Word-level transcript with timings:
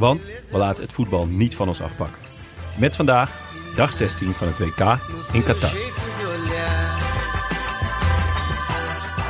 Want 0.00 0.24
we 0.50 0.58
laten 0.58 0.82
het 0.82 0.92
voetbal 0.92 1.26
niet 1.26 1.56
van 1.56 1.68
ons 1.68 1.82
afpakken. 1.82 2.18
Met 2.76 2.96
vandaag 2.96 3.30
dag 3.76 3.92
16 3.92 4.32
van 4.32 4.46
het 4.46 4.58
WK 4.58 4.98
in 5.32 5.42
Qatar. 5.42 5.72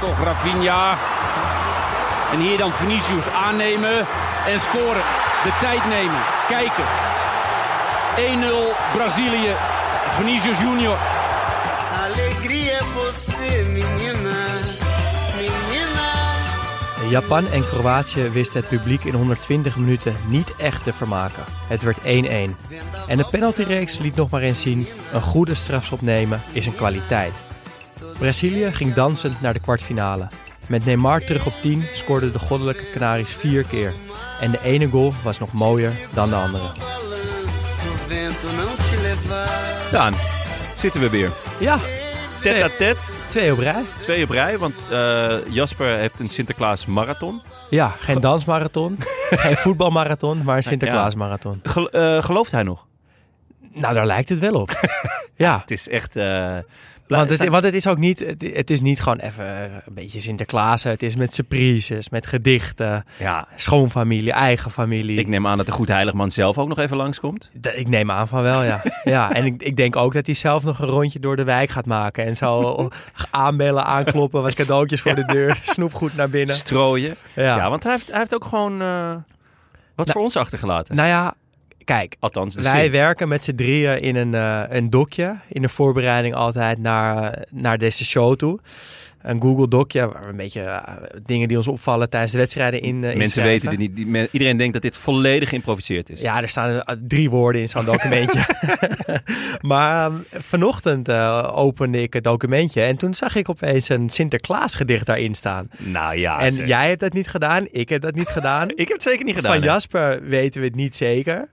Toch 0.00 0.24
Rafinha. 0.24 0.98
En 2.32 2.40
hier 2.40 2.58
dan 2.58 2.70
Vinicius 2.70 3.28
aannemen 3.28 4.06
en 4.46 4.60
scoren. 4.60 5.02
De 5.44 5.56
tijd 5.60 5.86
nemen. 5.88 6.20
Kijken. 6.48 6.84
1-0 8.16 8.92
Brazilië. 8.92 9.54
Vinicius 10.08 10.60
Junior. 10.60 10.98
Japan 17.10 17.46
en 17.46 17.66
Kroatië 17.66 18.28
wisten 18.28 18.60
het 18.60 18.68
publiek 18.68 19.04
in 19.04 19.14
120 19.14 19.76
minuten 19.76 20.14
niet 20.28 20.56
echt 20.56 20.84
te 20.84 20.92
vermaken. 20.92 21.42
Het 21.68 21.82
werd 21.82 21.98
1-1. 21.98 22.04
En 23.06 23.16
de 23.16 23.26
penaltyreeks 23.30 23.98
liet 23.98 24.16
nog 24.16 24.30
maar 24.30 24.40
eens 24.40 24.60
zien: 24.60 24.86
een 25.12 25.22
goede 25.22 25.54
strafschop 25.54 26.00
nemen 26.00 26.40
is 26.52 26.66
een 26.66 26.74
kwaliteit. 26.74 27.32
Brazilië 28.18 28.72
ging 28.72 28.94
dansend 28.94 29.40
naar 29.40 29.52
de 29.52 29.60
kwartfinale. 29.60 30.28
Met 30.68 30.84
Neymar 30.84 31.20
terug 31.20 31.46
op 31.46 31.52
10 31.62 31.84
scoorden 31.94 32.32
de 32.32 32.38
goddelijke 32.38 32.90
Canaries 32.90 33.32
vier 33.32 33.64
keer. 33.64 33.92
En 34.40 34.50
de 34.50 34.62
ene 34.62 34.88
goal 34.88 35.12
was 35.22 35.38
nog 35.38 35.52
mooier 35.52 35.92
dan 36.14 36.28
de 36.28 36.36
andere. 36.36 36.70
Daan, 39.90 40.14
zitten 40.76 41.00
we 41.00 41.10
weer. 41.10 41.30
Ja, 41.58 41.78
Tet 42.42 42.62
à 42.62 42.68
tet, 42.78 42.98
twee 43.28 43.52
op 43.52 43.58
rij. 43.58 43.82
twee 44.00 44.22
op 44.24 44.30
rij, 44.30 44.58
want 44.58 44.74
eh, 44.90 45.32
Jasper 45.48 45.96
heeft 45.96 46.20
een 46.20 46.28
Sinterklaas 46.28 46.86
marathon. 46.86 47.42
Ja, 47.70 47.88
geen 47.98 48.20
dansmarathon, 48.20 48.98
geen 49.30 49.56
voetbalmarathon, 49.56 50.42
maar 50.44 50.56
een 50.56 50.62
Sinterklaasmarathon. 50.62 51.60
Gel- 51.62 51.90
eh, 51.90 52.22
gelooft 52.22 52.50
hij 52.50 52.62
nog? 52.62 52.86
Nou, 53.72 53.94
daar 53.94 54.06
lijkt 54.06 54.28
het 54.28 54.38
wel 54.38 54.54
op. 54.54 54.70
ja, 55.34 55.58
Het 55.60 55.70
is 55.70 55.88
echt... 55.88 56.16
eh, 56.16 56.56
want 57.18 57.30
het, 57.38 57.48
want 57.48 57.64
het 57.64 57.74
is 57.74 57.86
ook 57.86 57.98
niet, 57.98 58.18
het, 58.18 58.50
het 58.54 58.70
is 58.70 58.80
niet 58.80 59.00
gewoon 59.00 59.18
even 59.18 59.46
eh, 59.46 59.62
een 59.62 59.94
beetje 59.94 60.20
Sinterklaas. 60.20 60.82
Het 60.82 61.02
is 61.02 61.16
met 61.16 61.34
surprises, 61.34 62.08
met 62.08 62.26
gedichten, 62.26 63.04
ja, 63.18 63.46
schoonfamilie, 63.56 64.32
eigen 64.32 64.70
familie. 64.70 65.18
ik 65.18 65.28
neem 65.28 65.46
aan 65.46 65.56
dat 65.56 65.66
de 65.66 65.72
Goed 65.72 65.88
Heiligman 65.88 66.30
zelf 66.30 66.58
ook 66.58 66.68
nog 66.68 66.78
even 66.78 66.96
langskomt. 66.96 67.50
D- 67.60 67.66
Ik 67.76 67.88
neem 67.88 68.10
aan 68.10 68.28
van 68.28 68.42
wel, 68.42 68.62
ja. 68.62 68.82
ja 69.04 69.32
en 69.32 69.44
ik, 69.44 69.62
ik 69.62 69.76
denk 69.76 69.96
ook 69.96 70.12
dat 70.12 70.26
hij 70.26 70.34
zelf 70.34 70.62
nog 70.62 70.78
een 70.78 70.86
rondje 70.88 71.20
door 71.20 71.36
de 71.36 71.44
wijk 71.44 71.70
gaat 71.70 71.86
maken. 71.86 72.26
En 72.26 72.36
zo 72.36 72.88
aanbellen, 73.30 73.84
aankloppen, 73.84 74.42
wat 74.42 74.54
cadeautjes 74.60 75.00
voor 75.00 75.14
de 75.14 75.24
deur, 75.24 75.58
snoepgoed 75.62 76.16
naar 76.16 76.28
binnen. 76.30 76.54
Strooien. 76.56 77.14
Ja, 77.34 77.56
Ja. 77.56 77.70
want 77.70 77.82
hij 77.82 77.92
heeft, 77.92 78.06
hij 78.10 78.18
heeft 78.18 78.34
ook 78.34 78.44
gewoon 78.44 78.80
eh, 78.82 79.10
wat 79.94 80.06
Nou, 80.06 80.12
voor 80.12 80.22
ons 80.22 80.36
achtergelaten. 80.36 80.96
Nou 80.96 81.08
ja, 81.08 81.34
kijk. 81.96 82.16
Althans, 82.18 82.54
de 82.54 82.62
Wij 82.62 82.82
zin. 82.82 82.90
werken 82.90 83.28
met 83.28 83.44
z'n 83.44 83.54
drieën 83.54 84.00
in 84.00 84.16
een, 84.16 84.34
eh, 84.34 84.62
een 84.68 84.90
dokje. 84.90 85.36
In 85.48 85.62
de 85.62 85.68
voorbereiding 85.68 86.34
altijd 86.34 86.78
naar, 86.78 87.32
eh, 87.32 87.42
naar 87.50 87.78
deze 87.78 88.04
show 88.04 88.36
toe. 88.36 88.58
Een 89.22 89.40
Google 89.42 89.68
dokje, 89.68 90.12
waar 90.12 90.22
we 90.22 90.28
een 90.28 90.36
beetje 90.36 90.60
eh, 90.60 90.94
dingen 91.26 91.48
die 91.48 91.56
ons 91.56 91.68
opvallen 91.68 92.10
tijdens 92.10 92.32
de 92.32 92.38
wedstrijden 92.38 92.80
in 92.80 92.98
Mensen 92.98 93.42
weten 93.42 93.70
dit 93.70 93.78
niet. 93.78 93.96
Die 93.96 94.06
men- 94.06 94.28
iedereen 94.30 94.56
denkt 94.56 94.72
dat 94.72 94.82
dit 94.82 94.96
volledig 94.96 95.48
geïmproviseerd 95.48 96.10
is. 96.10 96.20
Ja, 96.20 96.42
er 96.42 96.48
staan 96.48 96.82
drie 97.06 97.30
woorden 97.30 97.60
in 97.60 97.68
zo'n 97.68 97.84
documentje. 97.84 98.44
maar 99.60 100.06
eh, 100.06 100.16
vanochtend 100.30 101.10
opende 101.52 102.02
ik 102.02 102.12
het 102.12 102.24
documentje 102.24 102.82
en 102.82 102.96
toen 102.96 103.14
zag 103.14 103.34
ik 103.34 103.48
opeens 103.48 103.88
een 103.88 104.10
Sinterklaas 104.10 104.74
gedicht 104.74 105.06
daarin 105.06 105.34
staan. 105.34 105.70
Nou 105.78 106.16
ja, 106.16 106.40
en 106.40 106.52
zeg. 106.52 106.66
jij 106.66 106.88
hebt 106.88 107.00
dat 107.00 107.12
niet 107.12 107.28
gedaan, 107.28 107.66
ik 107.70 107.88
heb 107.88 108.00
dat 108.02 108.14
niet 108.14 108.28
gedaan. 108.28 108.68
ik 108.82 108.88
heb 108.88 108.88
het 108.88 109.02
zeker 109.02 109.24
niet 109.24 109.34
gedaan. 109.34 109.52
Van 109.52 109.62
hè. 109.62 109.66
Jasper 109.68 110.22
weten 110.22 110.60
we 110.60 110.66
het 110.66 110.76
niet 110.76 110.96
zeker. 110.96 111.48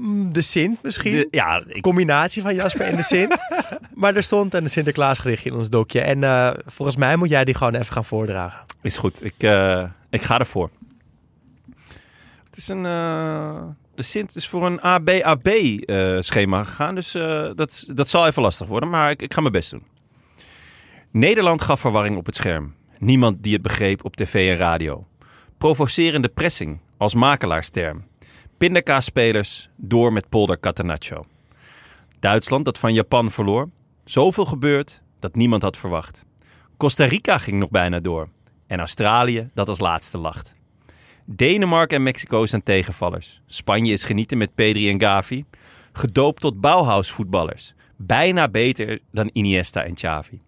Mm, 0.00 0.32
De 0.32 0.42
Sint 0.42 0.82
misschien. 0.82 1.12
De- 1.12 1.28
ja, 1.30 1.62
ik, 1.66 1.82
Combinatie 1.82 2.42
van 2.42 2.54
Jasper 2.54 2.86
en 2.86 2.96
de 2.96 3.02
Sint. 3.02 3.40
maar 3.94 4.16
er 4.16 4.22
stond 4.22 4.54
een 4.54 4.70
Sinterklaas 4.70 5.18
gedichtje 5.18 5.50
in 5.50 5.56
ons 5.56 5.70
dokje. 5.70 6.00
En 6.00 6.24
eh, 6.24 6.50
volgens 6.66 6.96
mij 6.96 7.16
moet 7.16 7.28
jij 7.28 7.44
die 7.44 7.54
gewoon 7.54 7.74
even 7.74 7.92
gaan 7.92 8.04
voordragen. 8.04 8.64
is 8.82 8.96
goed. 8.96 9.24
Ik, 9.24 9.34
eh, 9.38 9.84
ik 10.10 10.22
ga 10.22 10.38
ervoor. 10.38 10.70
Het 12.46 12.56
is 12.56 12.68
een... 12.68 12.86
eh, 12.86 13.62
de 13.94 14.02
Sint 14.02 14.36
is 14.36 14.48
voor 14.48 14.66
een 14.66 14.80
ABAB-schema 14.80 16.64
gegaan. 16.64 16.94
Dus 16.94 17.14
eh, 17.14 17.50
dat, 17.54 17.84
dat 17.94 18.08
zal 18.08 18.26
even 18.26 18.42
lastig 18.42 18.66
worden. 18.66 18.88
Maar 18.88 19.10
ik, 19.10 19.22
ik 19.22 19.34
ga 19.34 19.40
mijn 19.40 19.52
best 19.52 19.70
doen. 19.70 19.82
Nederland 21.10 21.62
gaf 21.62 21.80
verwarring 21.80 22.16
op 22.16 22.26
het 22.26 22.34
scherm. 22.36 22.74
Niemand 22.98 23.42
die 23.42 23.52
het 23.52 23.62
begreep 23.62 24.04
op 24.04 24.16
tv 24.16 24.50
en 24.50 24.56
radio. 24.56 25.06
Provocerende 25.58 26.28
pressing 26.28 26.78
als 26.96 27.14
makelaarsterm. 27.14 28.04
Pindakaasspelers 28.58 29.68
door 29.76 30.12
met 30.12 30.28
polder 30.28 30.60
Catenaccio. 30.60 31.24
Duitsland 32.20 32.64
dat 32.64 32.78
van 32.78 32.94
Japan 32.94 33.30
verloor. 33.30 33.70
Zoveel 34.04 34.44
gebeurd 34.44 35.02
dat 35.18 35.34
niemand 35.34 35.62
had 35.62 35.76
verwacht. 35.76 36.24
Costa 36.76 37.04
Rica 37.04 37.38
ging 37.38 37.58
nog 37.58 37.70
bijna 37.70 38.00
door. 38.00 38.28
En 38.66 38.78
Australië 38.78 39.50
dat 39.54 39.68
als 39.68 39.78
laatste 39.78 40.18
lacht. 40.18 40.56
Denemarken 41.24 41.96
en 41.96 42.02
Mexico 42.02 42.46
zijn 42.46 42.62
tegenvallers. 42.62 43.40
Spanje 43.46 43.92
is 43.92 44.04
genieten 44.04 44.38
met 44.38 44.54
Pedri 44.54 44.90
en 44.90 45.00
Gavi. 45.00 45.44
Gedoopt 45.92 46.40
tot 46.40 46.60
Bauhaus-voetballers. 46.60 47.74
Bijna 47.96 48.48
beter 48.48 49.00
dan 49.12 49.30
Iniesta 49.32 49.84
en 49.84 49.94
Xavi. 49.94 50.40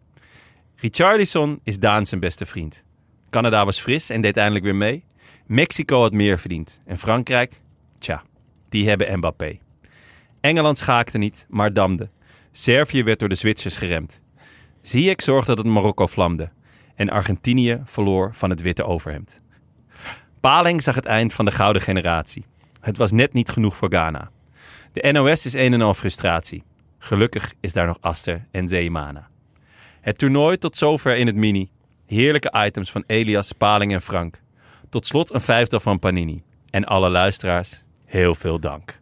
Richarlison 0.76 1.60
is 1.62 1.78
Daan 1.78 2.06
zijn 2.06 2.20
beste 2.20 2.46
vriend. 2.46 2.84
Canada 3.30 3.64
was 3.64 3.80
fris 3.80 4.10
en 4.10 4.20
deed 4.20 4.36
eindelijk 4.36 4.64
weer 4.64 4.76
mee. 4.76 5.04
Mexico 5.46 6.00
had 6.00 6.12
meer 6.12 6.38
verdiend. 6.38 6.78
En 6.86 6.98
Frankrijk? 6.98 7.60
Tja, 8.00 8.22
die 8.68 8.88
hebben 8.88 9.16
Mbappé. 9.16 9.58
Engeland 10.40 10.78
schaakte 10.78 11.18
niet, 11.18 11.46
maar 11.48 11.72
damde. 11.72 12.08
Servië 12.52 13.02
werd 13.02 13.18
door 13.18 13.28
de 13.28 13.34
Zwitsers 13.34 13.76
geremd. 13.76 14.22
Ziyech 14.82 15.22
zorgde 15.22 15.54
dat 15.54 15.64
het 15.64 15.74
Marokko 15.74 16.06
vlamde. 16.06 16.50
En 16.94 17.10
Argentinië 17.10 17.80
verloor 17.84 18.34
van 18.34 18.50
het 18.50 18.60
witte 18.62 18.84
overhemd. 18.84 19.40
Paling 20.40 20.82
zag 20.82 20.94
het 20.94 21.06
eind 21.06 21.34
van 21.34 21.44
de 21.44 21.50
gouden 21.50 21.82
generatie. 21.82 22.44
Het 22.80 22.96
was 22.96 23.12
net 23.12 23.32
niet 23.32 23.48
genoeg 23.48 23.76
voor 23.76 23.88
Ghana. 23.88 24.30
De 24.92 25.12
NOS 25.12 25.46
is 25.46 25.52
een 25.52 25.72
en 25.72 25.80
al 25.80 25.94
frustratie. 25.94 26.62
Gelukkig 26.98 27.54
is 27.60 27.72
daar 27.72 27.86
nog 27.86 27.98
Aster 28.00 28.46
en 28.50 28.68
Zeemana. 28.68 29.28
Het 30.00 30.18
toernooi 30.18 30.58
tot 30.58 30.76
zover 30.76 31.16
in 31.16 31.26
het 31.26 31.36
mini. 31.36 31.70
Heerlijke 32.06 32.64
items 32.66 32.90
van 32.90 33.04
Elias, 33.06 33.52
Paling 33.52 33.92
en 33.92 34.02
Frank. 34.02 34.40
Tot 34.88 35.06
slot 35.06 35.34
een 35.34 35.40
vijftal 35.40 35.80
van 35.80 35.98
Panini. 35.98 36.42
En 36.70 36.84
alle 36.84 37.08
luisteraars, 37.08 37.82
heel 38.10 38.34
veel 38.34 38.58
dank. 38.60 38.98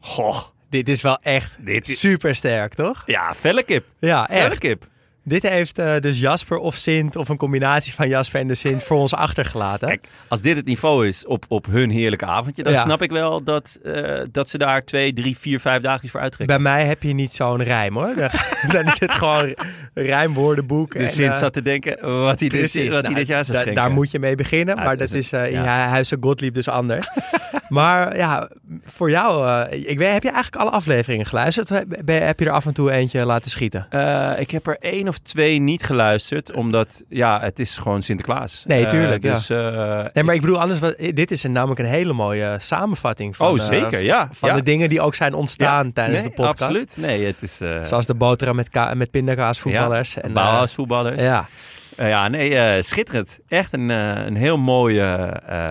Goh, 0.00 0.38
Dit 0.68 0.88
is 0.88 1.02
wel 1.02 1.18
echt 1.20 1.56
Dit 1.66 1.88
is- 1.88 1.98
super 2.00 2.34
sterk, 2.34 2.74
toch? 2.74 3.02
ja, 3.06 3.34
felle 3.34 3.62
kip. 3.62 3.86
Ja, 3.98 4.24
Felle 4.30 4.50
echt. 4.50 4.58
kip. 4.58 4.86
Dit 5.24 5.42
heeft 5.48 5.78
eh, 5.78 5.98
dus 6.00 6.18
Jasper 6.20 6.58
of 6.58 6.76
Sint 6.76 7.16
of 7.16 7.28
een 7.28 7.36
combinatie 7.36 7.94
van 7.94 8.08
Jasper 8.08 8.40
en 8.40 8.46
de 8.46 8.54
Sint 8.54 8.82
voor 8.82 8.96
ons 8.96 9.14
achtergelaten. 9.14 9.88
Kijk, 9.88 10.06
als 10.28 10.40
dit 10.42 10.56
het 10.56 10.66
niveau 10.66 11.06
is 11.08 11.26
op, 11.26 11.44
op 11.48 11.66
hun 11.66 11.90
heerlijke 11.90 12.24
avondje, 12.26 12.62
dan 12.62 12.72
Ja. 12.72 12.80
snap 12.80 13.02
ik 13.02 13.10
wel 13.10 13.42
dat, 13.42 13.78
eh, 13.84 14.20
dat 14.32 14.48
ze 14.50 14.58
daar 14.58 14.84
twee, 14.84 15.12
drie, 15.12 15.38
vier, 15.38 15.60
vijf 15.60 15.82
dagjes 15.82 16.10
voor 16.10 16.20
uittrekken. 16.20 16.62
Bij 16.62 16.72
mij 16.72 16.86
heb 16.86 17.02
je 17.02 17.12
niet 17.12 17.34
zo'n 17.34 17.62
rijm 17.62 17.94
hoor. 17.94 18.14
Dan, 18.16 18.28
dan 18.72 18.84
is 18.86 19.00
het 19.00 19.12
gewoon 19.12 19.54
een 19.94 20.04
rijmwoordenboek. 20.04 20.92
De 20.92 20.98
en, 20.98 21.08
Sint 21.08 21.32
eh, 21.32 21.38
zat 21.38 21.52
te 21.52 21.62
denken 21.62 22.22
wat 22.22 22.40
hij 22.40 22.48
dit, 22.48 22.58
Precies, 22.58 22.84
wat 22.84 22.92
hij 22.92 23.02
nou, 23.02 23.14
dit 23.14 23.26
jaar 23.26 23.44
zou 23.44 23.64
da-. 23.64 23.72
Daar 23.72 23.90
moet 23.90 24.10
je 24.10 24.18
mee 24.18 24.34
beginnen, 24.34 24.76
Ja, 24.76 24.82
maar 24.82 24.96
dat 24.96 25.08
dat 25.08 25.18
is 25.18 25.32
eh, 25.32 25.46
in 25.46 25.62
ja. 25.62 25.88
Huizen 25.88 26.18
Gottlieb 26.20 26.54
dus 26.54 26.68
anders. 26.68 27.10
maar 27.68 28.16
ja, 28.16 28.50
voor 28.84 29.10
jou, 29.10 29.48
eh, 29.70 29.88
ik 29.90 29.98
weet, 29.98 30.12
heb 30.12 30.22
je 30.22 30.30
eigenlijk 30.30 30.62
alle 30.62 30.70
afleveringen 30.76 31.26
geluisterd? 31.26 31.70
Of 31.70 31.80
ben- 32.04 32.26
heb 32.26 32.38
je 32.40 32.46
er 32.46 32.52
af 32.52 32.66
en 32.66 32.72
toe 32.72 32.90
eentje 32.90 33.24
laten 33.24 33.50
schieten? 33.50 33.86
Eh, 33.90 34.30
ik 34.38 34.50
heb 34.50 34.66
er 34.66 34.76
één 34.80 35.08
of 35.10 35.18
twee 35.18 35.58
niet 35.58 35.82
geluisterd, 35.82 36.52
omdat 36.52 37.02
ja, 37.08 37.40
het 37.40 37.58
is 37.58 37.76
gewoon 37.76 38.02
Sinterklaas. 38.02 38.64
Nee, 38.66 38.84
Eh, 38.84 38.90
tuurlijk, 38.90 39.22
ja. 39.22 39.32
Dus, 39.34 39.50
eh, 39.50 40.04
Nee, 40.12 40.24
maar 40.24 40.34
ik 40.34 40.40
bedoel, 40.40 40.60
anders, 40.60 40.80
wat- 40.80 40.96
dit 40.98 41.30
is 41.30 41.42
een, 41.44 41.52
namelijk 41.52 41.80
een 41.80 41.86
hele 41.86 42.12
mooie 42.12 42.56
samenvatting 42.60 43.36
van, 43.36 43.46
Oh, 43.48 43.58
eh, 43.58 43.64
zeker, 43.64 44.02
ja, 44.04 44.28
van 44.32 44.48
ja. 44.48 44.54
de 44.54 44.62
dingen 44.62 44.88
die 44.88 45.00
ook 45.00 45.14
zijn 45.14 45.34
ontstaan 45.34 45.86
ja, 45.86 45.90
tijdens 45.94 46.20
nee, 46.20 46.28
de 46.28 46.34
podcast. 46.34 46.62
Absoluut. 46.62 46.96
Nee, 46.96 47.24
het 47.26 47.42
is... 47.42 47.60
eh 47.60 47.84
Zoals 47.84 48.06
de 48.06 48.14
boterham 48.14 48.56
met, 48.56 48.68
ka- 48.68 48.94
met 48.94 49.10
pindakaasvoetballers. 49.10 50.14
Ja, 50.14 50.22
en, 50.22 50.32
Bauhausvoetballers. 50.32 51.16
eh, 51.16 51.24
ja. 51.26 51.48
Eh, 51.96 52.08
ja, 52.08 52.28
nee, 52.28 52.54
eh, 52.56 52.82
schitterend. 52.82 53.38
Echt 53.48 53.72
een, 53.72 53.90
eh, 53.90 54.24
een 54.26 54.36
heel 54.36 54.58
mooie 54.58 55.02
eh, 55.46 55.66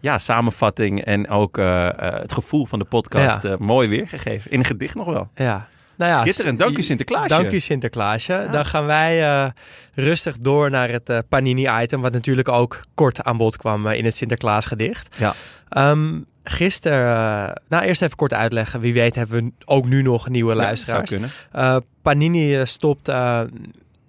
ja, 0.00 0.18
samenvatting 0.18 1.04
en 1.04 1.28
ook 1.30 1.58
eh, 1.58 1.86
eh, 1.86 2.20
het 2.20 2.32
gevoel 2.32 2.66
van 2.66 2.78
de 2.78 2.84
podcast 2.84 3.42
Ja. 3.42 3.50
eh, 3.50 3.56
mooi 3.58 3.88
weergegeven. 3.88 4.50
In 4.50 4.58
een 4.58 4.64
gedicht 4.64 4.94
nog 4.94 5.06
wel. 5.06 5.28
Ja. 5.34 5.68
Nou 5.96 6.10
ja, 6.10 6.20
Schitterend. 6.20 6.58
Dank 6.58 6.78
u, 6.78 6.82
Sinterklaasje. 6.82 7.28
Dank 7.28 7.50
u 7.50 7.60
Sinterklaasje. 7.60 8.48
Dan 8.50 8.64
gaan 8.66 8.86
wij 8.86 9.22
eh, 9.22 9.50
rustig 9.94 10.38
door 10.38 10.70
naar 10.70 10.88
het 10.88 11.08
eh, 11.08 11.18
Panini-item, 11.28 12.00
wat 12.00 12.12
natuurlijk 12.12 12.48
ook 12.48 12.80
kort 12.94 13.22
aan 13.22 13.36
bod 13.36 13.56
kwam 13.56 13.86
eh, 13.86 13.98
in 13.98 14.04
het 14.04 14.16
Sinterklaasgedicht. 14.16 15.16
Ja. 15.16 15.34
Ehm, 15.68 16.20
gisteren, 16.44 17.62
nou 17.68 17.84
eerst 17.84 18.02
even 18.02 18.16
kort 18.16 18.34
uitleggen. 18.34 18.80
Wie 18.80 18.92
weet 18.92 19.14
hebben 19.14 19.44
we 19.44 19.52
ook 19.64 19.86
nu 19.86 20.02
nog 20.02 20.28
nieuwe 20.28 20.50
Ja, 20.54 20.56
luisteraars. 20.56 21.10
zou 21.10 21.20
kunnen. 21.20 21.36
Eh, 21.52 21.76
Panini 22.02 22.66
stopt 22.66 23.08
eh, 23.08 23.40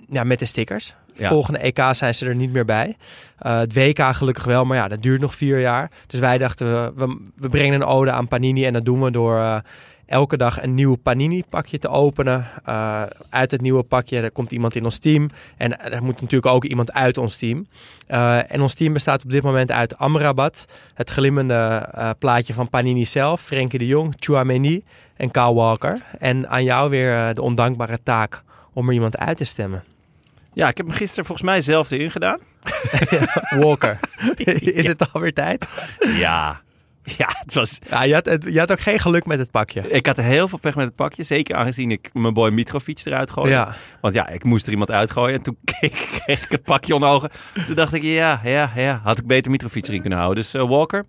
ja, 0.09 0.23
met 0.23 0.39
de 0.39 0.45
stickers. 0.45 0.95
Ja. 1.15 1.29
Volgende 1.29 1.59
EK 1.59 1.79
zijn 1.91 2.15
ze 2.15 2.25
er 2.25 2.35
niet 2.35 2.53
meer 2.53 2.65
bij. 2.65 2.97
Eh, 3.37 3.57
het 3.57 3.73
WK 3.73 3.99
gelukkig 4.15 4.43
wel, 4.43 4.65
maar 4.65 4.77
ja, 4.77 4.87
dat 4.87 5.01
duurt 5.01 5.21
nog 5.21 5.35
vier 5.35 5.59
jaar. 5.59 5.91
Dus 6.07 6.19
wij 6.19 6.37
dachten, 6.37 6.73
we, 6.73 6.91
we, 7.05 7.17
we 7.35 7.49
brengen 7.49 7.73
een 7.73 7.83
ode 7.87 8.11
aan 8.11 8.27
Panini. 8.27 8.65
En 8.65 8.73
dat 8.73 8.85
doen 8.85 9.01
we 9.03 9.11
door 9.11 9.37
eh, 9.37 9.57
elke 10.07 10.37
dag 10.37 10.63
een 10.63 10.73
nieuw 10.73 10.95
Panini-pakje 10.95 11.79
te 11.79 11.89
openen. 11.89 12.45
Eh, 12.65 13.01
uit 13.29 13.51
het 13.51 13.61
nieuwe 13.61 13.83
pakje 13.83 14.19
er 14.19 14.31
komt 14.31 14.51
iemand 14.51 14.75
in 14.75 14.83
ons 14.83 14.97
team. 14.97 15.29
En 15.57 15.81
er 15.81 16.03
moet 16.03 16.21
natuurlijk 16.21 16.53
ook 16.53 16.63
iemand 16.63 16.93
uit 16.93 17.17
ons 17.17 17.35
team. 17.35 17.67
Eh, 18.07 18.51
en 18.51 18.61
ons 18.61 18.73
team 18.73 18.93
bestaat 18.93 19.23
op 19.23 19.31
dit 19.31 19.43
moment 19.43 19.71
uit 19.71 19.97
Amrabat. 19.97 20.65
Het 20.93 21.09
glimmende 21.09 21.89
eh, 21.93 22.09
plaatje 22.19 22.53
van 22.53 22.69
Panini 22.69 23.05
zelf. 23.05 23.41
Frenkie 23.41 23.79
de 23.79 23.87
Jong, 23.87 24.13
Chouameni 24.19 24.83
en 25.17 25.31
Kyle 25.31 25.53
Walker. 25.53 26.01
En 26.19 26.49
aan 26.49 26.63
jou 26.63 26.89
weer 26.89 27.15
eh, 27.15 27.33
de 27.33 27.41
ondankbare 27.41 27.97
taak 28.03 28.43
om 28.73 28.87
er 28.87 28.93
iemand 28.93 29.17
uit 29.17 29.37
te 29.37 29.43
stemmen. 29.43 29.83
Ja, 30.53 30.67
ik 30.67 30.77
heb 30.77 30.85
hem 30.85 30.95
gisteren 30.95 31.25
volgens 31.25 31.47
mij 31.47 31.61
zelf 31.61 31.91
erin 31.91 32.11
gedaan. 32.11 32.39
Walker. 33.63 33.99
Is 34.79 34.87
het 34.87 35.13
alweer 35.13 35.33
tijd? 35.33 35.67
Ja. 35.99 36.61
Ja, 37.17 37.27
het 37.39 37.53
was... 37.53 37.79
Ja, 37.89 38.03
je, 38.03 38.13
had, 38.13 38.25
het- 38.25 38.43
je 38.49 38.59
had 38.59 38.71
ook 38.71 38.79
geen 38.79 38.99
geluk 38.99 39.25
met 39.25 39.39
het 39.39 39.51
pakje. 39.51 39.89
Ik 39.89 40.05
had 40.05 40.17
heel 40.17 40.47
veel 40.47 40.57
pech 40.57 40.75
met 40.75 40.85
het 40.85 40.95
pakje. 40.95 41.23
Zeker 41.23 41.55
aangezien 41.55 41.91
ik 41.91 42.09
mijn 42.13 42.33
boy 42.33 42.49
Mitrovic 42.49 43.01
eruit 43.05 43.31
gooide. 43.31 43.51
Ja. 43.55 43.75
Want 44.01 44.13
ja, 44.13 44.27
ik 44.29 44.43
moest 44.43 44.65
er 44.65 44.71
iemand 44.71 44.91
uitgooien. 44.91 45.35
En 45.35 45.41
toen 45.41 45.57
keek, 45.79 45.91
kreeg 46.23 46.43
ik 46.43 46.49
het 46.51 46.63
pakje 46.63 46.93
onder 46.93 47.09
ogen. 47.09 47.29
Toen 47.65 47.75
dacht 47.75 47.93
ik, 47.93 48.01
ja, 48.03 48.41
ja, 48.43 48.71
ja. 48.75 48.99
Had 49.03 49.17
ik 49.17 49.25
beter 49.27 49.51
Mitrovic 49.51 49.87
erin 49.87 50.01
kunnen 50.01 50.19
houden. 50.19 50.43
Dus 50.43 50.53
eh, 50.53 50.67
Walker, 50.69 51.05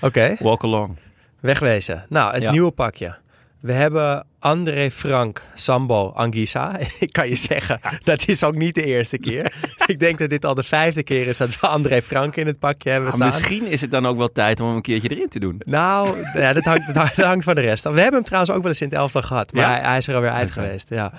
Oké, 0.00 0.36
walk 0.38 0.62
along. 0.64 0.96
wegwezen. 1.40 2.06
Nou, 2.08 2.32
het 2.32 2.42
Ja. 2.42 2.50
nieuwe 2.50 2.70
pakje. 2.70 3.16
We 3.60 3.72
hebben 3.72 4.26
André 4.38 4.90
Frank 4.90 5.42
Sambo 5.54 6.08
Anguissa. 6.10 6.78
Ik 7.00 7.12
kan 7.12 7.28
je 7.28 7.34
zeggen, 7.34 7.80
dat 8.04 8.28
is 8.28 8.44
ook 8.44 8.54
niet 8.56 8.74
de 8.74 8.84
eerste 8.84 9.18
keer. 9.18 9.54
ik 9.86 9.98
denk 9.98 10.18
dat 10.18 10.30
dit 10.30 10.44
al 10.44 10.54
de 10.54 10.62
vijfde 10.62 11.02
keer 11.02 11.26
is 11.26 11.36
dat 11.36 11.60
we 11.60 11.66
André 11.66 12.02
Frank 12.02 12.36
in 12.36 12.46
het 12.46 12.58
pakje 12.58 12.90
hebben 12.90 13.08
Maar 13.08 13.16
staan. 13.30 13.40
misschien 13.40 13.66
is 13.66 13.80
het 13.80 13.90
dan 13.90 14.06
ook 14.06 14.16
wel 14.16 14.32
tijd 14.32 14.60
om 14.60 14.66
hem 14.66 14.76
een 14.76 14.82
keertje 14.82 15.08
erin 15.08 15.28
te 15.28 15.38
doen. 15.38 15.60
Nou, 15.64 16.16
ja, 16.34 16.52
dat, 16.52 16.64
hangt, 16.64 16.94
dat 16.94 16.96
hangt- 17.14 17.44
van 17.44 17.54
de 17.54 17.60
rest 17.60 17.86
af. 17.86 17.92
We 17.94 17.98
hebben 18.00 18.16
hem 18.20 18.24
trouwens 18.24 18.52
ook 18.54 18.62
wel 18.62 18.70
eens 18.70 18.80
in 18.80 18.88
het 18.88 18.96
elftal 18.96 19.22
gehad. 19.22 19.52
Maar 19.52 19.62
Ja? 19.62 19.70
hij, 19.70 19.80
hij 19.80 19.96
is 19.96 20.08
er 20.08 20.14
alweer 20.14 20.30
uit 20.30 20.50
geweest. 20.50 20.88
Ja. 20.88 21.12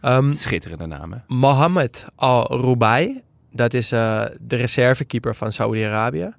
Ehm, 0.00 0.32
Schitterende 0.34 0.86
namen. 0.86 1.24
Mohammed 1.26 2.04
Al-Rubai. 2.14 3.22
Dat 3.52 3.74
is 3.74 3.92
eh, 3.92 4.24
de 4.40 4.56
reservekeeper 4.56 5.34
van 5.34 5.52
Saudi-Arabië. 5.52 6.30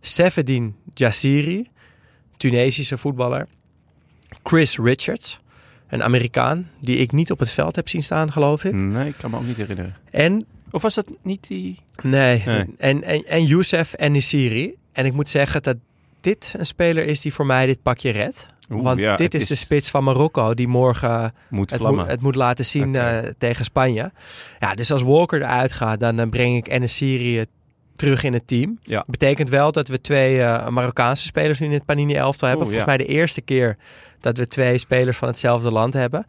Sefedin 0.00 0.76
Jassiri, 0.94 1.68
Tunesische 2.36 2.98
voetballer. 2.98 3.46
Chris 4.42 4.78
Richards, 4.78 5.40
een 5.88 6.02
Amerikaan 6.02 6.70
die 6.80 6.96
ik 6.96 7.12
niet 7.12 7.30
op 7.30 7.38
het 7.38 7.50
veld 7.50 7.76
heb 7.76 7.88
zien 7.88 8.02
staan, 8.02 8.32
geloof 8.32 8.64
ik. 8.64 8.74
Nee, 8.74 9.08
ik 9.08 9.14
kan 9.20 9.30
me 9.30 9.36
ook 9.36 9.46
niet 9.46 9.56
herinneren. 9.56 9.96
En, 10.10 10.46
Of 10.70 10.82
was 10.82 10.94
dat 10.94 11.06
niet 11.22 11.46
die... 11.46 11.78
nee, 12.02 12.42
Nee. 12.46 12.64
En, 12.78 13.04
en, 13.04 13.24
en 13.26 13.44
Youssef 13.44 13.94
Enisiri. 13.96 14.74
En 14.92 15.06
ik 15.06 15.12
moet 15.12 15.28
zeggen 15.28 15.62
dat 15.62 15.76
dit 16.20 16.54
een 16.58 16.66
speler 16.66 17.04
is 17.04 17.20
die 17.20 17.32
voor 17.32 17.46
mij 17.46 17.66
dit 17.66 17.82
pakje 17.82 18.10
redt. 18.10 18.48
Oeh, 18.70 18.82
Want 18.82 18.98
ja, 18.98 19.16
dit 19.16 19.34
is 19.34 19.46
de 19.46 19.54
spits 19.54 19.90
van 19.90 20.04
Marokko 20.04 20.54
die 20.54 20.68
morgen 20.68 21.34
Moet 21.48 21.70
het, 21.70 21.82
het 22.06 22.20
moet 22.20 22.34
laten 22.34 22.64
zien 22.64 22.96
eh, 22.96 23.18
tegen 23.38 23.64
Spanje. 23.64 24.12
Ja, 24.58 24.74
dus 24.74 24.92
als 24.92 25.02
Walker 25.02 25.40
eruit 25.40 25.72
gaat, 25.72 26.00
dan 26.00 26.18
eh, 26.18 26.28
breng 26.28 26.56
ik 26.56 26.68
Enesiri 26.68 27.44
terug 27.96 28.22
in 28.22 28.32
het 28.32 28.46
team. 28.46 28.78
Ja. 28.82 29.04
Betekent 29.06 29.48
wel 29.48 29.72
dat 29.72 29.88
we 29.88 30.00
twee 30.00 30.42
eh, 30.42 30.68
Marokkaanse 30.68 31.26
spelers 31.26 31.58
nu 31.58 31.66
in 31.66 31.72
het 31.72 31.84
Panini 31.84 32.14
elftal 32.14 32.48
hebben. 32.48 32.66
Oeh, 32.66 32.76
Volgens 32.76 32.98
mij 32.98 33.06
de 33.06 33.12
eerste 33.12 33.40
keer 33.40 33.76
dat 34.20 34.36
we 34.36 34.48
twee 34.48 34.78
spelers 34.78 35.16
van 35.16 35.28
hetzelfde 35.28 35.70
land 35.70 35.94
hebben. 35.94 36.26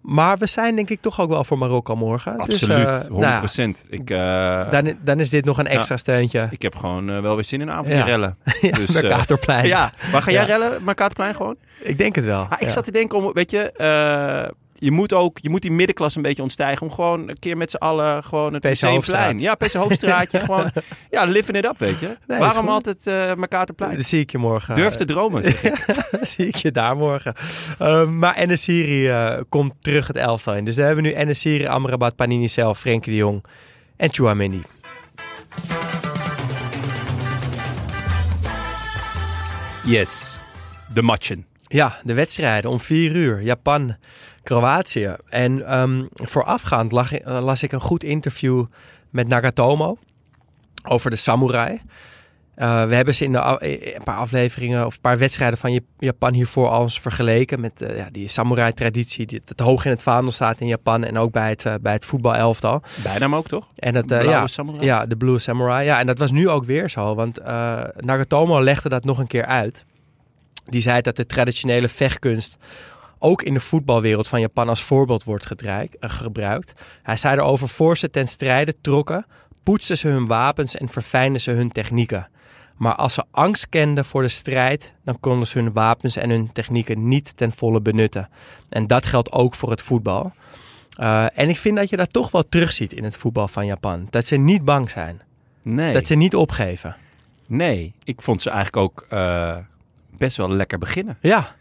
Maar 0.00 0.38
we 0.38 0.46
zijn 0.46 0.74
denk 0.74 0.90
ik 0.90 1.00
toch 1.00 1.20
ook 1.20 1.28
wel 1.28 1.44
voor 1.44 1.58
Marokko 1.58 1.96
morgen. 1.96 2.38
Absoluut, 2.38 2.86
dus, 2.86 3.02
eh, 3.02 3.08
100%. 3.08 3.08
nou 3.08 3.26
ja, 3.30 3.74
ik, 3.88 4.10
eh, 4.10 4.70
dan, 4.70 4.94
dan 5.04 5.20
is 5.20 5.30
dit 5.30 5.44
nog 5.44 5.58
een 5.58 5.66
extra 5.66 5.96
steuntje. 5.96 6.46
ik 6.50 6.62
heb 6.62 6.76
gewoon 6.76 7.10
eh, 7.10 7.20
wel 7.20 7.34
weer 7.34 7.44
zin 7.44 7.60
in 7.60 7.68
een 7.68 7.74
avondje 7.74 7.94
Ja. 7.98 8.04
rellen. 8.04 8.36
Ja, 8.60 8.70
Dus, 8.70 8.94
eh, 8.94 9.02
Mercatorplein. 9.02 9.66
ja, 9.66 9.92
waar 10.12 10.22
ga 10.22 10.30
jij 10.30 10.40
Ja. 10.40 10.46
rellen? 10.46 10.84
Mercatorplein 10.84 11.34
gewoon? 11.34 11.56
Ik 11.82 11.98
denk 11.98 12.14
het 12.14 12.24
wel. 12.24 12.46
Ah, 12.48 12.60
ik 12.60 12.68
zat 12.68 12.84
te 12.84 12.90
denken 12.90 13.18
om, 13.18 13.32
weet 13.32 13.50
je, 13.50 13.72
eh, 13.72 14.50
je 14.82 14.90
moet 14.90 15.12
ook, 15.12 15.38
je 15.40 15.50
moet 15.50 15.62
die 15.62 15.72
middenklasse 15.72 16.18
een 16.18 16.24
beetje 16.24 16.42
ontstijgen. 16.42 16.86
Om 16.86 16.92
gewoon 16.92 17.28
een 17.28 17.38
keer 17.38 17.56
met 17.56 17.70
z'n 17.70 17.76
allen 17.76 18.22
gewoon 18.22 18.54
het. 18.54 18.80
Hoofdstraat. 18.80 19.40
Ja, 19.40 19.54
PC 19.54 19.72
Hoofdstraatje. 19.72 20.40
gewoon, 20.46 20.70
ja, 21.10 21.24
living 21.24 21.56
it 21.56 21.64
up, 21.64 21.78
weet 21.78 21.98
je. 21.98 22.16
Waarom 22.26 22.68
altijd 22.68 23.06
eh 23.06 23.34
Mercatorplein? 23.34 23.94
Dan 23.94 24.02
zie 24.02 24.20
ik 24.20 24.30
je 24.30 24.38
morgen. 24.38 24.74
Durf 24.74 24.94
te 24.94 25.04
dromen. 25.04 25.42
zeg 25.42 25.62
ik. 25.62 26.06
zie 26.32 26.46
ik 26.46 26.56
je 26.56 26.70
daar 26.70 26.96
morgen. 26.96 27.34
Ehm, 27.78 28.18
maar 28.18 28.36
Enesiri 28.36 29.08
eh 29.08 29.38
komt 29.48 29.74
terug 29.80 30.06
het 30.06 30.16
elftal 30.16 30.54
in. 30.54 30.64
Dus 30.64 30.74
dan 30.74 30.86
hebben 30.86 31.04
we 31.04 31.10
nu 31.10 31.16
Enesiri, 31.16 31.66
Amrabat, 31.66 32.16
Panini 32.16 32.48
zelf, 32.48 32.78
Frenkie 32.78 33.12
de 33.12 33.18
Jong 33.18 33.44
en 33.96 34.12
Chouameni. 34.14 34.62
Yes, 39.84 40.38
de 40.94 41.02
matchen. 41.02 41.46
Ja, 41.72 42.00
de 42.04 42.14
wedstrijden 42.14 42.70
om 42.70 42.80
vier 42.80 43.14
uur. 43.14 43.42
Japan, 43.42 43.96
Kroatië. 44.42 45.16
En 45.28 45.66
ehm, 45.66 46.04
voorafgaand 46.14 46.92
lag, 46.92 47.12
eh, 47.14 47.42
las 47.42 47.62
ik 47.62 47.72
een 47.72 47.80
goed 47.80 48.04
interview 48.04 48.64
met 49.10 49.28
Nagatomo 49.28 49.96
over 50.88 51.10
de 51.10 51.16
samurai. 51.16 51.80
Eh, 52.54 52.84
we 52.86 52.94
hebben 52.94 53.14
ze 53.14 53.24
in 53.24 53.32
de, 53.32 53.38
eh, 53.38 53.94
een 53.94 54.02
paar 54.04 54.16
afleveringen 54.16 54.86
of 54.86 54.94
een 54.94 55.00
paar 55.00 55.18
wedstrijden 55.18 55.58
van 55.58 55.72
Jap- 55.72 55.84
Japan 55.98 56.32
hiervoor 56.34 56.68
al 56.68 56.82
eens 56.82 57.00
vergeleken 57.00 57.60
met 57.60 57.84
ja, 57.96 58.08
die 58.10 58.28
samurai-traditie 58.28 59.26
die 59.26 59.42
dat 59.44 59.66
hoog 59.66 59.84
in 59.84 59.90
het 59.90 60.02
vaandel 60.02 60.32
staat 60.32 60.60
in 60.60 60.66
Japan 60.66 61.04
en 61.04 61.18
ook 61.18 61.32
bij 61.32 61.48
het, 61.48 61.66
eh, 61.66 61.74
bij 61.80 61.92
het 61.92 62.04
voetbalelftal. 62.04 62.82
Bijnaam 63.02 63.34
ook, 63.34 63.48
toch? 63.48 63.66
En 63.76 63.92
dat, 63.92 64.08
ja, 64.08 64.46
samurai? 64.46 64.84
ja, 64.84 65.06
de 65.06 65.16
Blue 65.16 65.38
Samurai. 65.38 65.84
Ja, 65.84 65.98
en 65.98 66.06
dat 66.06 66.18
was 66.18 66.30
nu 66.30 66.48
ook 66.48 66.64
weer 66.64 66.90
zo. 66.90 67.14
Want 67.14 67.38
Nagatomo 67.96 68.62
legde 68.62 68.88
dat 68.88 69.04
nog 69.04 69.18
een 69.18 69.26
keer 69.26 69.46
uit. 69.46 69.84
Die 70.64 70.80
zei 70.80 71.00
dat 71.00 71.16
de 71.16 71.26
traditionele 71.26 71.88
vechtkunst 71.88 72.56
ook 73.22 73.42
in 73.42 73.54
de 73.54 73.60
voetbalwereld 73.60 74.28
van 74.28 74.40
Japan 74.40 74.68
als 74.68 74.82
voorbeeld 74.82 75.24
wordt 75.24 75.46
gedreik- 75.46 75.94
eh, 75.94 76.10
gebruikt. 76.10 76.72
Hij 77.02 77.16
zei 77.16 77.36
erover, 77.36 77.68
voor 77.68 77.96
ze 77.96 78.10
ten 78.10 78.28
strijde 78.28 78.74
trokken, 78.80 79.26
poetsten 79.62 79.98
ze 79.98 80.08
hun 80.08 80.26
wapens 80.26 80.76
en 80.76 80.88
verfijnden 80.88 81.40
ze 81.40 81.50
hun 81.50 81.70
technieken. 81.70 82.28
Maar 82.76 82.94
als 82.94 83.14
ze 83.14 83.24
angst 83.30 83.68
kenden 83.68 84.04
voor 84.04 84.22
de 84.22 84.28
strijd, 84.28 84.92
dan 85.04 85.20
konden 85.20 85.46
ze 85.48 85.58
hun 85.58 85.72
wapens 85.72 86.16
en 86.16 86.30
hun 86.30 86.52
technieken 86.52 87.08
niet 87.08 87.36
ten 87.36 87.52
volle 87.52 87.80
benutten. 87.80 88.28
En 88.68 88.86
dat 88.86 89.06
geldt 89.06 89.32
ook 89.32 89.54
voor 89.54 89.70
het 89.70 89.82
voetbal. 89.82 90.32
Eh, 90.92 91.26
en 91.38 91.48
ik 91.48 91.56
vind 91.56 91.76
dat 91.76 91.90
je 91.90 91.96
dat 91.96 92.12
toch 92.12 92.30
wel 92.30 92.48
terugziet 92.48 92.92
in 92.92 93.04
het 93.04 93.16
voetbal 93.16 93.48
van 93.48 93.66
Japan. 93.66 94.06
Dat 94.10 94.24
ze 94.24 94.36
niet 94.36 94.64
bang 94.64 94.90
zijn. 94.90 95.20
Nee. 95.62 95.92
Dat 95.92 96.06
ze 96.06 96.14
niet 96.14 96.34
opgeven. 96.34 96.96
Nee, 97.46 97.92
ik 98.04 98.22
vond 98.22 98.42
ze 98.42 98.50
eigenlijk 98.50 98.84
ook 98.84 99.06
eh, 99.08 99.56
best 100.16 100.36
wel 100.36 100.50
lekker 100.50 100.78
beginnen. 100.78 101.18
Ja. 101.20 101.54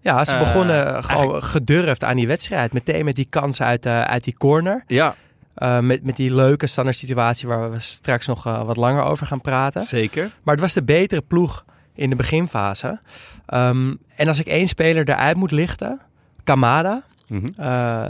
Ja, 0.00 0.24
ze 0.24 0.32
Eh, 0.32 0.38
begonnen 0.38 1.04
gewoon 1.04 1.42
gedurfd 1.42 2.04
aan 2.04 2.16
die 2.16 2.26
wedstrijd. 2.26 2.72
Meteen 2.72 3.04
met 3.04 3.14
die 3.16 3.26
kans 3.30 3.62
uit, 3.62 3.86
eh, 3.86 4.02
uit 4.02 4.24
die 4.24 4.36
corner. 4.36 4.84
Ja, 4.86 5.14
Eh, 5.54 5.78
met, 5.78 6.04
met 6.04 6.16
die 6.16 6.34
leuke 6.34 6.66
standaard 6.66 6.96
situatie 6.96 7.48
waar 7.48 7.70
we 7.70 7.78
straks 7.80 8.26
nog 8.26 8.42
wat 8.42 8.76
langer 8.76 9.02
over 9.02 9.26
gaan 9.26 9.40
praten. 9.40 9.82
zeker. 9.86 10.30
Maar 10.42 10.54
het 10.54 10.62
was 10.62 10.72
de 10.72 10.82
betere 10.82 11.20
ploeg 11.20 11.64
in 11.94 12.10
de 12.10 12.16
beginfase. 12.16 13.00
Ehm, 13.46 13.94
en 14.16 14.28
als 14.28 14.38
ik 14.38 14.46
één 14.46 14.66
speler 14.68 15.08
eruit 15.08 15.36
moet 15.36 15.50
lichten, 15.50 16.00
Kamada, 16.44 17.02
Mhm. 17.28 17.46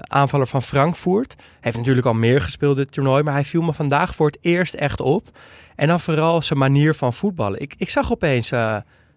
aanvaller 0.02 0.46
van 0.46 0.62
Frankfurt. 0.62 1.34
Heeft 1.60 1.76
natuurlijk 1.76 2.06
al 2.06 2.14
meer 2.14 2.40
gespeeld 2.40 2.76
dit 2.76 2.92
toernooi, 2.92 3.22
maar 3.22 3.32
hij 3.32 3.44
viel 3.44 3.62
me 3.62 3.72
vandaag 3.72 4.14
voor 4.14 4.26
het 4.26 4.38
eerst 4.40 4.74
echt 4.74 5.00
op. 5.00 5.26
En 5.76 5.88
dan 5.88 6.00
vooral 6.00 6.42
zijn 6.42 6.58
manier 6.58 6.94
van 6.94 7.12
voetballen. 7.12 7.60
Ik, 7.60 7.74
ik 7.78 7.88
zag 7.88 8.12
opeens 8.12 8.50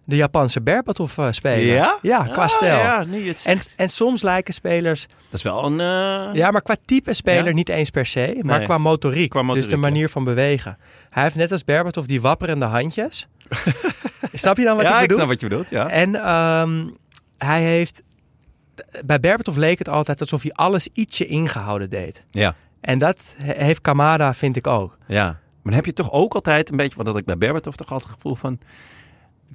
de 0.04 0.16
Japanse 0.16 0.60
Berbatov 0.62 1.18
eh, 1.18 1.26
spelen. 1.30 1.74
Ja? 1.74 1.98
Ja, 2.02 2.22
qua 2.22 2.42
Ah, 2.42 2.48
stijl. 2.48 2.78
ja, 2.78 3.06
het 3.08 3.42
En, 3.46 3.58
en 3.76 3.88
soms 3.88 4.22
lijken 4.22 4.54
spelers, 4.54 5.06
Dat 5.06 5.16
is 5.32 5.42
wel 5.42 5.64
een... 5.64 5.80
eh, 5.80 6.34
ja, 6.34 6.50
maar 6.50 6.62
qua 6.62 6.76
type 6.84 7.12
speler 7.12 7.46
Ja? 7.46 7.52
niet 7.52 7.68
eens 7.68 7.90
per 7.90 8.06
se, 8.06 8.38
maar 8.40 8.56
Nee. 8.58 8.66
qua 8.66 8.78
motoriek. 8.78 9.30
Qua 9.30 9.40
motoriek, 9.42 9.62
dus 9.62 9.72
de 9.72 9.78
manier 9.80 10.08
van 10.08 10.24
bewegen. 10.24 10.78
Hij 11.10 11.22
heeft 11.22 11.34
net 11.34 11.52
als 11.52 11.64
Berbatov 11.64 12.04
die 12.06 12.20
wapperende 12.20 12.64
handjes. 12.66 13.26
Snap 14.32 14.56
je 14.56 14.64
dan 14.64 14.76
wat 14.76 14.84
ja, 14.84 14.90
ik 14.96 15.02
ik 15.02 15.02
bedoel? 15.02 15.16
snap 15.16 15.28
wat 15.28 15.40
je 15.40 15.48
bedoelt, 15.48 15.70
ja. 15.70 15.88
En 15.88 16.14
ehm, 16.14 16.86
hij 17.38 17.62
heeft, 17.62 18.02
bij 19.04 19.20
Berbatov 19.20 19.56
leek 19.56 19.78
het 19.78 19.88
altijd 19.88 20.20
alsof 20.20 20.42
hij 20.42 20.52
alles 20.52 20.88
ietsje 20.92 21.26
ingehouden 21.26 21.90
deed. 21.90 22.24
Ja, 22.30 22.54
En 22.80 22.98
dat 22.98 23.36
he- 23.38 23.64
heeft 23.64 23.80
Kamada, 23.80 24.34
vind 24.34 24.56
ik 24.56 24.66
ook. 24.66 24.98
ja. 25.06 25.24
Maar 25.62 25.72
dan 25.72 25.82
heb 25.82 25.96
je 25.96 26.02
toch 26.02 26.12
ook 26.12 26.34
altijd 26.34 26.70
een 26.70 26.76
beetje... 26.76 26.94
Want 26.94 27.08
dat 27.08 27.16
ik 27.16 27.24
bij 27.24 27.38
Berbatov 27.38 27.74
toch 27.74 27.90
altijd 27.92 28.08
het 28.10 28.18
gevoel 28.20 28.34
van... 28.34 28.58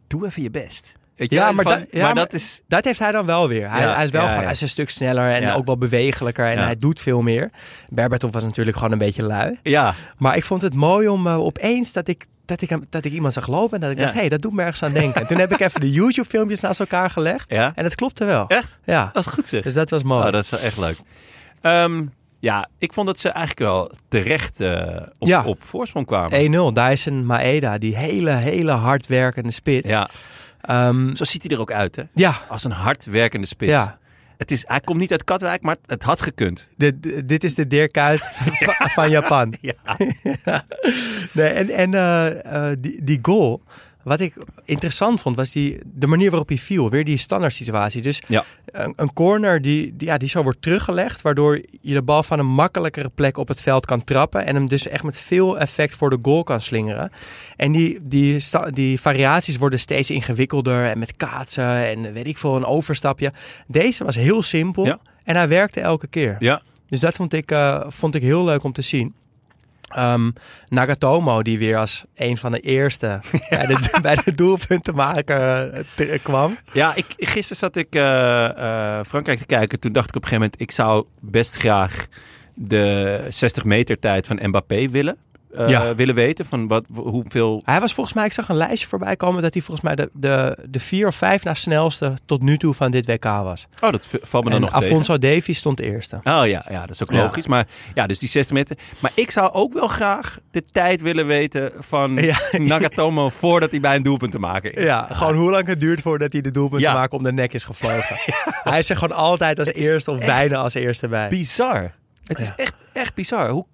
Doe 0.07 0.25
even 0.25 0.41
je 0.41 0.51
best. 0.51 0.95
Weet 1.15 1.29
je 1.29 1.35
Ja, 1.35 1.51
maar 1.51 1.63
van- 1.63 1.73
da- 1.77 1.85
ja, 1.91 2.03
maar 2.05 2.15
dat 2.15 2.33
is... 2.33 2.61
Dat 2.67 2.83
heeft 2.85 2.99
hij 2.99 3.11
dan 3.11 3.25
wel 3.25 3.47
weer. 3.47 3.69
Hij, 3.69 3.81
Ja, 3.81 3.95
hij 3.95 4.03
is 4.03 4.11
wel 4.11 4.21
ja, 4.21 4.27
gewoon, 4.27 4.39
ja. 4.41 4.47
hij 4.47 4.55
is 4.55 4.61
een 4.61 4.69
stuk 4.69 4.89
sneller 4.89 5.31
en 5.31 5.51
ook 5.53 5.65
wel 5.65 5.77
bewegelijker 5.77 6.45
en 6.45 6.57
hij 6.63 6.77
doet 6.77 6.99
veel 6.99 7.21
meer. 7.21 7.49
Berbatov 7.89 8.33
was 8.33 8.43
natuurlijk 8.43 8.77
gewoon 8.77 8.91
een 8.91 8.97
beetje 8.97 9.23
lui. 9.23 9.57
Ja, 9.63 9.93
Maar 10.17 10.35
ik 10.35 10.43
vond 10.43 10.61
het 10.61 10.73
mooi 10.73 11.07
om 11.07 11.27
eh, 11.27 11.39
opeens 11.39 11.93
dat 11.93 12.07
ik, 12.07 12.25
dat, 12.45 12.61
ik, 12.61 12.77
dat 12.89 13.05
ik 13.05 13.11
iemand 13.11 13.33
zag 13.33 13.47
lopen 13.47 13.73
en 13.75 13.81
dat 13.81 13.91
ik 13.91 13.97
dacht, 13.99 14.13
hé, 14.13 14.19
hey, 14.19 14.29
dat 14.29 14.41
doet 14.41 14.53
me 14.53 14.61
ergens 14.61 14.83
aan 14.83 14.93
denken. 14.93 15.21
En 15.21 15.27
toen 15.27 15.37
heb 15.39 15.51
ik 15.53 15.59
even 15.59 15.81
de 15.81 15.91
YouTube 15.91 16.27
filmpjes 16.27 16.59
naast 16.59 16.79
elkaar 16.79 17.09
gelegd 17.09 17.49
ja. 17.51 17.71
en 17.75 17.83
het 17.83 17.95
klopte 17.95 18.25
wel. 18.25 18.47
Echt? 18.47 18.77
Ja, 18.83 19.09
Dat 19.13 19.25
is 19.25 19.31
goed 19.31 19.47
zeg. 19.47 19.63
dus 19.63 19.73
dat 19.73 19.89
was 19.89 20.03
mooi. 20.03 20.25
Oh, 20.25 20.31
dat 20.31 20.43
is 20.43 20.49
wel 20.49 20.59
echt 20.59 20.77
leuk. 20.77 20.97
Ehm, 21.61 22.03
ja, 22.39 22.69
ik 22.77 22.93
vond 22.93 23.07
dat 23.07 23.19
ze 23.19 23.29
eigenlijk 23.29 23.59
wel 23.59 23.91
terecht 24.09 24.59
eh, 24.59 25.01
op, 25.19 25.27
Ja. 25.27 25.43
op 25.45 25.63
voorsprong 25.63 26.05
kwamen. 26.05 26.71
1-0, 26.71 26.73
Dyson 26.73 27.25
Maeda, 27.25 27.77
die 27.77 27.95
hele, 27.97 28.31
hele 28.31 28.71
hardwerkende 28.71 29.51
spits. 29.51 29.89
Ja, 29.89 30.09
Ehm, 30.61 31.15
zo 31.15 31.23
ziet 31.23 31.43
hij 31.43 31.51
er 31.51 31.59
ook 31.59 31.71
uit, 31.71 31.95
hè? 31.95 32.03
ja, 32.13 32.33
Als 32.49 32.63
een 32.63 32.71
hardwerkende 32.71 33.47
spits. 33.47 33.71
ja. 33.71 33.97
Het 34.37 34.51
is, 34.51 34.63
hij 34.67 34.79
komt 34.79 34.99
niet 34.99 35.11
uit 35.11 35.23
Katwijk, 35.23 35.61
maar 35.61 35.75
het 35.85 36.03
had 36.03 36.21
gekund. 36.21 36.67
De, 36.75 36.99
de- 36.99 37.25
dit 37.25 37.43
is 37.43 37.55
de 37.55 37.67
Dirk 37.67 37.91
Kuyt 37.91 38.21
van, 38.77 38.89
van 38.89 39.09
Japan. 39.09 39.53
Ja. 39.61 39.73
Nee, 41.33 41.47
en 41.49 41.69
en 41.69 41.93
eh, 41.93 42.71
eh, 42.71 42.77
die, 42.79 43.03
die 43.03 43.19
goal, 43.21 43.61
wat 44.07 44.19
ik 44.19 44.33
interessant 44.65 45.21
vond, 45.21 45.35
was 45.35 45.51
die, 45.51 45.77
de 45.85 46.07
manier 46.07 46.29
waarop 46.29 46.47
hij 46.47 46.57
viel. 46.57 46.89
Weer 46.89 47.03
die 47.03 47.17
standaard 47.17 47.53
situatie. 47.53 48.01
Dus 48.01 48.21
Ja. 48.27 48.43
een, 48.65 48.93
een 48.95 49.13
corner 49.13 49.61
die, 49.61 49.95
die, 49.95 50.07
ja, 50.07 50.17
die 50.17 50.29
zo 50.29 50.43
wordt 50.43 50.61
teruggelegd, 50.61 51.21
waardoor 51.21 51.61
je 51.81 51.93
de 51.93 52.01
bal 52.01 52.23
van 52.23 52.39
een 52.39 52.45
makkelijkere 52.47 53.09
plek 53.09 53.37
op 53.37 53.47
het 53.47 53.61
veld 53.61 53.85
kan 53.85 54.03
trappen. 54.03 54.45
En 54.45 54.55
hem 54.55 54.67
dus 54.67 54.87
echt 54.87 55.03
met 55.03 55.19
veel 55.19 55.59
effect 55.59 55.95
voor 55.95 56.09
de 56.09 56.17
goal 56.21 56.43
kan 56.43 56.61
slingeren. 56.61 57.11
En 57.55 57.71
die, 57.71 57.99
die, 58.01 58.43
die 58.73 58.99
variaties 59.01 59.57
worden 59.57 59.79
steeds 59.79 60.11
ingewikkelder 60.11 60.85
en 60.89 60.99
met 60.99 61.15
kaatsen 61.17 61.85
en 61.85 62.13
weet 62.13 62.27
ik 62.27 62.37
veel, 62.37 62.55
een 62.55 62.65
overstapje. 62.65 63.33
Deze 63.67 64.03
was 64.03 64.15
heel 64.15 64.41
simpel 64.43 64.85
Ja. 64.85 64.99
en 65.23 65.35
hij 65.35 65.47
werkte 65.47 65.79
elke 65.81 66.07
keer. 66.07 66.35
Ja, 66.39 66.61
Dus 66.89 66.99
dat 66.99 67.15
vond 67.15 67.33
ik, 67.33 67.51
eh, 67.51 67.83
vond 67.87 68.15
ik 68.15 68.21
heel 68.21 68.43
leuk 68.43 68.63
om 68.63 68.71
te 68.73 68.81
zien. 68.81 69.13
Ehm, 69.87 70.31
Nagatomo, 70.69 71.41
die 71.41 71.57
weer 71.57 71.77
als 71.77 72.01
een 72.15 72.37
van 72.37 72.51
de 72.51 72.59
eerste 72.59 73.19
bij, 73.49 73.65
de, 73.65 73.99
bij 74.01 74.15
de 74.25 74.35
doelpuntenmaker 74.35 75.69
eh, 75.73 75.83
te- 75.95 76.19
kwam. 76.23 76.57
ja 76.73 76.95
ik, 76.95 77.05
gisteren 77.17 77.57
zat 77.57 77.75
ik 77.75 77.95
eh, 77.95 78.45
eh, 78.99 79.05
Frankrijk 79.05 79.39
te 79.39 79.45
kijken. 79.45 79.79
Toen 79.79 79.91
dacht 79.91 80.09
ik 80.09 80.15
op 80.15 80.21
een 80.21 80.27
gegeven 80.27 80.49
moment, 80.51 80.61
ik 80.69 80.75
zou 80.75 81.05
best 81.19 81.55
graag 81.55 82.05
de 82.53 83.25
60 83.29 83.63
meter 83.63 83.99
tijd 83.99 84.27
van 84.27 84.39
Mbappé 84.41 84.89
willen. 84.89 85.17
Eh, 85.55 85.67
Ja. 85.67 85.95
willen 85.95 86.15
weten 86.15 86.45
van 86.45 86.67
wat, 86.67 86.85
hoeveel 86.93 87.61
Hij 87.65 87.79
was 87.79 87.93
volgens 87.93 88.15
mij, 88.15 88.25
ik 88.25 88.33
zag 88.33 88.49
een 88.49 88.55
lijstje 88.55 88.87
voorbij 88.87 89.15
komen 89.15 89.41
dat 89.41 89.53
hij 89.53 89.61
volgens 89.61 89.85
mij 89.85 89.95
de, 89.95 90.09
de, 90.13 90.57
de 90.69 90.79
vier 90.79 91.07
of 91.07 91.15
vijf 91.15 91.43
na 91.43 91.53
snelste 91.53 92.13
tot 92.25 92.41
nu 92.41 92.57
toe 92.57 92.73
van 92.73 92.91
dit 92.91 93.05
WK 93.05 93.23
was. 93.23 93.67
Oh, 93.81 93.91
dat 93.91 94.07
valt 94.21 94.43
me 94.43 94.49
dan 94.49 94.59
En 94.59 94.61
nog 94.65 94.69
tegen. 94.73 94.87
Alfonso 94.87 95.17
Davies 95.17 95.57
stond 95.57 95.79
eerste. 95.79 96.15
Oh 96.15 96.21
ja, 96.23 96.65
ja, 96.69 96.79
dat 96.79 96.89
is 96.89 97.01
ook 97.03 97.11
Ja. 97.11 97.21
logisch. 97.23 97.47
Maar 97.47 97.67
ja, 97.93 98.07
dus 98.07 98.19
die 98.19 98.29
60 98.29 98.55
meter. 98.55 98.77
Maar 98.99 99.11
ik 99.15 99.31
zou 99.31 99.53
ook 99.53 99.73
wel 99.73 99.87
graag 99.87 100.39
de 100.51 100.63
tijd 100.63 101.01
willen 101.01 101.27
weten 101.27 101.71
van 101.79 102.15
Ja. 102.15 102.37
Nagatomo 102.57 103.29
voordat 103.29 103.71
hij 103.71 103.79
bij 103.79 103.95
een 103.95 104.03
doelpunt 104.03 104.31
te 104.31 104.39
maken 104.39 104.73
is. 104.73 104.83
Ja, 104.83 105.07
gewoon 105.11 105.35
hoe 105.35 105.51
lang 105.51 105.67
het 105.67 105.81
duurt 105.81 106.01
voordat 106.01 106.31
hij 106.31 106.41
de 106.41 106.51
doelpunt 106.51 106.83
te 106.83 106.89
maken 106.89 107.17
om 107.17 107.23
de 107.23 107.31
nek 107.33 107.53
is 107.53 107.63
gevlogen. 107.63 108.15
Hij 108.63 108.77
is 108.77 108.89
er 108.89 108.97
gewoon 108.97 109.17
altijd 109.17 109.59
als 109.59 109.73
eerste 109.73 110.11
of 110.11 110.19
bijna 110.19 110.57
als 110.57 110.73
eerste 110.73 111.07
bij. 111.07 111.27
Bizar. 111.29 111.91
Het 112.25 112.39
is 112.39 112.51
echt, 112.55 112.73
echt 112.93 113.13
bizar. 113.13 113.49
Hoe, 113.49 113.65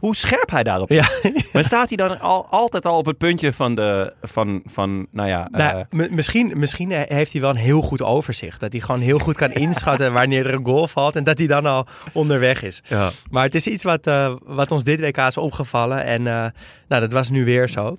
hoe 0.00 0.16
scherp 0.16 0.50
hij 0.50 0.62
daarop 0.62 0.88
Ja. 0.88 1.08
Maar 1.52 1.64
staat 1.64 1.88
hij 1.88 1.96
dan 1.96 2.20
al, 2.20 2.46
altijd 2.46 2.86
al 2.86 2.98
op 2.98 3.06
het 3.06 3.18
puntje 3.18 3.52
van 3.52 3.74
de, 3.74 4.12
van, 4.22 4.62
van 4.64 5.06
nou 5.10 5.28
ja, 5.28 5.48
Nou, 5.50 5.84
eh, 5.90 6.10
misschien, 6.10 6.52
misschien 6.56 6.90
heeft 6.90 7.32
hij 7.32 7.40
wel 7.40 7.50
een 7.50 7.56
heel 7.56 7.80
goed 7.80 8.02
overzicht. 8.02 8.60
Dat 8.60 8.72
hij 8.72 8.80
gewoon 8.80 9.00
heel 9.00 9.18
goed 9.18 9.36
kan 9.36 9.52
inschatten 9.64 10.12
wanneer 10.12 10.46
er 10.46 10.54
een 10.54 10.66
goal 10.66 10.88
valt. 10.88 11.16
En 11.16 11.24
dat 11.24 11.38
hij 11.38 11.46
dan 11.46 11.66
al 11.66 11.86
onderweg 12.12 12.62
is. 12.62 12.82
ja. 12.84 13.10
Maar 13.30 13.44
het 13.44 13.54
is 13.54 13.66
iets 13.66 13.82
wat, 13.82 14.06
eh, 14.06 14.34
wat 14.44 14.70
ons 14.70 14.84
dit 14.84 15.00
WK 15.00 15.16
is 15.16 15.36
opgevallen. 15.36 16.04
En 16.04 16.26
eh, 16.26 16.46
nou, 16.88 17.00
dat 17.00 17.12
was 17.12 17.30
nu 17.30 17.44
weer 17.44 17.68
zo. 17.68 17.98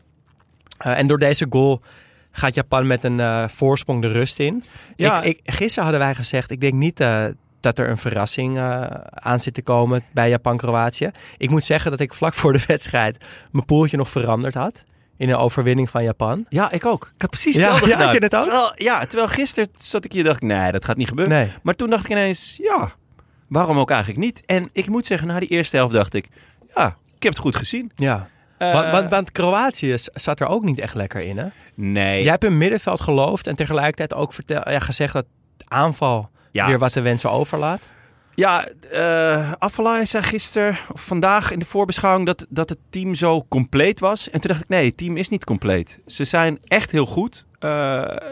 En 0.78 1.08
door 1.08 1.20
deze 1.20 1.46
goal 1.50 1.82
gaat 2.32 2.54
Japan 2.54 2.88
met 2.88 3.04
een 3.04 3.50
voorsprong 3.50 4.02
de 4.02 4.12
rust 4.12 4.40
in. 4.40 4.64
Ja. 4.96 5.22
Ik, 5.22 5.38
ik, 5.44 5.54
gisteren 5.54 5.84
hadden 5.84 6.06
wij 6.06 6.16
gezegd, 6.16 6.52
ik 6.52 6.62
denk 6.62 6.74
niet 6.74 7.00
dat 7.62 7.80
er 7.80 7.90
een 7.90 7.98
verrassing 7.98 8.58
eh, 8.58 8.82
aan 9.10 9.40
zit 9.40 9.54
te 9.54 9.62
komen 9.62 10.04
bij 10.12 10.30
Japan-Kroatië. 10.30 11.12
Ik 11.38 11.50
moet 11.50 11.64
zeggen 11.64 11.92
dat 11.92 12.00
ik 12.00 12.14
vlak 12.14 12.34
voor 12.34 12.54
de 12.54 12.64
wedstrijd 12.68 13.18
mijn 13.52 13.66
poeltje 13.66 13.98
nog 13.98 14.10
veranderd 14.10 14.54
had. 14.54 14.84
In 15.18 15.30
een 15.30 15.36
overwinning 15.36 15.90
van 15.90 16.04
Japan. 16.04 16.46
ja, 16.50 16.72
ik 16.72 16.86
ook. 16.86 17.12
Ik 17.16 17.22
had 17.22 17.30
precies 17.30 17.56
Ja, 17.56 17.62
hetzelfde 17.62 17.86
ja, 17.90 17.92
gedaan. 17.94 18.08
had 18.08 18.16
je 18.18 18.24
het 18.24 18.36
ook? 18.36 18.44
Terwijl, 18.44 18.72
ja, 18.76 19.06
terwijl 19.06 19.28
gisteren 19.28 19.70
zat 19.78 20.06
ik 20.06 20.12
hier 20.12 20.24
dacht 20.24 20.42
ik, 20.42 20.48
nee, 20.48 20.72
dat 20.72 20.86
gaat 20.86 20.98
niet 20.98 21.08
gebeuren. 21.08 21.34
Nee. 21.34 21.52
Maar 21.64 21.76
toen 21.76 21.90
dacht 21.90 22.04
ik 22.06 22.12
ineens, 22.12 22.58
ja, 22.62 22.92
waarom 23.50 23.80
ook 23.80 23.90
eigenlijk 23.92 24.20
niet? 24.20 24.42
En 24.46 24.70
ik 24.74 24.88
moet 24.88 25.06
zeggen, 25.06 25.28
na 25.28 25.40
die 25.40 25.50
eerste 25.50 25.76
helft 25.76 25.94
dacht 25.94 26.14
ik, 26.14 26.28
ja, 26.76 26.86
ik 27.16 27.24
heb 27.24 27.32
het 27.32 27.42
goed 27.42 27.56
gezien. 27.56 27.92
Ja. 27.96 28.30
Eh, 28.58 28.74
want, 28.74 28.92
want, 28.92 29.10
want 29.12 29.32
Kroatië 29.32 29.96
zat 29.98 30.40
er 30.40 30.48
ook 30.48 30.64
niet 30.64 30.80
echt 30.80 30.94
lekker 30.96 31.22
in, 31.22 31.38
hè? 31.38 31.46
nee. 31.76 32.22
Jij 32.22 32.32
hebt 32.32 32.44
in 32.44 32.58
middenveld 32.58 33.02
geloofd 33.02 33.48
en 33.48 33.56
tegelijkertijd 33.56 34.14
ook 34.14 34.34
vertel, 34.34 34.70
ja, 34.72 34.80
gezegd 34.80 35.14
dat 35.14 35.26
aanval 35.68 36.30
Ja. 36.52 36.68
weer 36.68 36.80
wat 36.80 36.94
de 36.94 37.02
wensen 37.02 37.32
overlaat. 37.32 37.88
Ja, 38.36 38.68
Afellay 39.60 40.06
zei 40.06 40.24
gisteren, 40.24 40.78
of 40.94 41.02
vandaag 41.02 41.52
in 41.52 41.60
de 41.60 41.66
voorbeschouwing, 41.66 42.26
dat, 42.26 42.46
dat 42.50 42.70
het 42.70 42.78
team 42.90 43.16
zo 43.16 43.46
compleet 43.50 44.00
was. 44.00 44.30
En 44.30 44.40
toen 44.40 44.50
dacht 44.52 44.64
ik, 44.64 44.70
nee, 44.70 44.86
het 44.86 44.98
team 44.98 45.18
is 45.18 45.30
niet 45.30 45.46
compleet. 45.46 46.00
Ze 46.06 46.24
zijn 46.24 46.60
echt 46.64 46.92
heel 46.92 47.06
goed. 47.06 47.46
Eh, 47.60 47.70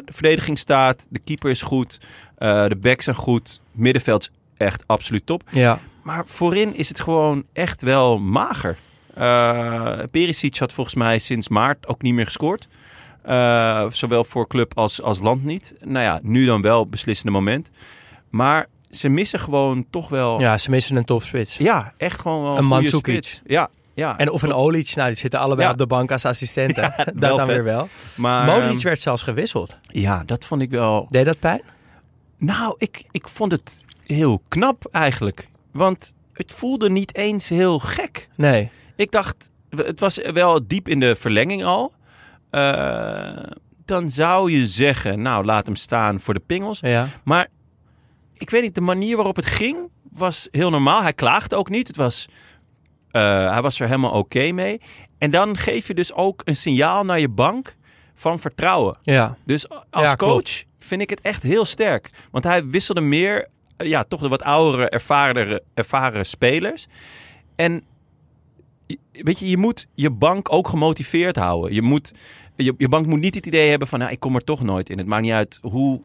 de 0.06 0.14
verdediging 0.14 0.58
staat, 0.58 1.06
de 1.10 1.20
keeper 1.20 1.50
is 1.50 1.62
goed, 1.62 2.00
eh, 2.38 2.68
de 2.68 2.76
backs 2.76 3.04
zijn 3.04 3.16
goed, 3.16 3.62
middenveld 3.72 4.22
is 4.22 4.32
echt 4.58 4.84
absoluut 4.86 5.26
top. 5.26 5.44
Ja. 5.52 5.80
Maar 6.04 6.24
voorin 6.28 6.76
is 6.76 6.90
het 6.90 7.00
gewoon 7.00 7.44
echt 7.54 7.82
wel 7.82 8.20
mager. 8.20 8.78
Perisic 10.12 10.58
had 10.58 10.74
volgens 10.74 10.96
mij 10.96 11.20
sinds 11.20 11.48
maart 11.48 11.88
ook 11.88 12.02
niet 12.02 12.14
meer 12.14 12.26
gescoord. 12.26 12.68
Zowel 13.96 14.24
voor 14.24 14.48
club 14.48 14.78
als, 14.78 15.02
als 15.02 15.20
land 15.20 15.44
niet. 15.44 15.76
Nou 15.84 16.04
ja, 16.04 16.20
nu 16.24 16.46
dan 16.46 16.62
wel 16.62 16.88
beslissende 16.88 17.32
moment. 17.32 17.70
Maar 18.30 18.68
ze 18.90 19.10
missen 19.10 19.40
gewoon 19.40 19.86
toch 19.90 20.10
wel... 20.10 20.40
ja, 20.40 20.58
ze 20.58 20.70
missen 20.70 20.96
een 20.96 21.06
topspits. 21.06 21.58
Ja, 21.58 21.94
echt 21.98 22.22
gewoon 22.22 22.44
wel 22.44 22.58
Een 22.58 22.66
Mandzukic. 22.66 23.24
spits. 23.24 23.42
Ja, 23.46 23.70
ja. 23.94 24.18
En 24.18 24.32
of 24.32 24.42
een 24.42 24.54
Olic, 24.54 24.92
nou, 24.96 25.08
die 25.08 25.18
zitten 25.18 25.40
allebei 25.40 25.66
Ja. 25.68 25.72
op 25.72 25.78
de 25.78 25.88
bank 25.88 26.12
als 26.12 26.26
assistenten. 26.26 26.94
dat 27.06 27.16
dan 27.20 27.38
vet. 27.38 27.48
weer 27.48 27.64
wel. 27.64 27.88
maar, 28.16 28.48
ehm, 28.62 28.80
werd 28.82 29.00
zelfs 29.02 29.22
gewisseld. 29.22 29.78
Ja, 29.88 30.24
dat 30.26 30.46
vond 30.46 30.62
ik 30.62 30.70
wel... 30.70 31.06
Deed 31.10 31.26
dat 31.26 31.40
pijn? 31.40 31.62
Nou, 32.38 32.76
ik, 32.78 33.04
ik 33.12 33.28
vond 33.28 33.52
het 33.52 33.86
heel 34.06 34.42
knap 34.48 34.88
eigenlijk. 34.92 35.48
Want 35.72 36.14
het 36.34 36.54
voelde 36.54 36.90
niet 36.90 37.16
eens 37.16 37.50
heel 37.50 37.80
gek. 37.80 38.30
Nee. 38.36 38.72
Ik 38.96 39.12
dacht, 39.12 39.50
het 39.70 40.00
was 40.00 40.20
wel 40.34 40.68
diep 40.68 40.88
in 40.88 41.00
de 41.00 41.16
verlenging 41.16 41.64
al. 41.64 41.94
Eh, 42.50 43.44
dan 43.86 44.10
zou 44.10 44.52
je 44.52 44.68
zeggen, 44.68 45.22
nou, 45.22 45.46
laat 45.46 45.66
hem 45.66 45.76
staan 45.76 46.20
voor 46.20 46.34
de 46.34 46.42
pingels. 46.46 46.80
Ja. 46.80 47.08
Maar 47.24 47.48
ik 48.40 48.50
weet 48.50 48.62
niet, 48.62 48.76
de 48.76 48.82
manier 48.82 49.16
waarop 49.16 49.36
het 49.36 49.46
ging 49.46 49.78
was 50.12 50.48
heel 50.52 50.70
normaal. 50.70 51.02
Hij 51.02 51.14
klaagde 51.14 51.56
ook 51.56 51.70
niet. 51.70 51.88
Het 51.88 51.96
was, 51.96 52.28
eh, 53.12 53.52
hij 53.52 53.62
was 53.62 53.80
er 53.80 53.86
helemaal 53.88 54.12
oké 54.12 54.52
mee. 54.52 54.82
En 55.18 55.32
dan 55.32 55.58
geef 55.58 55.88
je 55.88 55.94
dus 55.94 56.14
ook 56.14 56.42
een 56.46 56.56
signaal 56.56 57.06
naar 57.06 57.20
je 57.20 57.30
bank 57.30 57.76
van 58.16 58.40
vertrouwen. 58.40 58.98
Ja. 59.02 59.38
Dus 59.46 59.70
als 59.70 60.04
Ja, 60.04 60.16
coach 60.16 60.32
klopt. 60.32 60.66
vind 60.80 61.02
ik 61.02 61.10
het 61.10 61.22
echt 61.22 61.44
heel 61.44 61.66
sterk. 61.66 62.10
Want 62.32 62.44
hij 62.44 62.66
wisselde 62.66 63.02
meer, 63.02 63.48
eh, 63.78 63.88
ja, 63.88 64.04
toch 64.04 64.22
de 64.22 64.28
wat 64.28 64.44
oudere, 64.44 64.90
ervaren, 64.90 65.62
ervaren 65.74 66.26
spelers. 66.26 66.88
En 67.56 67.84
weet 69.12 69.40
je, 69.40 69.50
je 69.50 69.58
moet 69.58 69.88
je 69.96 70.10
bank 70.10 70.52
ook 70.54 70.68
gemotiveerd 70.68 71.36
houden. 71.36 71.74
Je, 71.74 71.82
moet, 71.82 72.12
je, 72.56 72.74
je 72.78 72.90
bank 72.90 73.06
moet 73.06 73.20
niet 73.20 73.36
het 73.36 73.46
idee 73.46 73.70
hebben 73.70 73.88
van, 73.88 74.00
nou, 74.00 74.12
ik 74.12 74.20
kom 74.20 74.36
er 74.36 74.44
toch 74.44 74.64
nooit 74.64 74.90
in. 74.90 74.98
Het 74.98 75.08
maakt 75.08 75.22
niet 75.24 75.32
uit 75.32 75.60
hoe 75.62 76.02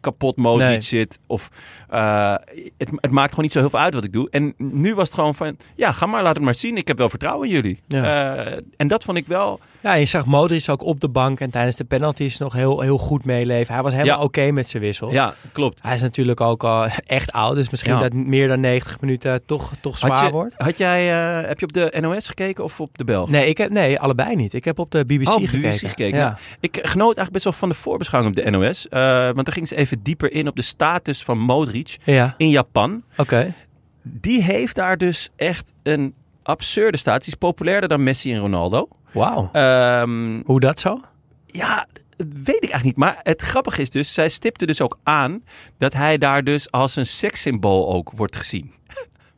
kapot 0.00 0.36
Modric 0.36 0.68
Nee. 0.68 0.80
zit. 0.80 1.18
Of, 1.26 1.48
eh, 1.88 2.34
het, 2.78 2.90
het 2.96 3.10
maakt 3.10 3.30
gewoon 3.30 3.44
niet 3.44 3.52
zo 3.52 3.58
heel 3.60 3.70
veel 3.70 3.78
uit 3.78 3.94
wat 3.94 4.04
ik 4.04 4.12
doe. 4.12 4.30
En 4.30 4.54
nu 4.56 4.94
was 4.94 5.04
het 5.04 5.14
gewoon 5.14 5.34
van, 5.34 5.56
ja, 5.76 5.92
ga 5.92 6.06
maar, 6.06 6.22
laat 6.22 6.34
het 6.36 6.44
maar 6.44 6.54
zien. 6.54 6.76
Ik 6.76 6.88
heb 6.88 6.98
wel 6.98 7.10
vertrouwen 7.10 7.48
in 7.48 7.54
jullie. 7.54 7.80
Ja. 7.86 8.34
Eh, 8.36 8.62
en 8.76 8.88
dat 8.88 9.04
vond 9.04 9.16
ik 9.18 9.26
wel 9.26 9.60
Ja, 9.82 9.94
je 9.94 10.04
zag 10.04 10.26
Modric 10.26 10.68
ook 10.68 10.82
op 10.84 11.00
de 11.00 11.08
bank 11.08 11.40
en 11.40 11.50
tijdens 11.50 11.76
de 11.76 11.84
penalties 11.84 12.38
nog 12.38 12.52
heel, 12.52 12.80
heel 12.80 12.98
goed 12.98 13.24
meeleven. 13.24 13.74
Hij 13.74 13.82
was 13.82 13.92
helemaal 13.92 14.18
Ja. 14.18 14.24
oké 14.24 14.50
met 14.50 14.68
zijn 14.68 14.82
wissel. 14.82 15.12
Ja, 15.12 15.34
klopt. 15.52 15.78
Hij 15.82 15.94
is 15.94 16.00
natuurlijk 16.00 16.40
ook 16.40 16.64
al 16.64 16.86
echt 17.06 17.32
oud, 17.32 17.54
dus 17.54 17.70
misschien 17.70 17.92
Ja. 17.94 18.00
dat 18.00 18.12
meer 18.12 18.48
dan 18.48 18.60
90 18.60 19.00
minuten 19.00 19.46
toch, 19.46 19.72
toch 19.80 19.98
zwaar 19.98 20.10
Had 20.10 20.26
je, 20.26 20.30
wordt. 20.32 20.54
had 20.58 20.78
jij, 20.78 21.10
eh, 21.40 21.48
heb 21.48 21.58
je 21.58 21.64
op 21.66 21.72
de 21.72 21.96
NOS 22.00 22.28
gekeken 22.28 22.64
of 22.64 22.80
op 22.80 22.98
de 22.98 23.04
Belg? 23.04 23.30
Nee, 23.30 23.48
ik 23.48 23.58
heb, 23.58 23.70
nee, 23.70 23.98
allebei 24.00 24.36
niet. 24.36 24.54
Ik 24.54 24.64
heb 24.64 24.78
op 24.78 24.90
de 24.90 25.04
BBC 25.04 25.28
Oh, 25.28 25.34
op 25.34 25.40
de 25.40 25.46
gekeken. 25.46 25.70
BBC 25.70 25.88
gekeken. 25.88 26.18
Ja. 26.18 26.38
Ik 26.60 26.74
genoot 26.82 27.16
eigenlijk 27.16 27.32
best 27.32 27.44
wel 27.44 27.52
van 27.52 27.68
de 27.68 27.74
voorbeschouwing 27.74 28.36
op 28.38 28.44
de 28.44 28.50
NOS. 28.50 28.88
eh, 28.88 29.00
want 29.24 29.44
daar 29.44 29.54
ging 29.54 29.68
ze 29.68 29.76
even 29.76 30.02
dieper 30.02 30.32
in 30.32 30.48
op 30.48 30.56
de 30.56 30.62
status 30.62 31.22
van 31.22 31.38
Modric 31.38 31.96
in 32.36 32.48
Japan. 32.50 33.02
oké. 33.16 33.54
Die 34.02 34.42
heeft 34.42 34.74
daar 34.76 34.96
dus 34.98 35.30
echt 35.36 35.72
een 35.82 36.14
absurde 36.42 36.96
status. 36.98 37.24
Die 37.24 37.32
is 37.32 37.38
populairder 37.38 37.88
dan 37.88 38.02
Messi 38.02 38.32
en 38.34 38.40
Ronaldo. 38.40 38.88
Wauw. 39.12 39.48
Ehm, 39.52 40.40
Hoe 40.44 40.60
dat 40.60 40.80
zo? 40.80 41.00
ja, 41.46 41.86
weet 42.16 42.46
ik 42.48 42.70
eigenlijk 42.70 42.84
niet. 42.84 42.96
Maar 42.96 43.18
het 43.22 43.42
grappige 43.42 43.80
is 43.82 43.90
dus, 43.90 44.12
zij 44.12 44.28
stipte 44.28 44.66
dus 44.66 44.80
ook 44.80 44.98
aan 45.02 45.44
dat 45.78 45.92
hij 45.92 46.18
daar 46.18 46.44
dus 46.44 46.70
als 46.70 46.96
een 46.96 47.06
sekssymbool 47.06 47.92
ook 47.92 48.10
wordt 48.14 48.36
gezien. 48.36 48.72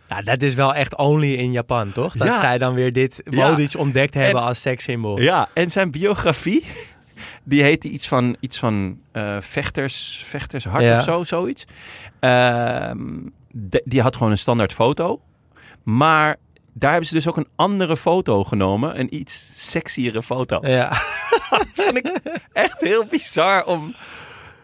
Ja, 0.07 0.23
dat 0.33 0.43
is 0.43 0.55
wel 0.55 0.75
echt 0.75 0.97
only 0.97 1.35
in 1.35 1.53
Japan, 1.53 1.93
toch? 1.93 2.17
Dat 2.17 2.27
Ja. 2.27 2.39
zij 2.39 2.59
dan 2.59 2.75
weer 2.75 2.93
dit 2.93 3.21
Ja. 3.31 3.49
Modric 3.49 3.79
ontdekt 3.79 4.15
hebben 4.15 4.41
En- 4.43 4.47
als 4.49 4.61
sekssymbool. 4.61 5.21
Ja, 5.21 5.49
en 5.55 5.71
zijn 5.71 5.91
biografie, 5.91 6.65
die 7.45 7.63
heette 7.63 7.89
iets 7.89 8.09
van, 8.09 8.37
iets 8.41 8.59
van 8.59 8.99
eh, 9.13 9.37
vechters, 9.41 10.25
vechtershart 10.27 10.83
Ja. 10.85 10.99
of 10.99 11.05
zo, 11.05 11.23
zoiets. 11.23 11.65
Ehm, 12.21 12.99
de- 13.51 13.83
die 13.85 14.03
had 14.03 14.17
gewoon 14.17 14.33
een 14.33 14.39
standaard 14.39 14.73
foto. 14.73 15.21
Maar 15.83 16.37
daar 16.73 16.91
hebben 16.91 17.09
ze 17.09 17.15
dus 17.15 17.29
ook 17.29 17.37
een 17.37 17.49
andere 17.57 17.97
foto 17.97 18.45
genomen. 18.45 19.01
Een 19.01 19.15
iets 19.17 19.51
sexiere 19.55 20.23
foto. 20.23 20.59
Ja. 20.69 20.93
vind 21.75 21.97
ik 21.99 22.21
echt 22.53 22.81
heel 22.81 23.05
bizar 23.05 23.65
om... 23.65 23.95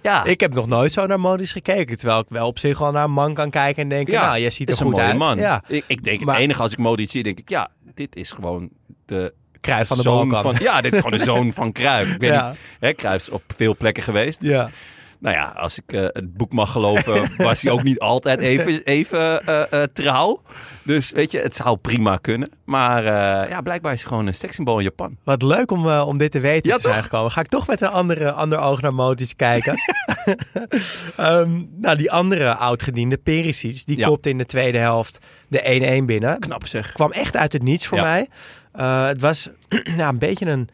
Ja, 0.03 0.25
Ik 0.25 0.41
heb 0.41 0.55
nog 0.55 0.67
nooit 0.67 0.93
zo 0.93 1.07
naar 1.07 1.21
Modric 1.21 1.49
gekeken. 1.49 1.97
Terwijl 1.99 2.21
ik 2.21 2.27
wel 2.29 2.47
op 2.47 2.59
zich 2.59 2.79
wel 2.79 2.93
naar 2.93 3.05
een 3.05 3.11
man 3.12 3.35
kan 3.35 3.50
kijken 3.50 3.83
en 3.83 3.88
denken, 3.88 4.12
Ja, 4.12 4.27
nou, 4.27 4.41
jij 4.41 4.50
ziet 4.50 4.69
er 4.69 4.77
goed 4.77 4.93
mooie 4.93 5.05
uit. 5.05 5.17
man. 5.17 5.38
Ja, 5.38 5.62
Ik, 5.67 5.85
ik 5.87 6.05
denk 6.05 6.21
Maar- 6.21 6.35
het 6.35 6.45
enige 6.45 6.62
als 6.62 6.73
ik 6.73 6.79
Modric 6.79 7.11
zie, 7.11 7.23
denk 7.23 7.38
ik, 7.38 7.49
ja, 7.49 7.69
dit 7.95 8.17
is 8.17 8.31
gewoon 8.31 8.69
de 9.07 9.35
Cruijff 9.61 9.88
van 9.88 9.97
de 9.97 10.03
zoon 10.03 10.29
Balkan. 10.29 10.55
van... 10.55 10.65
Ja, 10.65 10.81
dit 10.81 10.93
is 10.93 10.99
gewoon 11.00 11.19
de 11.19 11.25
zoon 11.25 11.53
van. 11.53 11.67
Ik 11.69 11.77
weet 11.77 12.19
Ja. 12.19 12.49
niet, 12.81 13.00
hè, 13.03 13.15
is 13.15 13.29
op 13.29 13.43
veel 13.57 13.77
plekken 13.77 14.03
geweest. 14.03 14.43
Ja. 14.43 14.71
Nou 15.21 15.35
ja, 15.37 15.45
als 15.57 15.79
ik 15.79 15.93
eh, 15.93 16.01
het 16.03 16.35
boek 16.37 16.53
mag 16.53 16.73
geloven, 16.73 17.31
was 17.47 17.63
hij 17.63 17.73
ook 17.73 17.83
niet 17.83 17.99
altijd 17.99 18.41
even, 18.41 18.83
even 18.85 19.47
eh, 19.47 19.73
eh, 19.73 19.89
trouw. 19.93 20.43
Dus 20.83 21.11
weet 21.11 21.31
je, 21.31 21.39
het 21.41 21.55
zou 21.57 21.77
prima 21.77 22.17
kunnen. 22.17 22.51
Maar 22.65 23.05
ja, 23.49 23.61
blijkbaar 23.61 23.93
is 23.93 23.99
hij 24.01 24.09
gewoon 24.09 24.27
een 24.27 24.35
sekssymbool 24.35 24.79
in 24.79 24.85
Japan. 24.85 25.17
Wat 25.25 25.43
leuk 25.43 25.71
om, 25.71 25.87
om 25.91 26.19
dit 26.19 26.31
te 26.31 26.41
weten 26.41 26.71
Ja, 26.71 26.77
te 26.77 26.83
zijn 26.83 27.03
gekomen. 27.03 27.31
Ga 27.31 27.41
ik 27.41 27.47
toch 27.49 27.67
met 27.67 27.81
een 27.81 27.89
andere, 27.89 28.33
ander 28.33 28.59
oog 28.59 28.81
naar 28.81 28.95
Modric 28.95 29.33
kijken. 29.37 29.75
Ehm, 31.17 31.63
nou, 31.81 31.97
die 31.97 32.13
andere 32.13 32.55
oudgediende, 32.55 33.17
Perisic, 33.17 33.83
die 33.87 33.99
Ja. 33.99 34.07
kopte 34.07 34.29
in 34.29 34.39
de 34.39 34.47
tweede 34.47 34.79
helft 34.79 35.19
de 35.49 36.01
1-1 36.03 36.05
binnen. 36.07 36.39
Knap 36.39 36.67
zeg. 36.67 36.93
kwam 36.93 37.13
echt 37.13 37.37
uit 37.37 37.53
het 37.53 37.63
niets 37.63 37.87
voor 37.87 37.99
Ja. 37.99 38.05
mij. 38.05 38.29
Het 39.09 39.21
was 39.21 39.49
ja, 39.97 40.09
een 40.09 40.19
beetje 40.19 40.47
een, 40.47 40.69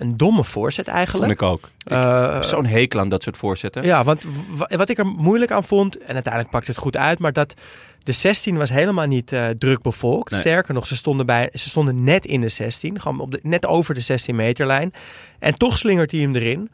een 0.00 0.16
domme 0.16 0.44
voorzet 0.44 0.84
Vond 0.84 0.96
eigenlijk. 0.96 1.32
ik 1.32 1.42
ook. 1.42 1.70
Eh, 1.84 2.42
zo'n 2.42 2.66
hekel 2.66 3.00
aan 3.00 3.08
dat 3.08 3.22
soort 3.22 3.36
voorzetten. 3.36 3.84
ja, 3.84 4.04
want 4.04 4.24
wat 4.56 4.88
ik 4.88 4.98
er 4.98 5.06
moeilijk 5.06 5.50
aan 5.50 5.64
vond, 5.64 5.98
en 5.98 6.14
uiteindelijk 6.14 6.52
pakte 6.52 6.70
het 6.70 6.80
goed 6.80 6.96
uit, 6.96 7.18
maar 7.18 7.32
dat 7.32 7.54
de 7.98 8.12
16 8.12 8.56
was 8.56 8.70
helemaal 8.70 9.06
niet 9.06 9.32
eh, 9.32 9.48
druk 9.48 9.82
bevolkt. 9.82 10.30
Nee. 10.30 10.40
Sterker 10.40 10.74
nog, 10.74 10.86
ze 10.86 10.96
stonden, 10.96 11.26
bij, 11.26 11.50
ze 11.52 11.68
stonden 11.68 12.04
net 12.04 12.24
in 12.24 12.40
de 12.40 12.48
16, 12.48 13.00
gewoon 13.00 13.20
op 13.20 13.30
de, 13.30 13.40
net 13.42 13.66
over 13.66 13.94
de 13.94 14.00
16 14.00 14.36
meterlijn. 14.36 14.92
En 15.38 15.54
toch 15.54 15.78
slingert 15.78 16.10
hij 16.10 16.20
hem 16.20 16.34
erin. 16.34 16.70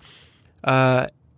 Eh, 0.60 0.72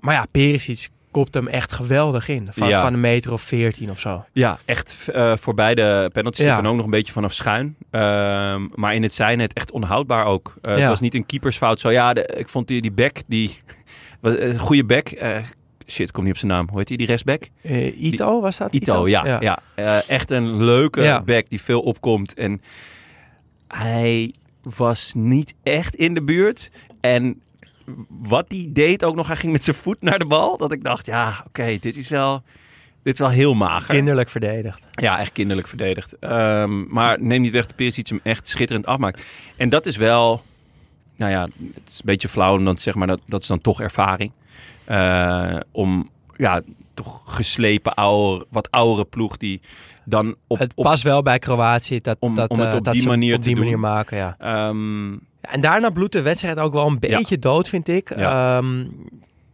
maar 0.00 0.14
ja, 0.14 0.26
Perisic 0.30 0.88
kopt 1.10 1.34
hem 1.34 1.46
echt 1.46 1.72
geweldig 1.72 2.28
in. 2.28 2.48
Van, 2.50 2.68
Ja. 2.68 2.80
van 2.80 2.92
een 2.92 3.00
meter 3.00 3.32
of 3.32 3.42
14 3.42 3.90
of 3.90 4.00
zo. 4.00 4.24
Ja, 4.32 4.58
echt 4.64 5.08
eh 5.12 5.36
voor 5.36 5.54
beide 5.54 6.10
penalties 6.12 6.44
Ja. 6.44 6.56
dan 6.56 6.66
ook 6.70 6.76
nog 6.76 6.84
een 6.84 6.90
beetje 6.90 7.12
vanaf 7.12 7.32
schuin. 7.32 7.76
Ehm, 7.90 8.66
maar 8.74 8.94
in 8.94 9.02
het 9.02 9.14
zijn 9.14 9.38
het 9.40 9.52
echt 9.52 9.70
onhoudbaar 9.70 10.24
ook. 10.26 10.54
Eh, 10.62 10.72
Ja. 10.74 10.78
Het 10.80 10.88
was 10.88 11.00
niet 11.00 11.14
een 11.14 11.26
keepersfout. 11.26 11.80
Zo 11.80 11.90
ja, 11.90 12.12
de- 12.12 12.34
ik 12.36 12.48
vond 12.48 12.66
die, 12.68 12.80
die 12.82 12.92
back, 12.92 13.16
die 13.26 13.56
was 14.20 14.34
een 14.38 14.58
goede 14.58 14.84
back. 14.84 15.08
eh, 15.08 15.36
shit, 15.86 16.06
ik 16.08 16.12
kom 16.12 16.24
niet 16.24 16.32
op 16.32 16.38
zijn 16.38 16.52
naam. 16.52 16.68
Hoe 16.68 16.78
heet 16.78 16.86
die, 16.88 16.96
die? 16.96 17.50
Eh, 17.62 18.02
Ito, 18.02 18.40
was 18.40 18.56
dat? 18.56 18.72
Ito, 18.74 19.08
ja. 19.08 19.38
ja. 19.40 19.58
Eh, 19.74 20.08
echt 20.10 20.30
een 20.30 20.64
leuke 20.64 21.02
Ja. 21.02 21.22
back 21.22 21.48
die 21.48 21.62
veel 21.62 21.80
opkomt. 21.80 22.34
En 22.34 22.60
hij 23.68 24.34
was 24.76 25.12
niet 25.16 25.54
echt 25.62 25.94
in 25.94 26.14
de 26.14 26.22
buurt. 26.22 26.70
En 27.00 27.40
wat 28.08 28.44
hij 28.48 28.66
deed 28.70 29.04
ook 29.04 29.14
nog, 29.14 29.26
hij 29.26 29.36
ging 29.36 29.52
met 29.52 29.64
zijn 29.64 29.76
voet 29.76 30.02
naar 30.02 30.18
de 30.18 30.26
bal. 30.26 30.56
Dat 30.56 30.72
ik 30.72 30.84
dacht, 30.84 31.06
ja, 31.06 31.44
oké, 31.46 31.78
dit 31.80 31.96
is 31.96 32.08
wel... 32.08 32.42
Dit 33.02 33.12
is 33.14 33.20
wel 33.20 33.30
heel 33.30 33.54
mager. 33.54 33.94
Kinderlijk 33.94 34.28
verdedigd. 34.28 34.86
Ja, 34.90 35.18
echt 35.18 35.32
kinderlijk 35.32 35.68
verdedigd. 35.68 36.18
Ehm, 36.18 36.86
maar 36.88 37.22
neem 37.22 37.40
niet 37.40 37.52
weg 37.52 37.66
dat 37.66 37.76
Perisic 37.76 38.08
hem 38.08 38.20
echt 38.22 38.48
schitterend 38.48 38.86
afmaakt. 38.86 39.22
En 39.56 39.68
dat 39.68 39.86
is 39.86 39.96
wel... 39.96 40.42
Nou 41.16 41.30
ja, 41.32 41.42
het 41.74 41.88
is 41.88 41.94
een 41.94 42.04
beetje 42.04 42.28
flauw 42.28 42.56
om 42.56 42.64
dan 42.64 42.78
zeggen, 42.78 42.98
maar 42.98 43.08
dat, 43.16 43.20
dat 43.26 43.42
is 43.42 43.48
dan 43.48 43.60
toch 43.60 43.80
ervaring. 43.80 44.32
Eh, 44.84 45.56
om, 45.70 46.10
ja, 46.36 46.60
toch 46.94 47.22
geslepen, 47.36 47.94
oude, 47.94 48.46
wat 48.50 48.70
oudere 48.70 49.04
ploeg 49.04 49.36
die 49.36 49.60
dan 50.04 50.34
op... 50.46 50.58
het 50.58 50.72
op 50.74 50.84
past 50.84 51.02
wel 51.02 51.22
bij 51.22 51.38
Kroatië 51.38 52.00
dat, 52.00 52.16
Om- 52.20 52.34
dat, 52.34 52.50
om 52.50 52.58
het 52.58 52.68
eh, 52.68 52.74
op 52.76 52.84
dat 52.84 52.94
die 52.94 53.06
manier 53.06 53.34
op 53.34 53.40
te 53.40 53.46
die 53.46 53.54
doen. 53.56 53.64
manier 53.64 53.80
maken. 53.80 54.16
Ja. 54.16 54.36
ehm, 54.38 55.12
En 55.40 55.60
daarna 55.60 55.90
bloedt 55.90 56.12
de 56.12 56.22
wedstrijd 56.22 56.60
ook 56.60 56.72
wel 56.72 56.86
een 56.86 56.98
beetje 56.98 57.38
dood, 57.38 57.68
vind 57.68 57.88
ik. 57.88 58.12
Ja. 58.16 58.56
Ehm, 58.58 58.84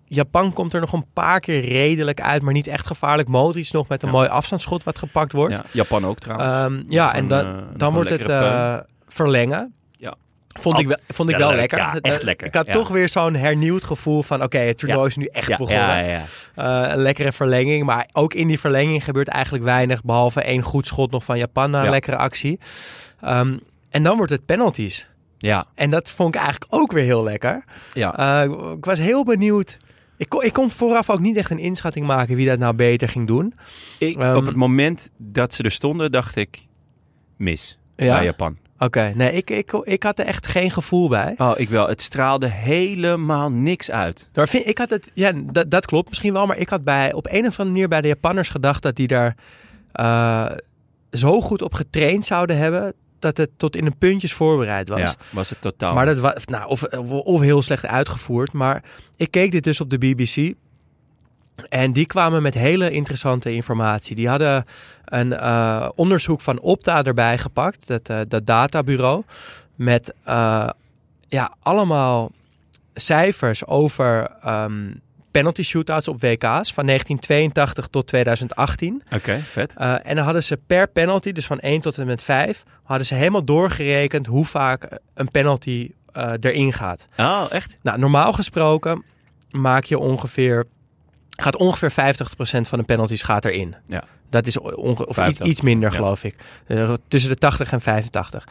Japan 0.06 0.52
komt 0.52 0.72
er 0.72 0.80
nog 0.80 0.92
een 0.92 1.06
paar 1.12 1.40
keer 1.40 1.60
redelijk 1.60 2.20
uit, 2.20 2.42
maar 2.42 2.52
niet 2.52 2.66
echt 2.66 2.86
gevaarlijk. 2.86 3.28
Modric 3.28 3.72
nog 3.72 3.88
met 3.88 4.02
een 4.02 4.08
Ja. 4.08 4.14
mooi 4.14 4.28
afstandsschot 4.28 4.84
wat 4.84 4.98
gepakt 4.98 5.32
wordt. 5.32 5.54
ja, 5.54 5.64
Japan 5.70 6.06
ook 6.06 6.18
trouwens. 6.18 6.48
Ehm, 6.54 6.82
ja, 6.92 7.14
en 7.14 7.28
dan, 7.28 7.46
eh, 7.46 7.62
dan 7.76 7.94
wordt 7.94 8.10
het 8.10 8.28
eh, 8.28 8.76
verlengen. 9.08 9.72
Ja. 9.96 10.14
Vond 10.60 10.74
Oh, 10.74 10.80
ik 10.80 10.86
wel, 10.86 10.96
vond 11.08 11.30
ik 11.30 11.36
wel 11.36 11.48
leuk. 11.48 11.56
lekker. 11.58 11.78
Ja, 11.78 11.92
Het, 11.92 12.04
echt 12.04 12.22
lekker. 12.22 12.46
Ik 12.46 12.54
had 12.54 12.66
Ja. 12.66 12.72
toch 12.72 12.88
weer 12.88 13.08
zo'n 13.08 13.34
hernieuwd 13.34 13.84
gevoel 13.84 14.22
van... 14.22 14.42
oké, 14.42 14.58
het 14.58 14.78
toernooi 14.78 15.00
Ja. 15.00 15.06
is 15.06 15.16
nu 15.16 15.24
echt 15.26 15.58
begonnen. 15.58 16.04
Eh, 16.04 16.22
een 16.88 16.98
lekkere 16.98 17.32
verlenging. 17.32 17.84
Maar 17.84 18.08
ook 18.12 18.34
in 18.34 18.46
die 18.46 18.60
verlenging 18.60 19.04
gebeurt 19.04 19.28
eigenlijk 19.28 19.64
weinig... 19.64 20.02
behalve 20.04 20.42
één 20.42 20.62
goed 20.62 20.86
schot 20.86 21.10
nog 21.10 21.24
van 21.24 21.38
Japan 21.38 21.70
na 21.70 21.84
een 21.84 21.90
lekkere 21.90 22.16
actie. 22.16 22.58
Ehm, 23.20 23.56
en 23.90 24.02
dan 24.02 24.16
wordt 24.16 24.32
het 24.32 24.46
penalties. 24.46 25.08
Ja, 25.44 25.66
En 25.74 25.90
dat 25.90 26.10
vond 26.10 26.34
ik 26.34 26.40
eigenlijk 26.40 26.74
ook 26.74 26.92
weer 26.92 27.04
heel 27.04 27.24
lekker. 27.24 27.64
ja. 27.92 28.42
Eh, 28.44 28.50
ik 28.76 28.84
was 28.84 28.98
heel 28.98 29.24
benieuwd. 29.24 29.78
Ik 30.16 30.28
kon, 30.28 30.42
ik 30.42 30.52
kon 30.52 30.70
vooraf 30.70 31.10
ook 31.10 31.20
niet 31.20 31.36
echt 31.36 31.50
een 31.50 31.58
inschatting 31.58 32.06
maken 32.06 32.36
wie 32.36 32.46
dat 32.46 32.58
nou 32.58 32.74
beter 32.74 33.08
ging 33.08 33.26
doen. 33.26 33.54
Ik, 33.98 34.16
Ehm, 34.16 34.36
op 34.36 34.46
het 34.46 34.56
moment 34.56 35.10
dat 35.16 35.54
ze 35.54 35.62
er 35.62 35.70
stonden, 35.70 36.12
dacht 36.12 36.36
ik 36.36 36.66
mis 37.36 37.78
Ja? 37.96 38.14
bij 38.14 38.24
Japan. 38.24 38.56
Oké, 38.78 39.12
nee, 39.14 39.32
ik, 39.32 39.50
ik, 39.50 39.72
ik 39.72 40.02
had 40.02 40.18
er 40.18 40.24
echt 40.26 40.46
geen 40.46 40.70
gevoel 40.70 41.08
bij. 41.08 41.34
Oh, 41.38 41.52
ik 41.56 41.68
wel. 41.68 41.88
Het 41.88 42.02
straalde 42.02 42.46
helemaal 42.48 43.50
niks 43.50 43.90
uit. 43.90 44.28
Maar 44.34 44.48
vind, 44.48 44.66
ik 44.66 44.78
had 44.78 44.90
het, 44.90 45.10
ja, 45.14 45.32
dat, 45.34 45.70
dat 45.70 45.86
klopt 45.86 46.08
misschien 46.08 46.32
wel, 46.32 46.46
maar 46.46 46.58
ik 46.58 46.68
had 46.68 46.84
bij, 46.84 47.12
op 47.12 47.26
een 47.26 47.46
of 47.46 47.58
andere 47.58 47.64
manier 47.64 47.88
bij 47.88 48.00
de 48.00 48.08
Japanners 48.08 48.48
gedacht 48.48 48.82
dat 48.82 48.96
die 48.96 49.06
daar 49.06 49.36
eh, 49.92 50.50
zo 51.10 51.40
goed 51.40 51.62
op 51.62 51.74
getraind 51.74 52.26
zouden 52.26 52.56
hebben 52.56 52.92
dat 53.24 53.36
het 53.36 53.50
tot 53.56 53.76
in 53.76 53.84
de 53.84 53.94
puntjes 53.98 54.32
voorbereid 54.32 54.88
was. 54.88 55.00
Ja, 55.00 55.14
was 55.30 55.50
het 55.50 55.60
totaal. 55.60 55.94
Maar 55.94 56.06
dat 56.06 56.18
was, 56.18 56.44
nou, 56.44 56.68
of, 56.68 56.82
of, 57.08 57.40
heel 57.40 57.62
slecht 57.62 57.86
uitgevoerd. 57.86 58.52
Maar 58.52 58.82
ik 59.16 59.30
keek 59.30 59.50
dit 59.50 59.64
dus 59.64 59.80
op 59.80 59.90
de 59.90 59.98
BBC. 59.98 60.54
En 61.68 61.92
die 61.92 62.06
kwamen 62.06 62.42
met 62.42 62.54
hele 62.54 62.90
interessante 62.90 63.52
informatie. 63.52 64.16
Die 64.16 64.28
hadden 64.28 64.64
een 65.04 65.32
eh, 65.32 65.88
onderzoek 65.94 66.40
van 66.40 66.60
Opta 66.60 67.02
erbij 67.02 67.38
gepakt, 67.38 67.86
dat, 67.86 68.08
eh, 68.08 68.20
dat 68.28 68.46
databureau. 68.46 69.22
Met 69.74 70.14
eh, 70.24 70.68
ja, 71.28 71.54
allemaal 71.62 72.30
cijfers 72.94 73.66
over 73.66 74.30
ehm, 74.42 74.90
penalty 75.34 75.62
shootouts 75.62 76.08
op 76.08 76.20
WK's 76.20 76.72
van 76.72 76.86
1982 76.86 77.86
tot 77.86 78.06
2018. 78.06 79.02
Oké, 79.14 79.38
vet. 79.38 79.72
Uh, 79.78 80.06
en 80.06 80.14
dan 80.16 80.24
hadden 80.24 80.42
ze 80.42 80.58
per 80.66 80.88
penalty, 80.88 81.32
dus 81.32 81.46
van 81.46 81.60
1 81.60 81.80
tot 81.80 81.98
en 81.98 82.06
met 82.06 82.22
5, 82.22 82.62
hadden 82.82 83.06
ze 83.06 83.14
helemaal 83.14 83.44
doorgerekend 83.44 84.26
hoe 84.26 84.44
vaak 84.44 84.88
een 85.14 85.30
penalty 85.30 85.90
uh, 86.16 86.32
erin 86.40 86.72
gaat. 86.72 87.08
Oh, 87.18 87.44
echt? 87.50 87.76
Nou, 87.82 87.98
normaal 87.98 88.32
gesproken 88.32 89.04
maak 89.50 89.84
je 89.84 89.98
ongeveer, 89.98 90.64
gaat 91.28 91.56
ongeveer 91.56 91.90
50% 91.92 92.60
van 92.60 92.78
de 92.78 92.84
penalties 92.84 93.22
gaat 93.22 93.44
erin. 93.44 93.74
Ja. 93.86 94.04
Dat 94.30 94.46
is 94.46 94.58
onge- 94.58 95.06
of 95.06 95.14
50. 95.14 95.38
iets, 95.40 95.50
iets 95.50 95.60
minder, 95.60 95.90
Ja. 95.90 95.96
geloof 95.96 96.24
ik. 96.24 96.36
Uh, 96.68 96.92
tussen 97.08 97.30
de 97.30 97.36
80 97.36 97.72
en 97.72 97.80
85. 97.80 98.44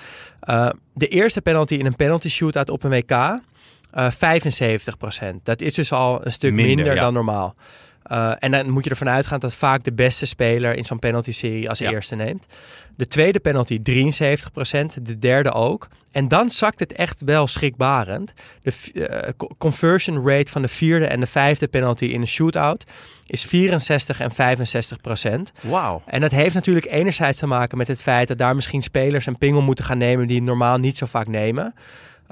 Uh, 0.49 0.69
de 0.93 1.07
eerste 1.07 1.41
penalty 1.41 1.73
in 1.75 1.85
een 1.85 1.95
penalty 1.95 2.29
shootout 2.29 2.69
op 2.69 2.83
een 2.83 2.89
WK, 2.91 3.39
uh, 3.97 4.11
75%. 4.11 5.35
Dat 5.43 5.61
is 5.61 5.73
dus 5.73 5.91
al 5.91 6.25
een 6.25 6.31
stuk 6.31 6.53
minder, 6.53 6.75
Minder, 6.75 6.95
ja. 6.95 7.01
dan 7.01 7.13
normaal. 7.13 7.55
Uh, 8.11 8.31
en 8.39 8.51
dan 8.51 8.69
moet 8.69 8.83
je 8.83 8.89
ervan 8.89 9.09
uitgaan 9.09 9.39
dat 9.39 9.55
vaak 9.55 9.83
de 9.83 9.93
beste 9.93 10.25
speler 10.25 10.75
in 10.75 10.85
zo'n 10.85 10.99
penalty-serie 10.99 11.69
als 11.69 11.79
Ja. 11.79 11.91
eerste 11.91 12.15
neemt. 12.15 12.45
De 12.95 13.07
tweede 13.07 13.39
penalty 13.39 13.79
73%, 13.81 15.01
de 15.01 15.17
derde 15.17 15.51
ook. 15.51 15.87
En 16.11 16.27
dan 16.27 16.49
zakt 16.49 16.79
het 16.79 16.93
echt 16.93 17.21
wel 17.25 17.47
schrikbarend. 17.47 18.33
De 18.61 18.91
eh, 19.07 19.29
co- 19.37 19.49
conversion 19.57 20.27
rate 20.27 20.51
van 20.51 20.61
de 20.61 20.67
vierde 20.67 21.05
en 21.05 21.19
de 21.19 21.25
vijfde 21.25 21.67
penalty 21.67 22.05
in 22.05 22.21
een 22.21 22.27
shootout 22.27 22.83
is 23.25 23.43
64 23.43 24.19
en 24.19 24.31
65 24.31 25.01
procent. 25.01 25.51
Wauw. 25.61 26.01
En 26.05 26.21
dat 26.21 26.31
heeft 26.31 26.55
natuurlijk 26.55 26.91
enerzijds 26.91 27.39
te 27.39 27.47
maken 27.47 27.77
met 27.77 27.87
het 27.87 28.01
feit 28.01 28.27
dat 28.27 28.37
daar 28.37 28.55
misschien 28.55 28.81
spelers 28.81 29.25
een 29.25 29.37
pingel 29.37 29.61
moeten 29.61 29.85
gaan 29.85 29.97
nemen 29.97 30.27
die 30.27 30.41
normaal 30.41 30.77
niet 30.77 30.97
zo 30.97 31.05
vaak 31.05 31.27
nemen. 31.27 31.73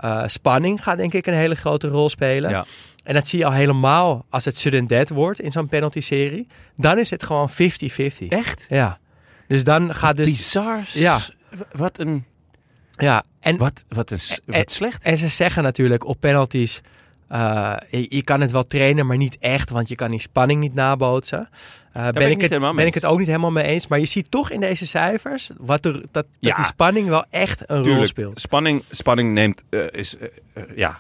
Eh, 0.02 0.24
spanning 0.26 0.84
gaat 0.84 0.98
denk 0.98 1.14
ik 1.14 1.28
een 1.28 1.34
hele 1.34 1.56
grote 1.56 1.88
rol 1.88 2.10
spelen. 2.10 2.50
Ja. 2.50 2.66
En 3.04 3.14
dat 3.14 3.28
zie 3.28 3.40
je 3.40 3.46
al 3.46 3.52
helemaal 3.52 4.26
als 4.30 4.46
het 4.46 4.58
sudden 4.58 4.88
death 4.88 5.10
wordt 5.10 5.42
in 5.42 5.52
zo'n 5.52 5.68
penalty-serie. 5.68 6.48
Dan 6.76 6.98
is 6.98 7.10
het 7.10 7.24
gewoon 7.24 7.50
50-50. 7.50 7.54
Echt? 8.28 8.66
Ja. 8.70 9.00
Dus 9.48 9.64
dan 9.64 9.96
gaat 9.96 10.18
dus... 10.18 10.32
Bizar. 10.32 10.84
Ja. 10.94 11.20
Wat 11.72 12.00
een, 12.00 12.26
Ja, 12.92 13.24
en, 13.40 13.58
wat, 13.58 13.84
wat 13.88 14.12
een, 14.12 14.20
wat 14.46 14.72
slecht. 14.72 15.04
en 15.04 15.18
ze 15.18 15.28
zeggen 15.28 15.64
natuurlijk 15.64 16.06
op 16.06 16.20
penalties... 16.20 16.82
eh, 17.32 17.74
je, 17.90 18.06
je 18.10 18.24
kan 18.24 18.42
het 18.42 18.52
wel 18.52 18.66
trainen, 18.66 19.06
maar 19.06 19.18
niet 19.18 19.38
echt, 19.40 19.70
want 19.70 19.88
je 19.90 19.96
kan 19.96 20.12
die 20.12 20.22
spanning 20.22 20.60
niet 20.60 20.74
nabootsen. 20.74 21.50
Eh, 21.94 22.04
ben 22.04 22.14
ben 22.14 22.30
ik 22.30 22.42
het, 22.42 22.60
ben 22.60 22.86
ik 22.86 22.94
het 22.94 23.06
ook 23.06 23.18
niet 23.18 23.28
helemaal 23.28 23.52
mee 23.52 23.64
eens. 23.64 23.88
Maar 23.88 24.00
je 24.00 24.06
ziet 24.06 24.32
toch 24.32 24.52
in 24.52 24.60
deze 24.60 24.86
cijfers 24.88 25.50
wat 25.58 25.86
er, 25.86 25.94
dat, 25.94 26.12
dat 26.12 26.26
Ja. 26.40 26.56
die 26.56 26.66
spanning 26.66 27.08
wel 27.08 27.26
echt 27.30 27.64
een 27.66 27.84
rol 27.84 28.06
speelt. 28.06 28.42
Spanning, 28.42 28.84
spanning 28.90 29.34
neemt, 29.34 29.64
eh, 29.70 29.80
is, 29.92 30.16
ja, 30.76 30.98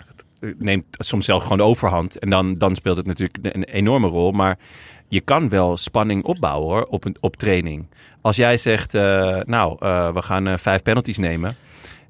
neemt 0.57 0.85
soms 0.91 1.25
zelf 1.25 1.41
gewoon 1.43 1.57
de 1.57 1.63
overhand. 1.63 2.19
En 2.19 2.29
dan, 2.29 2.57
dan 2.57 2.75
speelt 2.75 2.97
het 2.97 3.05
natuurlijk 3.05 3.55
een 3.55 3.63
enorme 3.63 4.07
rol. 4.07 4.31
Maar 4.31 4.57
je 5.07 5.21
kan 5.21 5.49
wel 5.49 5.77
spanning 5.77 6.23
opbouwen 6.23 6.69
hoor, 6.69 6.85
op, 6.85 7.05
een, 7.05 7.15
op 7.19 7.35
training. 7.35 7.87
Als 8.21 8.35
jij 8.35 8.57
zegt, 8.57 8.93
nou, 8.93 9.75
we 10.13 10.21
gaan 10.21 10.59
vijf 10.59 10.81
penalties 10.81 11.17
nemen. 11.17 11.55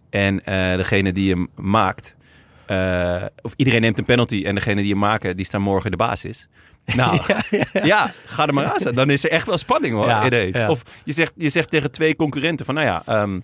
En 0.10 0.42
degene 0.78 1.14
die 1.14 1.32
hem 1.32 1.48
maakt, 1.56 2.16
eh, 2.66 3.24
of 3.42 3.54
iedereen 3.56 3.82
neemt 3.82 3.98
een 3.98 4.06
penalty. 4.06 4.44
En 4.46 4.56
degene 4.56 4.82
die 4.82 4.90
hem 4.90 5.00
maken, 5.00 5.36
die 5.36 5.46
staan 5.46 5.62
morgen 5.62 5.86
in 5.86 5.92
de 5.92 6.04
basis. 6.04 6.48
Nou, 6.96 7.20
ja, 7.84 8.12
ga 8.26 8.48
er 8.48 8.54
maar 8.54 8.66
aan. 8.66 8.94
Dan 8.94 9.10
is 9.10 9.24
er 9.24 9.32
echt 9.32 9.48
wel 9.48 9.58
spanning 9.58 9.94
hoor, 9.94 10.06
Ja, 10.06 10.26
ineens. 10.26 10.66
Of 10.66 10.84
je 11.04 11.14
zegt, 11.14 11.34
je 11.36 11.50
zegt 11.50 11.70
tegen 11.70 11.92
twee 11.92 12.16
concurrenten 12.16 12.66
van, 12.66 12.76
nou 12.76 12.88
ja, 12.88 13.02
ehm, 13.06 13.40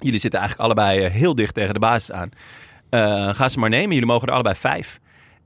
jullie 0.00 0.20
zitten 0.20 0.40
eigenlijk 0.40 0.70
allebei 0.70 1.04
eh, 1.04 1.12
heel 1.12 1.34
dicht 1.34 1.54
tegen 1.54 1.74
de 1.74 1.80
basis 1.80 2.12
aan. 2.12 2.30
Eh, 2.90 3.34
ga 3.34 3.48
ze 3.48 3.58
maar 3.58 3.70
nemen, 3.70 3.90
jullie 3.90 4.06
mogen 4.06 4.28
er 4.28 4.34
allebei 4.34 4.54
vijf. 4.54 5.00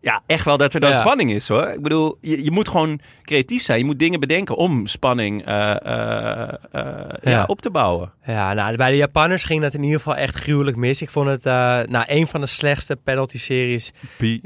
Ja, 0.04 0.22
echt 0.26 0.44
wel 0.44 0.56
dat 0.56 0.74
er 0.74 0.80
dan 0.80 0.90
Ja. 0.90 0.96
spanning 0.96 1.30
is 1.32 1.48
hoor. 1.48 1.68
Ik 1.68 1.82
bedoel, 1.82 2.18
je, 2.20 2.44
je 2.44 2.50
moet 2.50 2.68
gewoon 2.68 3.00
creatief 3.22 3.62
zijn. 3.62 3.78
Je 3.78 3.84
moet 3.84 3.98
dingen 3.98 4.20
bedenken 4.20 4.56
om 4.56 4.86
spanning 4.86 5.44
eh, 5.46 5.70
eh, 5.70 6.48
eh, 6.70 6.94
ja. 7.22 7.30
Ja. 7.30 7.44
op 7.46 7.60
te 7.60 7.70
bouwen. 7.70 8.12
Ja, 8.26 8.52
nou, 8.52 8.76
bij 8.76 8.90
de 8.90 8.96
Japanners 8.96 9.42
ging 9.42 9.62
dat 9.62 9.74
in 9.74 9.82
ieder 9.82 9.98
geval 9.98 10.16
echt 10.16 10.34
gruwelijk 10.34 10.76
mis. 10.76 11.02
Ik 11.02 11.10
vond 11.10 11.28
het 11.28 11.44
nou, 11.90 12.04
een 12.06 12.26
van 12.26 12.40
de 12.40 12.46
slechtste 12.46 12.96
penalty-series 12.96 13.92
die 14.18 14.42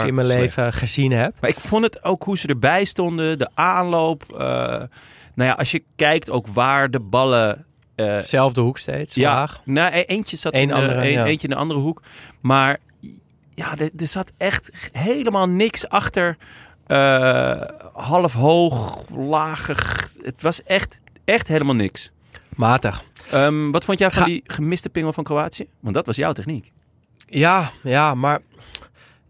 ik 0.00 0.06
in 0.06 0.14
mijn 0.14 0.26
leven 0.26 0.72
gezien 0.72 1.12
heb. 1.12 1.34
Maar 1.40 1.50
ik 1.50 1.60
vond 1.60 1.84
het 1.84 2.04
ook 2.04 2.22
hoe 2.24 2.38
ze 2.38 2.48
erbij 2.48 2.84
stonden, 2.84 3.38
de 3.38 3.48
aanloop. 3.54 4.24
nou 4.28 4.88
ja, 5.34 5.52
als 5.52 5.70
je 5.70 5.82
kijkt 5.96 6.30
ook 6.30 6.46
waar 6.46 6.90
de 6.90 7.00
ballen... 7.00 7.64
eh, 7.94 8.18
Zelfde 8.20 8.60
hoek 8.60 8.78
steeds, 8.78 9.14
ja, 9.14 9.34
laag. 9.34 9.60
nou, 9.64 9.94
e- 9.94 10.00
eentje 10.06 10.36
zat 10.36 10.54
Eén 10.54 10.60
in 10.60 10.68
de, 10.68 10.74
andere, 10.74 11.00
een- 11.00 11.10
ja. 11.10 11.24
eentje 11.24 11.48
in 11.48 11.54
de 11.54 11.60
andere 11.60 11.80
hoek. 11.80 12.02
Maar 12.40 12.78
ja, 13.56 13.76
er, 13.78 13.90
er 13.96 14.06
zat 14.06 14.32
echt 14.36 14.68
helemaal 14.92 15.48
niks 15.48 15.88
achter. 15.88 16.36
eh, 16.86 17.60
half 17.92 18.32
hoog, 18.32 19.02
lagig. 19.10 20.08
Het 20.22 20.42
was 20.42 20.62
echt, 20.62 21.00
echt 21.24 21.48
helemaal 21.48 21.74
niks. 21.74 22.10
Matig. 22.56 23.04
Ehm, 23.30 23.70
wat 23.70 23.84
vond 23.84 23.98
jij 23.98 24.10
van 24.10 24.22
Ga- 24.22 24.28
die 24.28 24.42
gemiste 24.46 24.88
pingel 24.88 25.12
van 25.12 25.24
Kroatië? 25.24 25.66
Want 25.80 25.94
dat 25.94 26.06
was 26.06 26.16
jouw 26.16 26.32
techniek. 26.32 26.72
Ja, 27.26 27.70
ja, 27.82 28.14
maar 28.14 28.38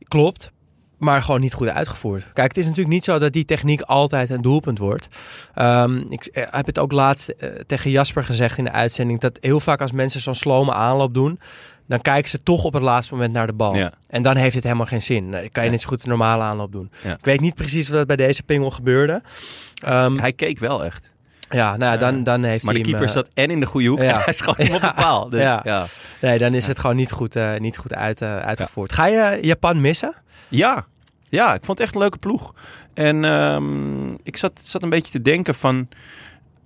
klopt. 0.08 0.52
Maar 0.98 1.22
gewoon 1.22 1.40
niet 1.40 1.54
goed 1.54 1.68
uitgevoerd. 1.68 2.32
Kijk, 2.32 2.48
het 2.48 2.56
is 2.56 2.64
natuurlijk 2.64 2.94
niet 2.94 3.04
zo 3.04 3.18
dat 3.18 3.32
die 3.32 3.44
techniek 3.44 3.80
altijd 3.80 4.30
een 4.30 4.42
doelpunt 4.42 4.78
wordt. 4.78 5.08
Ehm, 5.54 5.96
ik 6.08 6.24
eh, 6.26 6.44
heb 6.50 6.66
het 6.66 6.78
ook 6.78 6.92
laatst 6.92 7.28
eh, 7.28 7.50
tegen 7.66 7.90
Jasper 7.90 8.24
gezegd 8.24 8.58
in 8.58 8.64
de 8.64 8.72
uitzending. 8.72 9.20
Dat 9.20 9.38
heel 9.40 9.60
vaak 9.60 9.80
als 9.80 9.92
mensen 9.92 10.20
zo'n 10.20 10.34
slome 10.34 10.72
aanloop 10.72 11.14
doen. 11.14 11.40
Dan 11.88 12.00
kijken 12.00 12.30
ze 12.30 12.42
toch 12.42 12.64
op 12.64 12.72
het 12.72 12.82
laatste 12.82 13.14
moment 13.14 13.32
naar 13.32 13.46
de 13.46 13.52
bal. 13.52 13.76
Ja. 13.76 13.92
En 14.08 14.22
dan 14.22 14.36
heeft 14.36 14.54
het 14.54 14.64
helemaal 14.64 14.86
geen 14.86 15.02
zin. 15.02 15.30
Dan 15.30 15.48
kan 15.52 15.64
je 15.64 15.70
net 15.70 15.80
zo 15.80 15.88
goed 15.88 16.02
een 16.02 16.08
normale 16.08 16.42
aanloop 16.42 16.72
doen. 16.72 16.90
Ja. 17.02 17.12
Ik 17.12 17.24
weet 17.24 17.40
niet 17.40 17.54
precies 17.54 17.88
wat 17.88 18.06
bij 18.06 18.16
deze 18.16 18.42
pingel 18.42 18.70
gebeurde. 18.70 19.22
Ehm, 19.84 20.18
Hij 20.18 20.32
keek 20.32 20.58
wel 20.58 20.84
echt. 20.84 21.12
ja, 21.50 21.76
nou 21.76 21.92
ja, 21.92 21.96
dan, 21.98 22.22
dan 22.22 22.42
heeft 22.42 22.64
Maar 22.64 22.74
de 22.74 22.80
hij 22.80 22.88
keeper 22.88 23.08
eh, 23.08 23.14
zat 23.14 23.30
en 23.34 23.50
in 23.50 23.60
de 23.60 23.66
goede 23.66 23.88
hoek 23.88 24.00
ja. 24.02 24.14
en 24.16 24.20
hij 24.24 24.32
schoot 24.32 24.56
hem 24.56 24.74
op 24.74 24.80
de 24.80 24.92
paal. 24.94 25.30
Dus, 25.30 25.42
Ja. 25.42 25.86
Nee, 26.20 26.38
dan 26.38 26.54
is 26.54 26.66
het 26.66 26.78
gewoon 26.78 26.96
niet 26.96 27.12
goed, 27.12 27.36
eh, 27.36 27.56
niet 27.56 27.76
goed 27.78 27.94
uit, 27.94 28.22
eh, 28.22 28.38
uitgevoerd. 28.38 28.92
Ga 28.92 29.06
je 29.06 29.38
Japan 29.40 29.80
missen? 29.80 30.14
Ja, 30.48 30.86
ja, 31.28 31.54
ik 31.54 31.64
vond 31.64 31.78
het 31.78 31.86
echt 31.86 31.94
een 31.94 32.00
leuke 32.00 32.18
ploeg. 32.18 32.54
En 32.94 33.24
ehm, 33.24 34.12
ik 34.22 34.36
zat, 34.36 34.52
zat 34.62 34.82
een 34.82 34.88
beetje 34.90 35.10
te 35.12 35.22
denken 35.22 35.54
van... 35.54 35.88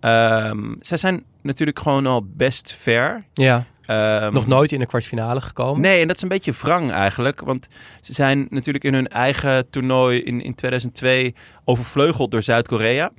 ehm, 0.00 0.74
zij 0.80 0.96
zijn 0.96 1.24
natuurlijk 1.42 1.78
gewoon 1.78 2.06
al 2.06 2.24
best 2.26 2.72
ver. 2.72 3.24
Ja. 3.32 3.64
Ehm, 3.90 4.32
Nog 4.32 4.46
nooit 4.46 4.72
in 4.72 4.78
de 4.78 4.86
kwartfinale 4.86 5.40
gekomen? 5.40 5.80
Nee, 5.80 6.00
en 6.00 6.06
dat 6.06 6.16
is 6.16 6.22
een 6.22 6.28
beetje 6.28 6.52
wrang 6.52 6.90
eigenlijk. 6.92 7.40
Want 7.40 7.68
ze 8.00 8.12
zijn 8.12 8.46
natuurlijk 8.50 8.84
in 8.84 8.94
hun 8.94 9.08
eigen 9.08 9.70
toernooi 9.70 10.20
in, 10.22 10.40
in 10.42 10.54
2002 10.54 11.34
overvleugeld 11.64 12.30
door 12.30 12.42
Zuid-Korea. 12.42 13.10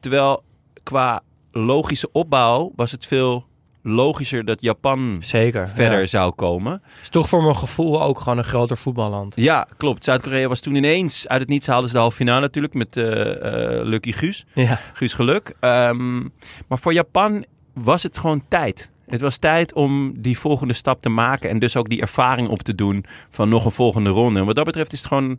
Terwijl 0.00 0.42
qua 0.82 1.22
logische 1.52 2.08
opbouw 2.12 2.72
was 2.76 2.92
het 2.92 3.06
veel 3.06 3.44
logischer 3.82 4.44
dat 4.44 4.60
Japan 4.60 5.16
Zeker. 5.18 5.68
verder 5.68 6.00
Ja. 6.00 6.06
zou 6.06 6.32
komen. 6.32 6.82
Is 7.02 7.08
toch 7.08 7.28
voor 7.28 7.42
mijn 7.42 7.56
gevoel 7.56 8.02
ook 8.02 8.18
gewoon 8.20 8.38
een 8.38 8.44
groter 8.44 8.76
voetballand. 8.76 9.32
Ja, 9.36 9.66
klopt. 9.76 10.04
Zuid-Korea 10.04 10.48
was 10.48 10.60
toen 10.60 10.74
ineens 10.74 11.28
uit 11.28 11.40
het 11.40 11.48
niets 11.50 11.66
haalden 11.66 11.88
ze 11.88 11.94
de 11.94 12.00
halve 12.00 12.16
finale 12.16 12.40
natuurlijk 12.40 12.74
met 12.74 12.96
eh, 12.96 13.04
Lucky 13.82 14.12
Guus. 14.12 14.46
Ja. 14.54 14.80
Guus 14.92 15.14
Geluk. 15.14 15.54
Ehm, 15.60 16.20
maar 16.68 16.78
voor 16.78 16.92
Japan 16.92 17.44
was 17.74 18.02
het 18.02 18.18
gewoon 18.18 18.44
tijd. 18.48 18.90
Het 19.06 19.20
was 19.20 19.36
tijd 19.36 19.72
om 19.72 20.12
die 20.16 20.38
volgende 20.38 20.74
stap 20.74 21.00
te 21.00 21.08
maken 21.08 21.50
en 21.50 21.58
dus 21.58 21.76
ook 21.76 21.88
die 21.88 22.00
ervaring 22.00 22.48
op 22.48 22.62
te 22.62 22.74
doen 22.74 23.04
van 23.30 23.48
nog 23.48 23.64
een 23.64 23.70
volgende 23.70 24.10
ronde. 24.10 24.40
En 24.40 24.46
wat 24.46 24.56
dat 24.56 24.64
betreft 24.64 24.92
is 24.92 24.98
het 24.98 25.08
gewoon 25.08 25.38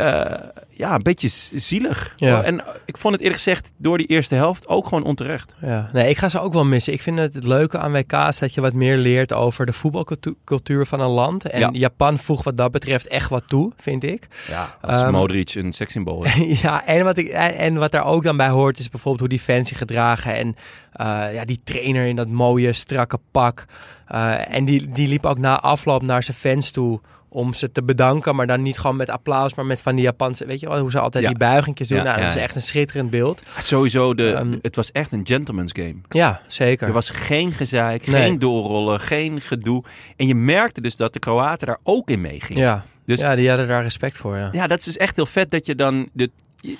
eh, 0.00 0.48
ja, 0.68 0.94
een 0.94 1.02
beetje 1.02 1.28
zielig. 1.54 2.12
Ja. 2.16 2.42
En 2.42 2.62
ik 2.84 2.98
vond 2.98 3.12
het 3.14 3.22
eerlijk 3.22 3.42
gezegd 3.42 3.72
door 3.76 3.98
die 3.98 4.06
eerste 4.06 4.34
helft 4.34 4.68
ook 4.68 4.84
gewoon 4.86 5.04
onterecht. 5.04 5.54
Ja. 5.60 5.88
Nee, 5.92 6.08
ik 6.08 6.18
ga 6.18 6.28
ze 6.28 6.40
ook 6.40 6.52
wel 6.52 6.64
missen. 6.64 6.92
Ik 6.92 7.02
vind 7.02 7.18
het 7.18 7.34
het 7.34 7.44
leuke 7.44 7.78
aan 7.78 7.92
WK's 7.92 8.38
dat 8.38 8.54
je 8.54 8.60
wat 8.60 8.72
meer 8.72 8.96
leert 8.96 9.32
over 9.32 9.66
de 9.66 9.72
voetbalcultuur 9.72 10.86
van 10.86 11.00
een 11.00 11.08
land. 11.08 11.48
En 11.48 11.60
Ja. 11.60 11.68
Japan 11.72 12.18
voegt 12.18 12.44
wat 12.44 12.56
dat 12.56 12.70
betreft 12.70 13.06
echt 13.06 13.30
wat 13.30 13.42
toe, 13.46 13.72
vind 13.76 14.04
ik. 14.04 14.28
Ja, 14.48 14.76
als 14.80 15.00
Ehm, 15.00 15.10
Modric 15.12 15.54
een 15.54 15.72
sekssymbool 15.72 16.24
is. 16.24 16.60
ja, 16.62 16.86
en 16.86 17.04
wat, 17.04 17.16
ik, 17.18 17.28
en 17.28 17.54
en 17.54 17.74
wat 17.74 17.90
daar 17.92 18.04
ook 18.04 18.22
dan 18.22 18.36
bij 18.36 18.48
hoort 18.48 18.78
is 18.78 18.88
bijvoorbeeld 18.88 19.20
hoe 19.20 19.38
die 19.38 19.54
fans 19.54 19.68
zich 19.68 19.78
gedragen. 19.78 20.34
En 20.34 20.54
eh, 20.92 21.34
ja, 21.34 21.44
die 21.44 21.60
trainer 21.64 22.06
in 22.06 22.16
dat 22.16 22.28
mooie, 22.28 22.72
strakke 22.72 23.18
pak. 23.30 23.64
Eh, 24.06 24.54
en 24.54 24.64
die, 24.64 24.88
die 24.92 25.08
liep 25.08 25.26
ook 25.26 25.38
na 25.38 25.60
afloop 25.60 26.02
naar 26.02 26.22
zijn 26.22 26.36
fans 26.36 26.70
toe 26.70 27.00
om 27.32 27.54
ze 27.54 27.72
te 27.72 27.82
bedanken. 27.82 28.34
Maar 28.36 28.46
dan 28.46 28.62
niet 28.62 28.78
gewoon 28.78 28.96
met 28.96 29.10
applaus, 29.10 29.54
maar 29.54 29.66
met 29.66 29.82
van 29.82 29.94
die 29.94 30.04
Japanse... 30.04 30.46
Weet 30.46 30.60
je 30.60 30.68
wel, 30.68 30.78
hoe 30.78 30.90
ze 30.90 30.98
altijd 31.00 31.24
Ja. 31.24 31.30
die 31.30 31.38
buigingjes 31.38 31.88
doen. 31.88 31.98
Ja, 31.98 32.04
nou, 32.04 32.20
dat 32.20 32.28
is 32.30 32.36
echt 32.36 32.54
een 32.54 32.62
schitterend 32.62 33.10
beeld. 33.10 33.42
Sowieso, 33.58 34.14
de, 34.14 34.32
Ehm, 34.32 34.54
het 34.62 34.76
was 34.76 34.92
echt 34.92 35.12
een 35.12 35.26
gentleman's 35.26 35.70
game. 35.74 35.94
Ja, 36.08 36.40
zeker. 36.46 36.86
Er 36.86 36.92
was 36.92 37.10
geen 37.10 37.52
gezeik, 37.52 38.06
Nee. 38.06 38.22
geen 38.22 38.38
doorrollen, 38.38 39.00
geen 39.00 39.40
gedoe. 39.40 39.84
En 40.16 40.26
je 40.26 40.34
merkte 40.34 40.80
dus 40.80 40.96
dat 40.96 41.12
de 41.12 41.18
Kroaten 41.18 41.66
daar 41.66 41.78
ook 41.82 42.10
in 42.10 42.20
meegingen. 42.20 42.62
Ja. 42.62 42.84
Dus- 43.06 43.20
ja, 43.20 43.34
die 43.34 43.48
hadden 43.48 43.68
daar 43.68 43.82
respect 43.82 44.16
voor, 44.16 44.36
ja. 44.36 44.48
Ja, 44.52 44.66
dat 44.66 44.78
is 44.78 44.84
dus 44.84 44.96
echt 44.96 45.16
heel 45.16 45.26
vet 45.26 45.50
dat 45.50 45.66
je 45.66 45.74
dan 45.74 46.08
de, 46.12 46.30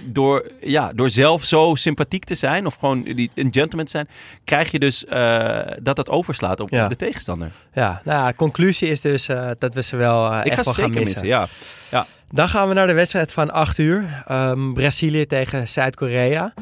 door, 0.04 0.46
ja, 0.60 0.92
door 0.94 1.10
zelf 1.10 1.44
zo 1.44 1.74
sympathiek 1.74 2.24
te 2.24 2.34
zijn 2.34 2.66
of 2.66 2.74
gewoon 2.74 3.02
die, 3.02 3.30
een 3.34 3.48
gentleman 3.52 3.84
te 3.84 3.90
zijn, 3.90 4.08
krijg 4.44 4.70
je 4.70 4.78
dus 4.78 5.04
eh, 5.04 5.60
dat 5.82 5.96
dat 5.96 6.08
overslaat 6.08 6.60
op 6.60 6.70
Ja. 6.70 6.88
de 6.88 6.96
tegenstander. 6.96 7.50
Ja, 7.72 8.02
nou 8.04 8.26
ja, 8.26 8.32
conclusie 8.32 8.88
is 8.88 9.00
dus 9.00 9.28
eh, 9.28 9.50
dat 9.58 9.74
we 9.74 9.82
ze 9.82 9.96
wel 9.96 10.32
eh, 10.32 10.38
Ik 10.38 10.44
echt 10.46 10.56
ga 10.56 10.64
wel 10.64 10.74
ze 10.74 10.80
gaan 10.80 10.90
missen. 10.90 11.20
missen. 11.26 11.48
Ja. 11.90 12.06
Dan 12.32 12.48
gaan 12.48 12.68
we 12.68 12.74
naar 12.74 12.86
de 12.86 12.92
wedstrijd 12.92 13.32
van 13.32 13.50
8 13.50 13.78
uur. 13.78 14.22
Ehm, 14.26 14.72
Brazilië 14.72 15.26
tegen 15.26 15.68
Zuid-Korea. 15.68 16.52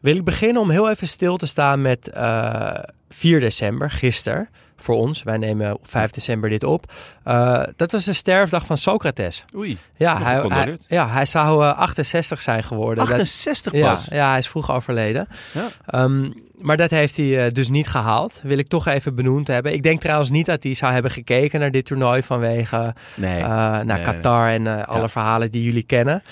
Wil 0.00 0.16
ik 0.16 0.24
beginnen 0.24 0.62
om 0.62 0.70
heel 0.70 0.90
even 0.90 1.08
stil 1.08 1.36
te 1.36 1.46
staan 1.46 1.82
met 1.82 2.08
eh 2.10 2.70
4 3.08 3.40
december, 3.40 3.90
gisteren. 3.90 4.48
Voor 4.76 4.94
ons, 4.96 5.22
wij 5.22 5.36
nemen 5.36 5.72
op 5.72 5.86
5 5.90 6.10
december 6.10 6.50
dit 6.50 6.64
op. 6.64 6.92
Eh, 7.24 7.62
dat 7.76 7.92
was 7.92 8.04
de 8.04 8.12
sterfdag 8.12 8.66
van 8.66 8.78
Socrates. 8.78 9.44
Oei, 9.54 9.78
Ja, 9.96 10.22
hij, 10.22 10.78
ja 10.88 11.08
hij 11.08 11.24
zou 11.24 11.64
eh, 11.64 11.78
68 11.78 12.40
zijn 12.42 12.62
geworden. 12.64 13.04
Dat- 13.06 13.12
68 13.14 13.72
ja, 13.72 13.92
pas. 13.92 14.06
ja, 14.10 14.28
hij 14.30 14.38
is 14.38 14.48
vroeg 14.48 14.70
overleden. 14.72 15.28
Ja. 15.52 15.66
Ehm, 15.86 16.30
maar 16.60 16.76
dat 16.76 16.90
heeft 16.90 17.16
hij 17.16 17.44
eh, 17.46 17.52
dus 17.52 17.68
niet 17.68 17.86
gehaald. 17.88 18.40
Wil 18.42 18.58
ik 18.58 18.66
toch 18.68 18.86
even 18.86 19.14
benoemd 19.14 19.46
hebben. 19.46 19.72
Ik 19.72 19.82
denk 19.82 20.00
trouwens 20.00 20.30
niet 20.30 20.46
dat 20.46 20.62
hij 20.62 20.74
zou 20.74 20.92
hebben 20.92 21.10
gekeken 21.10 21.60
naar 21.60 21.70
dit 21.70 21.84
toernooi 21.84 22.22
vanwege 22.22 22.94
Nee. 23.14 23.40
eh, 23.40 23.46
naar 23.48 23.84
nee, 23.84 24.02
Qatar 24.02 24.48
en 24.48 24.66
eh, 24.66 24.88
alle 24.88 25.00
Ja. 25.00 25.08
verhalen 25.08 25.50
die 25.50 25.62
jullie 25.62 25.82
kennen. 25.86 26.22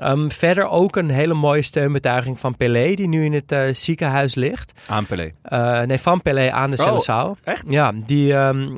Ehm, 0.00 0.28
verder 0.28 0.68
ook 0.68 0.96
een 0.96 1.10
hele 1.10 1.34
mooie 1.34 1.62
steunbetuiging 1.62 2.40
van 2.40 2.56
Pelé, 2.56 2.94
die 2.94 3.08
nu 3.08 3.24
in 3.24 3.32
het 3.32 3.52
eh, 3.52 3.62
ziekenhuis 3.72 4.34
ligt. 4.34 4.72
Aan 4.86 5.06
Pelé. 5.06 5.32
Uh, 5.48 5.80
nee, 5.80 5.98
van 5.98 6.22
Pelé 6.22 6.50
aan 6.50 6.70
de 6.70 6.76
Oh, 7.06 7.32
echt? 7.44 7.64
Ja, 7.68 7.92
die 8.06 8.34
ehm, 8.34 8.68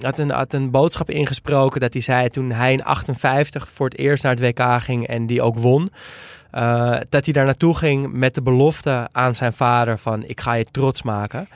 had, 0.00 0.18
een, 0.18 0.30
had 0.30 0.52
een 0.52 0.70
boodschap 0.70 1.10
ingesproken 1.10 1.80
dat 1.80 1.92
hij 1.92 2.02
zei 2.02 2.28
toen 2.28 2.52
hij 2.52 2.72
in 2.72 2.84
58 2.84 3.68
voor 3.74 3.88
het 3.88 3.98
eerst 3.98 4.22
naar 4.22 4.34
het 4.36 4.40
WK 4.40 4.82
ging 4.82 5.06
en 5.06 5.26
die 5.26 5.42
ook 5.42 5.58
won. 5.58 5.90
eh, 6.50 6.96
dat 7.08 7.24
hij 7.24 7.32
daar 7.32 7.44
naartoe 7.44 7.76
ging 7.76 8.12
met 8.12 8.34
de 8.34 8.42
belofte 8.42 9.08
aan 9.12 9.34
zijn 9.34 9.52
vader 9.52 9.98
van 9.98 10.24
ik 10.26 10.40
ga 10.40 10.52
je 10.52 10.64
trots 10.64 11.02
maken. 11.02 11.48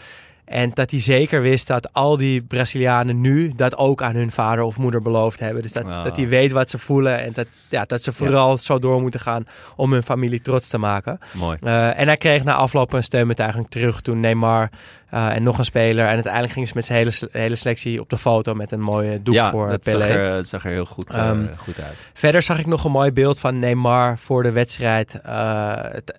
En 0.45 0.71
dat 0.75 0.91
hij 0.91 1.01
zeker 1.01 1.41
wist 1.43 1.67
dat 1.67 1.93
al 1.93 2.17
die 2.17 2.43
Brazilianen 2.43 3.21
nu 3.21 3.53
dat 3.57 3.77
ook 3.77 4.03
aan 4.03 4.15
hun 4.15 4.31
vader 4.33 4.65
of 4.65 4.77
moeder 4.79 5.03
beloofd 5.03 5.41
hebben. 5.41 5.63
Dus 5.63 5.73
dat, 5.73 5.85
Ah. 5.85 6.03
dat 6.05 6.17
hij 6.17 6.29
weet 6.29 6.53
wat 6.53 6.71
ze 6.71 6.79
voelen 6.79 7.21
en 7.21 7.33
dat, 7.33 7.47
ja, 7.69 7.85
dat 7.85 8.03
ze 8.03 8.13
vooral 8.13 8.59
zo 8.59 8.79
door 8.79 9.01
moeten 9.01 9.21
gaan 9.21 9.47
om 9.77 9.93
hun 9.93 10.03
familie 10.03 10.41
trots 10.41 10.69
te 10.69 10.79
maken. 10.79 11.19
Mooi. 11.33 11.57
Eh, 11.61 11.99
en 12.01 12.07
hij 12.07 12.17
kreeg 12.17 12.45
na 12.45 12.55
afloop 12.55 12.93
een 12.93 13.03
steunbetuiging 13.03 13.69
terug 13.69 14.01
toen 14.01 14.21
Neymar 14.21 14.71
eh, 15.09 15.35
en 15.37 15.43
nog 15.43 15.59
een 15.59 15.65
speler. 15.65 16.07
En 16.07 16.15
uiteindelijk 16.15 16.53
gingen 16.53 16.69
ze 16.69 16.75
met 16.75 16.85
zijn 16.85 16.99
hele, 16.99 17.29
hele 17.33 17.55
selectie 17.57 18.01
op 18.01 18.11
de 18.11 18.19
foto 18.19 18.55
met 18.55 18.73
een 18.73 18.81
mooie 18.81 19.23
doek 19.23 19.35
ja, 19.35 19.51
voor 19.51 19.79
Pelé. 19.79 20.05
er, 20.07 20.31
dat 20.37 20.47
zag 20.47 20.65
er 20.65 20.71
heel 20.71 20.85
goed, 20.85 21.15
eh, 21.15 21.29
Ehm, 21.29 21.47
goed 21.57 21.81
uit. 21.81 21.95
Verder 22.15 22.43
zag 22.43 22.59
ik 22.59 22.67
nog 22.67 22.85
een 22.85 22.91
mooi 22.91 23.13
beeld 23.13 23.39
van 23.39 23.59
Neymar 23.59 24.19
voor 24.19 24.43
de 24.43 24.53
wedstrijd. 24.53 25.21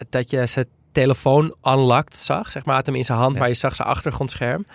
dat 0.09 0.29
je 0.29 0.45
zijn 0.45 0.65
telefoon 0.95 1.55
unlocked 1.63 2.15
zag. 2.17 2.51
Zeg 2.51 2.65
maar, 2.65 2.75
had 2.75 2.85
hem 2.85 2.95
in 2.95 3.03
zijn 3.03 3.17
hand, 3.17 3.33
Ja. 3.33 3.39
maar 3.39 3.47
je 3.47 3.53
zag 3.53 3.75
zijn 3.75 3.87
achtergrondscherm. 3.87 4.65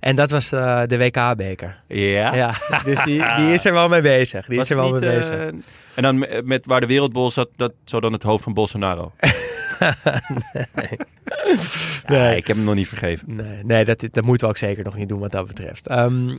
En 0.00 0.16
dat 0.16 0.30
was 0.30 0.52
eh, 0.52 0.82
de 0.86 0.98
WK-beker. 0.98 1.80
Ja? 1.88 2.34
Ja, 2.34 2.54
dus 2.84 3.02
die, 3.02 3.34
die 3.36 3.52
is 3.52 3.64
er 3.64 3.72
wel 3.72 3.88
mee 3.88 4.00
bezig. 4.02 4.46
Die 4.46 4.56
Was 4.56 4.64
is 4.70 4.70
er 4.70 4.80
wel 4.82 4.90
mee 4.90 5.00
bezig. 5.00 5.34
eh, 5.34 5.46
en 5.94 6.02
dan 6.02 6.26
met, 6.44 6.66
waar 6.66 6.80
de 6.80 6.86
wereldbol 6.86 7.30
zat, 7.30 7.48
dat 7.56 7.72
zou 7.84 8.02
dan 8.02 8.12
het 8.12 8.22
hoofd 8.22 8.42
van 8.44 8.54
Bolsonaro. 8.54 9.12
nee. 10.74 10.98
Nee. 12.06 12.36
ik 12.36 12.46
heb 12.46 12.56
hem 12.56 12.64
nog 12.64 12.74
niet 12.74 12.88
vergeven. 12.88 13.34
Nee, 13.36 13.64
nee 13.64 13.84
dat, 13.84 14.00
dat 14.10 14.24
moeten 14.24 14.46
we 14.46 14.52
ook 14.52 14.58
zeker 14.58 14.84
nog 14.84 14.96
niet 14.96 15.08
doen 15.08 15.20
wat 15.20 15.32
dat 15.32 15.46
betreft. 15.46 15.86
Ehm, 15.88 16.36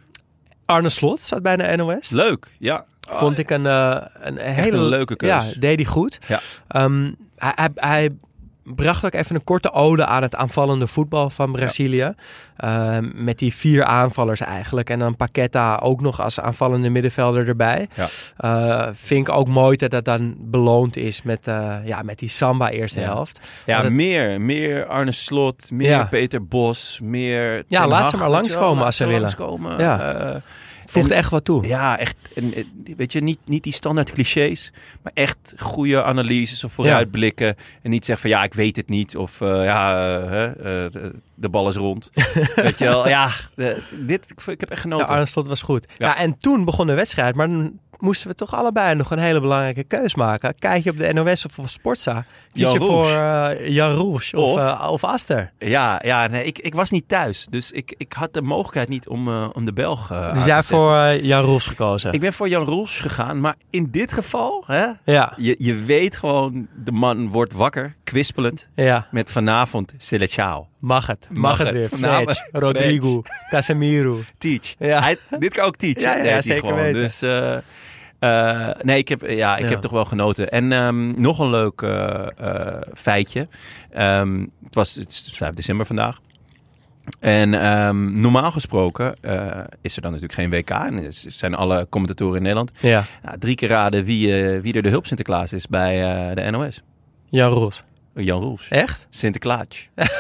Arne 0.66 0.90
Slot 0.90 1.20
zat 1.20 1.42
bij 1.42 1.58
de 1.58 1.76
NOS. 1.76 2.10
Leuk, 2.10 2.48
ja. 2.60 2.86
Vond 3.10 3.38
ik 3.38 3.50
een, 3.50 3.66
eh, 3.66 3.98
een 4.14 4.38
hele 4.38 4.78
een 4.78 4.86
leuke 4.86 5.16
keus. 5.16 5.30
Ja, 5.30 5.44
deed 5.60 5.76
hij 5.76 5.86
goed. 5.86 6.20
Ja. 6.28 6.40
Ehm, 6.68 7.12
hij, 7.38 7.52
hij, 7.56 7.70
hij 7.76 8.10
bracht 8.66 9.06
ook 9.06 9.14
even 9.14 9.36
een 9.36 9.44
korte 9.44 9.72
ode 9.72 10.06
aan 10.06 10.22
het 10.22 10.36
aanvallende 10.36 10.88
voetbal 10.88 11.30
van 11.30 11.52
Brazilië. 11.52 12.14
Ehm, 12.58 13.10
met 13.14 13.40
die 13.40 13.54
vier 13.54 13.84
aanvallers 13.84 14.40
eigenlijk. 14.40 14.90
En 14.90 15.00
dan 15.00 15.16
Paqueta 15.16 15.76
ook 15.84 16.02
nog 16.02 16.22
als 16.22 16.40
aanvallende 16.40 16.90
middenvelder 16.90 17.48
erbij. 17.48 17.88
Ja. 17.94 18.08
Eh, 18.38 18.88
vind 18.94 19.28
ik 19.28 19.34
ook 19.36 19.48
mooi 19.48 19.78
dat 19.78 19.92
dat 19.92 20.06
dan 20.06 20.36
beloond 20.38 20.96
is 20.98 21.22
met, 21.22 21.48
eh, 21.48 21.76
ja, 21.86 22.02
met 22.02 22.20
die 22.20 22.30
Samba 22.30 22.70
eerste 22.70 23.00
Ja. 23.00 23.06
helft. 23.06 23.40
Ja, 23.66 23.82
het- 23.82 23.94
meer. 23.94 24.42
Meer 24.42 24.86
Arne 24.86 25.12
Slot, 25.12 25.72
meer. 25.72 26.08
Peter 26.08 26.46
Bos, 26.48 27.00
meer... 27.04 27.64
Ja, 27.68 27.88
laat 27.88 28.10
ze 28.10 28.18
maar 28.18 28.30
langskomen 28.30 28.86
als 28.86 28.96
ze 28.96 29.04
ze 29.04 29.10
willen. 29.10 29.22
langskomen. 29.22 29.78
Ja. 29.80 30.42
Eh, 30.88 30.92
Voegt 30.94 31.12
En- 31.12 31.18
echt 31.18 31.30
wat 31.30 31.46
toe. 31.46 31.68
ja, 31.68 32.00
echt. 32.00 32.16
En, 32.36 32.54
eh, 32.54 32.64
weet 32.98 33.12
je, 33.12 33.22
niet, 33.22 33.40
niet 33.46 33.64
die 33.64 33.74
standaard 33.74 34.12
clichés, 34.12 34.72
maar 35.02 35.12
echt 35.16 35.38
goede 35.58 36.04
analyses 36.04 36.64
of 36.64 36.74
vooruitblikken. 36.74 37.56
En 37.82 37.90
niet 37.90 38.06
zeggen 38.06 38.30
van 38.30 38.40
ja, 38.40 38.46
ik 38.46 38.54
weet 38.54 38.76
het 38.76 38.90
niet. 38.90 39.18
Of 39.18 39.42
eh, 39.42 39.64
ja, 39.64 40.16
eh, 40.18 40.30
hè, 40.30 40.46
eh, 40.48 40.92
de, 40.92 41.12
de 41.36 41.50
bal 41.50 41.70
is 41.70 41.76
rond. 41.76 42.10
weet 42.56 42.78
je 42.78 42.84
wel, 42.86 43.08
ja, 43.08 43.32
de- 43.56 43.82
dit, 43.92 44.26
ik, 44.30 44.48
ik 44.48 44.60
heb 44.60 44.70
echt 44.70 44.84
Ja, 44.84 44.90
genoten. 44.90 45.08
Arne 45.08 45.26
Slot 45.26 45.48
was 45.48 45.62
goed. 45.62 45.88
Ja. 45.98 46.08
Ja. 46.08 46.18
en 46.18 46.38
toen 46.38 46.66
begon 46.66 46.88
de 46.88 46.94
wedstrijd, 46.94 47.36
maar 47.36 47.50
moesten 48.00 48.28
we 48.28 48.36
toch 48.36 48.54
allebei 48.56 48.96
nog 48.96 49.12
een 49.12 49.20
hele 49.20 49.40
belangrijke 49.40 49.84
keus 49.84 50.16
maken. 50.16 50.56
Kijk 50.60 50.84
je 50.84 50.90
op 50.90 50.98
de 50.98 51.14
NOS 51.14 51.46
of 51.46 51.60
op 51.60 51.70
Sportza, 51.70 52.26
kies 52.52 52.62
Jan 52.62 52.72
je 52.74 52.80
voor 52.80 53.10
eh, 53.10 53.68
Jan 53.70 53.92
Roels 53.92 54.34
of, 54.34 54.44
Of- 54.54 54.60
eh, 54.60 54.88
of 54.92 55.04
Aster. 55.04 55.52
Ja, 55.60 56.02
ja 56.06 56.28
nee, 56.28 56.44
ik, 56.46 56.60
ik 56.60 56.76
was 56.76 56.92
niet 56.92 57.08
thuis. 57.08 57.48
Dus 57.50 57.72
ik, 57.72 57.94
ik 57.98 58.14
had 58.14 58.34
de 58.34 58.42
mogelijkheid 58.42 58.90
niet 58.90 59.08
om, 59.08 59.28
eh, 59.28 59.50
om 59.54 59.66
de 59.66 59.74
Belg 59.74 60.08
Dus 60.34 60.46
jij 60.46 60.64
voor 60.64 61.14
Jan 61.22 61.44
Roels 61.44 61.68
gekozen. 61.68 62.14
Ik 62.14 62.20
ben 62.20 62.34
voor 62.34 62.50
Jan 62.50 62.64
Roels 62.64 63.00
gegaan, 63.00 63.40
maar 63.40 63.56
in 63.70 63.88
dit 63.92 64.14
geval, 64.14 64.64
hè, 64.68 64.86
Ja, 65.06 65.34
je, 65.38 65.56
je 65.58 65.74
weet 65.76 66.16
gewoon, 66.16 66.68
de 66.84 66.92
man 66.92 67.30
wordt 67.30 67.54
wakker, 67.54 67.96
kwispelend, 68.06 68.70
ja, 68.76 69.08
met 69.12 69.32
vanavond 69.32 69.94
Seleção. 69.98 70.66
mag 70.80 71.08
het. 71.08 71.28
Mag, 71.32 71.42
Mag 71.42 71.58
het 71.58 71.68
het. 71.68 71.76
weer. 71.76 71.90
Vanavond. 71.90 72.48
Rodrigo, 72.66 73.22
Casemiro. 73.50 74.20
Teach. 74.38 74.76
Ja. 74.80 75.02
Hij, 75.02 75.18
dit 75.40 75.54
kan 75.54 75.66
ook 75.66 75.76
teach. 75.76 76.00
Ja, 76.00 76.16
ja, 76.24 76.42
zeker 76.42 76.62
gewoon. 76.62 76.76
weten. 76.84 77.02
Dus 77.02 77.22
eh, 77.22 77.56
eh, 78.20 78.76
nee, 78.82 78.98
ik 78.98 79.08
heb, 79.10 79.22
ja, 79.22 79.54
ik 79.58 79.64
Ja. 79.64 79.70
heb 79.70 79.82
toch 79.82 79.92
wel 79.92 80.06
genoten. 80.06 80.50
En 80.52 80.72
ehm, 80.72 81.22
nog 81.22 81.40
een 81.40 81.50
leuk 81.50 81.82
eh, 81.82 82.26
feitje. 82.94 83.46
Ehm, 83.92 84.40
het, 84.64 84.76
was, 84.76 84.96
het 84.96 85.10
is 85.12 85.30
5 85.34 85.54
december 85.54 85.86
vandaag. 85.86 86.20
En 87.20 87.54
ehm, 87.54 88.20
normaal 88.20 88.52
gesproken 88.52 89.16
is 89.82 89.96
er 89.96 90.02
dan 90.02 90.12
natuurlijk 90.12 90.34
geen 90.40 90.50
WK. 90.50 90.70
En 90.70 91.14
zijn 91.14 91.56
alle 91.56 91.88
commentatoren 91.90 92.36
in 92.36 92.42
Nederland. 92.42 92.72
Ja, 92.80 93.06
Ja, 93.24 93.36
drie 93.40 93.56
keer 93.56 93.70
raden 93.70 94.06
wie, 94.06 94.34
wie 94.62 94.74
er 94.74 94.82
de 94.82 94.90
hulp 94.90 95.06
Sinterklaas 95.06 95.54
is 95.54 95.68
bij 95.68 95.96
de 96.36 96.52
NOS. 96.52 96.82
Jan 97.30 97.52
Roels. 97.52 97.84
Jan 98.16 98.42
Roels. 98.42 98.68
Echt? 98.70 99.08
Sinterklaas. 99.10 99.90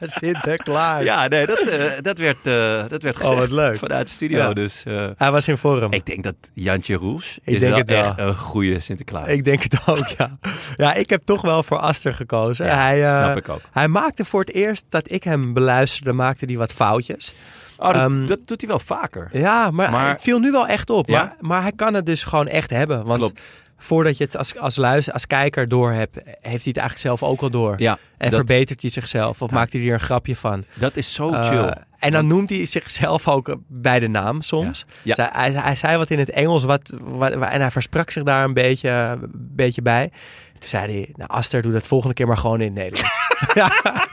Sinterklaas. 0.00 1.02
Ja, 1.02 1.28
nee, 1.28 1.46
dat, 1.46 1.58
eh, 1.58 1.90
dat 2.00 2.18
werd, 2.18 2.36
eh, 2.46 2.84
dat 2.88 3.02
werd 3.02 3.16
Oh, 3.16 3.20
gezegd 3.20 3.38
wat 3.38 3.50
leuk. 3.50 3.78
vanuit 3.78 4.06
de 4.06 4.12
studio. 4.12 4.38
Ja. 4.38 4.52
Dus 4.52 4.82
eh, 4.84 5.08
Hij 5.16 5.30
was 5.30 5.48
in 5.48 5.56
vorm. 5.58 5.92
ik 5.92 6.06
denk 6.06 6.22
dat 6.22 6.34
Jantje 6.54 6.94
Roels 6.94 7.38
Ik 7.44 7.54
is 7.54 7.60
denk 7.60 7.70
wel 7.70 7.78
het 7.80 7.88
wel. 7.88 8.02
echt 8.04 8.18
een 8.18 8.34
goede 8.34 8.80
Sinterklaas. 8.80 9.26
Ik 9.28 9.44
denk 9.44 9.62
het 9.62 9.78
ook, 9.86 10.06
ja. 10.06 10.38
Ja, 10.76 10.94
ik 10.94 11.10
heb 11.10 11.22
toch 11.24 11.42
wel 11.42 11.62
voor 11.62 11.78
Aster 11.78 12.14
gekozen. 12.14 12.66
Ja, 12.66 12.76
hij, 12.82 12.98
snap 12.98 13.36
ik 13.36 13.48
ook. 13.48 13.60
Hij 13.72 13.88
maakte 13.88 14.24
voor 14.24 14.40
het 14.40 14.52
eerst 14.54 14.84
dat 14.88 15.10
ik 15.10 15.24
hem 15.24 15.52
beluisterde, 15.52 16.12
maakte 16.12 16.44
hij 16.44 16.56
wat 16.56 16.72
foutjes. 16.72 17.34
Oh, 17.76 17.86
dat, 17.92 18.10
Ehm, 18.10 18.26
dat 18.26 18.38
doet 18.46 18.60
hij 18.60 18.68
wel 18.70 18.78
vaker. 18.78 19.28
Ja, 19.32 19.70
maar, 19.70 19.90
Maar- 19.90 20.08
het 20.08 20.22
viel 20.22 20.38
nu 20.38 20.50
wel 20.50 20.66
echt 20.66 20.90
op. 20.90 21.08
Ja? 21.08 21.14
Maar, 21.22 21.34
maar 21.40 21.62
hij 21.62 21.72
kan 21.76 21.94
het 21.94 22.06
dus 22.06 22.24
gewoon 22.24 22.48
echt 22.48 22.70
hebben. 22.70 23.04
Want 23.04 23.18
Klopt. 23.18 23.40
Voordat 23.82 24.16
je 24.16 24.24
het 24.24 24.36
als, 24.36 24.56
als, 24.58 24.76
luister, 24.76 25.12
als 25.12 25.26
kijker 25.26 25.68
door 25.68 25.92
hebt, 25.92 26.14
heeft 26.24 26.42
hij 26.42 26.52
het 26.52 26.76
eigenlijk 26.76 26.98
zelf 26.98 27.22
ook 27.22 27.40
al 27.40 27.50
door. 27.50 27.74
Ja, 27.78 27.98
en 28.18 28.30
dat, 28.30 28.34
verbetert 28.38 28.80
hij 28.82 28.90
zichzelf 28.90 29.42
of 29.42 29.50
Ja. 29.50 29.56
maakt 29.56 29.72
hij 29.72 29.82
er 29.86 29.92
een 29.92 30.00
grapje 30.00 30.36
van. 30.36 30.64
dat 30.74 30.96
is 30.96 31.14
zo 31.14 31.32
Eh, 31.32 31.48
chill. 31.48 31.74
en 31.98 32.10
dan 32.12 32.26
noemt 32.26 32.50
hij 32.50 32.66
zichzelf 32.66 33.28
ook 33.28 33.56
bij 33.68 34.00
de 34.00 34.08
naam 34.08 34.40
soms. 34.42 34.84
Ja. 35.02 35.14
Zij- 35.14 35.28
hij, 35.32 35.50
hij 35.50 35.76
zei 35.76 35.96
wat 35.96 36.10
in 36.10 36.18
het 36.18 36.30
Engels 36.30 36.64
wat, 36.64 36.92
wat, 37.00 37.32
en 37.32 37.60
hij 37.60 37.70
versprak 37.70 38.10
zich 38.10 38.22
daar 38.22 38.44
een 38.44 38.54
beetje, 38.54 38.88
een 38.90 39.30
beetje 39.34 39.82
bij. 39.82 40.10
Toen 40.58 40.68
zei 40.70 40.92
hij, 40.92 41.08
nou 41.16 41.30
Aster, 41.30 41.62
doe 41.62 41.72
dat 41.72 41.86
volgende 41.86 42.14
keer 42.14 42.26
maar 42.26 42.38
gewoon 42.38 42.60
in 42.60 42.66
het 42.66 42.74
Nederlands. 42.74 43.16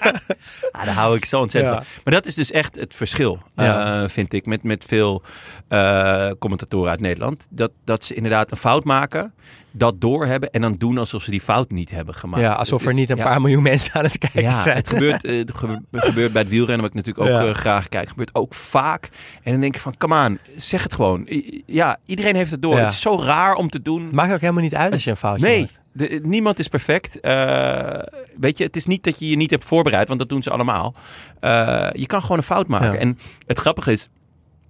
Ah, 0.71 0.85
daar 0.85 0.93
hou 0.95 1.15
ik 1.15 1.25
zo 1.25 1.39
ontzettend 1.39 1.73
Ja. 1.75 1.81
van. 1.83 1.91
Maar 2.03 2.13
dat 2.13 2.25
is 2.25 2.35
dus 2.35 2.51
echt 2.51 2.75
het 2.75 2.95
verschil, 2.95 3.39
Ja. 3.55 4.03
eh, 4.03 4.09
vind 4.09 4.33
ik, 4.33 4.45
met, 4.45 4.63
met 4.63 4.85
veel 4.87 5.21
eh, 5.67 6.29
commentatoren 6.39 6.89
uit 6.91 6.99
Nederland. 6.99 7.47
Dat, 7.49 7.71
dat 7.83 8.05
ze 8.05 8.13
inderdaad 8.13 8.51
een 8.51 8.57
fout 8.57 8.83
maken, 8.83 9.33
dat 9.71 10.01
doorhebben 10.01 10.51
en 10.51 10.61
dan 10.61 10.75
doen 10.77 10.97
alsof 10.97 11.23
ze 11.23 11.31
die 11.31 11.41
fout 11.41 11.69
niet 11.71 11.91
hebben 11.91 12.15
gemaakt. 12.15 12.41
ja, 12.43 12.53
alsof 12.53 12.85
er 12.85 12.93
niet 12.93 13.09
een 13.09 13.17
ja. 13.17 13.23
paar 13.23 13.41
miljoen 13.41 13.63
mensen 13.63 13.93
aan 13.93 14.03
het 14.03 14.17
kijken 14.17 14.41
Ja, 14.41 14.55
zijn. 14.55 14.77
het 14.77 14.87
gebeurt, 14.87 15.23
eh, 15.25 15.43
gebeurt 15.91 16.31
bij 16.31 16.41
het 16.41 16.51
wielrennen, 16.51 16.81
wat 16.89 16.95
ik 16.97 17.05
natuurlijk 17.05 17.47
ook 17.47 17.55
graag 17.57 17.89
kijk. 17.89 18.09
gebeurt 18.09 18.35
ook 18.35 18.53
vaak. 18.53 19.09
En 19.43 19.51
dan 19.51 19.61
denk 19.61 19.75
ik 19.75 19.81
van, 19.81 19.97
come 19.97 20.25
on, 20.25 20.39
zeg 20.57 20.83
het 20.83 20.93
gewoon. 20.93 21.25
I- 21.29 21.63
Ja, 21.65 21.97
iedereen 22.05 22.35
heeft 22.35 22.51
het 22.51 22.61
door. 22.61 22.77
Het 22.79 22.93
is 22.93 23.01
zo 23.01 23.21
raar 23.21 23.53
om 23.55 23.69
te 23.69 23.81
doen. 23.81 24.09
Maakt 24.11 24.33
ook 24.33 24.39
helemaal 24.41 24.63
niet 24.63 24.75
uit 24.75 24.93
als 24.93 25.03
je 25.03 25.09
een 25.09 25.17
foutje 25.17 25.45
Nee, 25.45 25.59
maakt. 25.59 25.81
de- 25.91 26.19
niemand 26.23 26.59
is 26.59 26.67
perfect. 26.67 27.17
Weet 28.39 28.57
je, 28.57 28.63
het 28.63 28.75
is 28.75 28.85
niet 28.85 29.03
dat 29.03 29.19
je 29.19 29.29
je 29.29 29.35
niet 29.35 29.49
hebt 29.49 29.63
voorbereid, 29.65 29.90
want 29.91 30.19
dat 30.19 30.29
doen 30.29 30.43
ze 30.43 30.49
allemaal. 30.49 30.93
Eh, 31.39 31.89
je 31.93 32.05
kan 32.05 32.21
gewoon 32.21 32.37
een 32.37 32.43
fout 32.43 32.67
maken. 32.67 32.91
Ja. 32.91 32.97
En 32.99 33.17
het 33.47 33.59
grappige 33.59 33.91
is, 33.91 34.09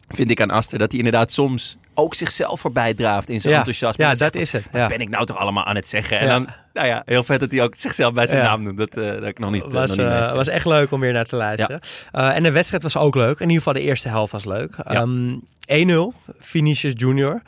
vind 0.08 0.32
ik 0.32 0.42
aan 0.42 0.52
Aster, 0.52 0.80
dat 0.80 0.90
hij 0.92 0.98
inderdaad 1.00 1.32
soms 1.32 1.78
ook 1.94 2.16
zichzelf 2.16 2.60
voorbij 2.60 2.94
draaft 2.94 3.30
in 3.30 3.42
zijn 3.42 3.54
Ja, 3.54 3.60
enthousiasme. 3.60 4.04
ja 4.04 4.10
dat 4.10 4.18
zegt 4.20 4.36
is 4.36 4.52
het. 4.52 4.68
Ja. 4.72 4.88
Ben 4.88 5.00
ik 5.00 5.10
nou 5.10 5.26
toch 5.26 5.38
allemaal 5.38 5.64
aan 5.66 5.76
het 5.76 5.88
zeggen? 5.88 6.20
En 6.20 6.26
Ja. 6.28 6.32
dan, 6.34 6.48
nou 6.74 6.88
ja, 6.88 7.02
heel 7.06 7.24
vet 7.24 7.40
dat 7.40 7.52
hij 7.52 7.64
ook 7.64 7.76
zichzelf 7.76 8.14
bij 8.14 8.28
zijn 8.28 8.44
naam 8.44 8.64
noemt. 8.64 8.78
Dat, 8.78 8.92
dat 8.92 9.06
heb 9.14 9.26
ik 9.26 9.40
nog 9.40 9.52
niet, 9.52 9.64
eh, 9.64 9.72
was, 9.72 9.90
nog 9.90 9.98
niet 9.98 10.06
meegekregen. 10.06 10.36
was 10.36 10.48
echt 10.48 10.66
leuk 10.66 10.92
om 10.92 11.00
weer 11.00 11.14
naar 11.14 11.26
te 11.26 11.36
luisteren. 11.36 11.80
En 12.12 12.44
de 12.44 12.52
wedstrijd 12.52 12.84
was 12.84 12.98
ook 12.98 13.16
leuk. 13.16 13.36
In 13.40 13.42
ieder 13.48 13.58
geval 13.58 13.74
de 13.74 13.82
eerste 13.82 14.10
helft 14.10 14.32
was 14.32 14.46
leuk. 14.46 14.76
Ehm, 14.76 15.36
1-0, 15.66 16.14
Vinicius 16.40 16.94
Junior. 16.96 17.42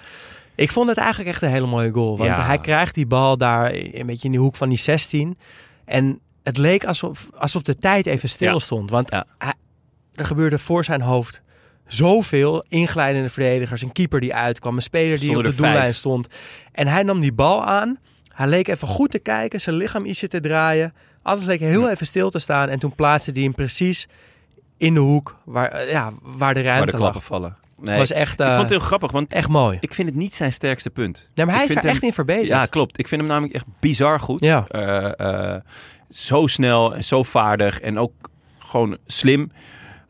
Ik 0.55 0.71
vond 0.71 0.89
het 0.89 0.97
eigenlijk 0.97 1.29
echt 1.29 1.41
een 1.41 1.49
hele 1.49 1.67
mooie 1.67 1.91
goal. 1.91 2.17
Want 2.17 2.36
hij 2.38 2.57
krijgt 2.57 2.95
die 2.95 3.05
bal 3.07 3.38
daar 3.38 3.73
een 3.73 4.05
beetje 4.05 4.25
in 4.25 4.31
die 4.31 4.39
hoek 4.39 4.55
van 4.55 4.69
die 4.69 4.77
16. 4.77 5.38
En 5.86 6.19
het 6.43 6.58
leek 6.58 6.86
alsof, 6.86 7.27
alsof 7.38 7.62
de 7.62 7.77
tijd 7.77 8.06
even 8.06 8.29
stil 8.29 8.60
stond. 8.60 8.89
Want 8.89 9.10
hij- 9.38 9.53
er 10.15 10.25
gebeurde 10.25 10.58
voor 10.58 10.84
zijn 10.84 11.01
hoofd 11.01 11.41
zoveel. 11.88 12.65
Inglijdende 12.67 13.29
verdedigers, 13.29 13.82
een 13.82 13.91
keeper 13.91 14.19
die 14.19 14.34
uitkwam, 14.36 14.75
een 14.75 14.82
speler 14.82 15.19
die 15.19 15.29
op 15.38 15.43
de 15.43 15.53
vijf. 15.53 15.56
doellijn 15.71 15.93
stond. 15.93 16.27
En 16.71 16.88
hij 16.88 17.03
nam 17.03 17.19
die 17.19 17.34
bal 17.34 17.63
aan. 17.65 17.97
Hij 18.34 18.47
leek 18.47 18.67
even 18.67 18.88
goed 18.88 19.12
te 19.12 19.19
kijken, 19.19 19.62
zijn 19.62 19.75
lichaam 19.75 20.06
ietsje 20.06 20.27
te 20.27 20.39
draaien. 20.39 20.93
Alles 21.21 21.45
leek 21.45 21.60
heel 21.60 21.89
even 21.89 22.06
stil 22.06 22.29
te 22.29 22.39
staan. 22.39 22.69
En 22.69 22.79
toen 22.79 22.95
plaatste 22.95 23.32
hij 23.32 23.41
hem 23.43 23.56
precies 23.56 24.08
in 24.77 24.93
de 24.93 24.99
hoek 24.99 25.38
waar, 25.45 25.71
eh, 25.71 25.91
ja, 25.91 26.12
waar 26.21 26.53
de 26.53 26.63
Waar 26.63 26.69
ruimte 26.73 26.86
de 26.86 26.91
lag. 26.91 26.99
klappen 27.12 27.21
vallen. 27.21 27.58
Nee, 27.82 27.97
was 27.97 28.12
echt, 28.12 28.34
ik 28.34 28.39
eh, 28.39 28.47
vond 28.47 28.62
het 28.62 28.69
heel 28.69 28.79
grappig, 28.79 29.12
want 29.12 29.34
echt 29.34 29.47
mooi. 29.49 29.77
ik 29.82 29.93
vind 29.93 30.08
het 30.10 30.17
niet 30.17 30.34
zijn 30.34 30.53
sterkste 30.53 30.89
punt. 30.89 31.29
Nee, 31.36 31.45
maar 31.45 31.56
hij 31.56 31.65
is 31.65 31.75
er 31.75 31.86
echt 31.86 32.03
in 32.03 32.13
verbeterd. 32.13 32.47
Ja, 32.47 32.65
klopt. 32.65 32.99
Ik 32.99 33.08
vind 33.08 33.21
hem 33.21 33.29
namelijk 33.29 33.53
echt 33.56 33.65
bizar 33.79 34.19
goed. 34.19 34.39
Ja. 34.39 34.65
Eh, 34.67 35.53
eh, 35.53 35.62
zo 36.13 36.47
snel 36.47 36.95
en 36.95 37.04
zo 37.04 37.23
vaardig 37.23 37.80
en 37.80 37.97
ook 37.99 38.13
gewoon 38.60 38.97
slim. 39.06 39.52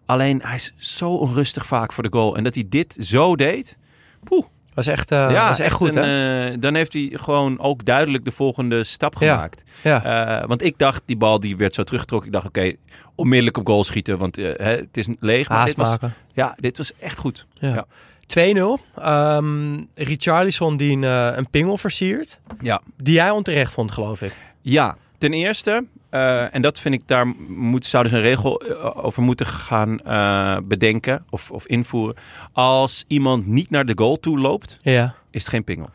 Alleen 0.06 0.42
hij 0.44 0.56
is 0.56 0.74
zo 0.78 1.10
onrustig 1.16 1.66
vaak 1.66 1.94
voor 1.94 2.04
de 2.04 2.12
goal. 2.12 2.36
En 2.38 2.44
dat 2.44 2.54
hij 2.56 2.66
dit 2.70 2.96
zo 3.00 3.36
deed, 3.36 3.78
poeh. 4.24 4.46
was 4.74 4.88
echt, 4.88 5.12
eh, 5.12 5.48
was 5.48 5.60
echt 5.60 5.74
goed, 5.76 5.96
een, 5.96 6.04
hè? 6.04 6.50
eh, 6.52 6.58
dan 6.60 6.76
heeft 6.76 6.94
hij 6.94 7.10
gewoon 7.14 7.60
ook 7.60 7.86
duidelijk 7.86 8.26
de 8.26 8.32
volgende 8.32 8.84
stap 8.84 9.16
Ja. 9.20 9.34
gemaakt. 9.34 9.64
ja. 9.84 10.04
Eh, 10.42 10.48
want 10.48 10.64
ik 10.64 10.78
dacht, 10.78 11.02
die 11.06 11.18
bal 11.18 11.40
die 11.40 11.58
werd 11.58 11.74
zo 11.74 11.84
teruggetrokken. 11.84 12.28
Ik 12.28 12.34
dacht, 12.34 12.48
oké, 12.48 12.74
onmiddellijk 13.16 13.58
op 13.58 13.66
goal 13.68 13.84
schieten. 13.84 14.18
Want 14.18 14.36
hè, 14.36 14.46
het 14.56 14.98
is 14.98 15.08
leeg. 15.20 15.50
Maar 15.50 15.58
Haast 15.58 15.76
dit 15.76 15.86
was, 15.86 15.90
maken. 15.90 16.14
ja, 16.34 16.56
dit 16.60 16.78
was 16.78 16.92
echt 16.98 17.18
goed. 17.18 17.46
Ja. 17.54 17.74
Ja. 17.74 17.86
2-0. 18.28 18.80
Ehm 19.02 19.82
Richarlison 19.94 20.78
die 20.78 20.92
een, 20.92 21.04
een 21.38 21.50
pingel 21.50 21.78
versiert. 21.78 22.40
Ja. 22.62 22.82
Die 22.98 23.14
jij 23.14 23.30
onterecht 23.30 23.72
vond, 23.74 23.92
geloof 23.92 24.22
ik. 24.22 24.34
Ja, 24.62 24.98
ten 25.24 25.34
eerste, 25.34 25.86
eh, 26.10 26.56
en 26.56 26.62
dat 26.62 26.80
vind 26.80 26.96
ik, 26.96 27.02
daar 27.08 27.28
moet, 27.48 27.86
zouden 27.86 28.12
ze 28.12 28.18
een 28.18 28.24
regel 28.24 28.60
eh, 28.62 29.06
over 29.06 29.24
moeten 29.24 29.46
gaan 29.48 30.00
eh, 30.00 30.58
bedenken 30.64 31.26
of, 31.30 31.52
of 31.52 31.66
invoeren. 31.66 32.16
Als 32.52 33.04
iemand 33.08 33.48
niet 33.48 33.70
naar 33.70 33.86
de 33.86 33.94
goal 33.96 34.20
toe 34.20 34.40
loopt, 34.40 34.80
Ja. 34.82 35.16
is 35.32 35.42
het 35.42 35.50
geen 35.50 35.64
pingel. 35.64 35.90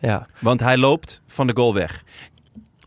ja. 0.00 0.26
Want 0.40 0.60
hij 0.60 0.76
loopt 0.76 1.22
van 1.26 1.46
de 1.46 1.52
goal 1.56 1.74
weg. 1.74 2.04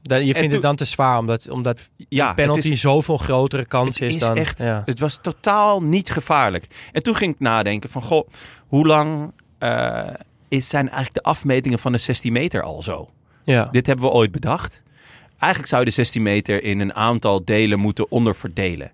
Dan, 0.01 0.17
je 0.19 0.23
vindt 0.25 0.39
toen- 0.41 0.51
het 0.51 0.61
dan 0.61 0.75
te 0.75 0.85
zwaar, 0.85 1.17
omdat, 1.17 1.49
omdat 1.49 1.89
Ja, 2.09 2.33
penalty 2.33 2.67
is, 2.69 2.81
zoveel 2.81 3.17
grotere 3.17 3.65
kans 3.65 3.99
het 3.99 4.09
is, 4.09 4.15
is 4.15 4.21
dan... 4.21 4.37
echt, 4.37 4.57
Ja. 4.57 4.81
het 4.85 4.99
was 4.99 5.19
totaal 5.21 5.81
niet 5.83 6.09
gevaarlijk. 6.11 6.67
En 6.91 7.03
toen 7.03 7.15
ging 7.15 7.33
ik 7.33 7.39
nadenken 7.39 7.89
van, 7.89 8.01
goh, 8.01 8.27
hoe 8.67 8.87
lang 8.87 9.31
is, 10.47 10.69
zijn 10.69 10.85
eigenlijk 10.89 11.13
de 11.13 11.23
afmetingen 11.23 11.79
van 11.79 11.91
de 11.91 11.97
16 11.97 12.33
meter 12.33 12.61
al 12.63 12.83
zo? 12.83 13.09
Ja. 13.43 13.65
Dit 13.71 13.87
hebben 13.87 14.05
we 14.05 14.11
ooit 14.11 14.31
bedacht. 14.31 14.83
Eigenlijk 15.41 15.71
zou 15.71 15.81
je 15.83 15.89
de 15.89 15.95
16 15.95 16.21
meter 16.21 16.63
in 16.63 16.79
een 16.79 16.93
aantal 16.93 17.45
delen 17.45 17.79
moeten 17.79 18.11
onderverdelen. 18.11 18.91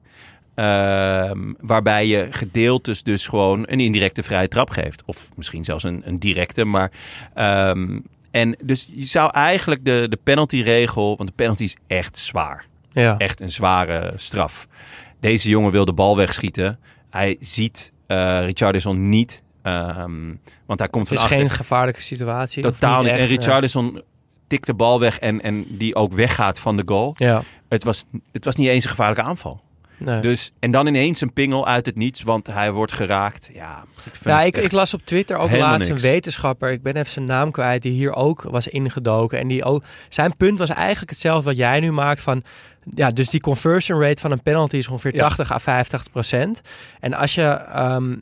Ehm, 0.56 1.54
waarbij 1.60 2.08
je 2.08 2.28
gedeeltes 2.30 3.04
dus 3.04 3.28
gewoon 3.28 3.64
een 3.68 3.80
indirecte 3.80 4.24
vrije 4.24 4.48
trap 4.48 4.70
geeft. 4.70 5.04
Of 5.06 5.30
misschien 5.36 5.64
zelfs 5.64 5.84
een, 5.84 6.02
een 6.06 6.20
directe. 6.20 6.66
Maar, 6.66 6.92
ehm, 7.34 8.00
en 8.32 8.56
dus 8.64 8.88
je 8.92 9.06
zou 9.06 9.32
eigenlijk 9.32 9.86
de, 9.86 10.06
de 10.10 10.20
penaltyregel... 10.24 11.18
Want 11.18 11.30
de 11.30 11.36
penalty 11.36 11.64
is 11.64 11.76
echt 11.88 12.18
zwaar. 12.18 12.66
ja. 12.92 13.18
Echt 13.18 13.42
een 13.42 13.52
zware 13.52 14.14
straf. 14.16 14.68
Deze 15.20 15.50
jongen 15.50 15.72
wil 15.72 15.86
de 15.86 15.94
bal 15.94 16.18
wegschieten. 16.18 16.80
Hij 17.10 17.38
ziet 17.40 17.92
eh 18.08 18.46
Richardson 18.46 19.10
niet. 19.10 19.44
ehm, 19.62 20.34
want 20.66 20.80
hij 20.80 20.88
komt 20.88 21.10
Het 21.10 21.20
is 21.20 21.26
geen 21.26 21.50
gevaarlijke 21.50 22.02
situatie. 22.02 22.64
Totaal 22.64 23.02
niet. 23.02 23.12
echt, 23.12 23.20
En. 23.20 23.26
Richardson 23.28 24.02
tikt 24.48 24.66
de 24.66 24.74
bal 24.74 25.00
weg 25.00 25.20
en, 25.20 25.42
en 25.42 25.66
die 25.70 25.96
ook 25.96 26.14
weggaat 26.14 26.60
van 26.60 26.78
de 26.78 26.84
goal. 26.86 27.12
Ja. 27.16 27.44
Het 27.70 27.84
was, 27.84 28.04
het 28.32 28.46
was 28.46 28.56
niet 28.56 28.68
eens 28.68 28.84
een 28.84 28.90
gevaarlijke 28.90 29.24
aanval. 29.24 29.62
Nee. 29.98 30.22
Dus, 30.22 30.52
en 30.60 30.72
dan 30.72 30.88
ineens 30.88 31.22
een 31.22 31.34
pingel 31.34 31.68
uit 31.68 31.86
het 31.86 31.96
niets, 31.96 32.22
want 32.22 32.48
hij 32.48 32.72
wordt 32.72 32.92
geraakt. 32.92 33.50
Ja, 33.54 33.84
ik 34.06 34.12
Ja, 34.24 34.38
het 34.38 34.56
ik, 34.56 34.64
ik 34.64 34.72
las 34.72 34.94
op 34.94 35.02
Twitter 35.06 35.38
ook 35.38 35.58
laatst 35.58 35.90
een 35.90 36.00
wetenschapper. 36.00 36.72
Ik 36.72 36.82
ben 36.82 36.96
even 36.96 37.12
zijn 37.12 37.26
naam 37.26 37.52
kwijt. 37.52 37.82
Die 37.82 37.92
hier 37.92 38.14
ook 38.14 38.42
was 38.42 38.68
ingedoken. 38.68 39.40
En 39.40 39.48
die 39.48 39.64
ook, 39.64 39.84
zijn 40.10 40.38
punt 40.38 40.60
was 40.60 40.70
eigenlijk 40.70 41.10
hetzelfde 41.10 41.46
wat 41.50 41.58
jij 41.58 41.80
nu 41.80 41.92
maakt. 41.92 42.22
Van, 42.22 42.44
ja, 42.84 43.12
dus 43.12 43.30
die 43.30 43.42
conversion 43.42 44.02
rate 44.02 44.22
van 44.22 44.32
een 44.32 44.42
penalty 44.42 44.78
is 44.78 44.88
ongeveer 44.88 45.16
Ja. 45.16 45.22
80 45.28 45.52
à 45.52 45.60
85 45.60 46.12
procent. 46.12 46.62
En 47.00 47.14
als 47.14 47.36
je 47.36 47.46
ehm, 47.46 48.16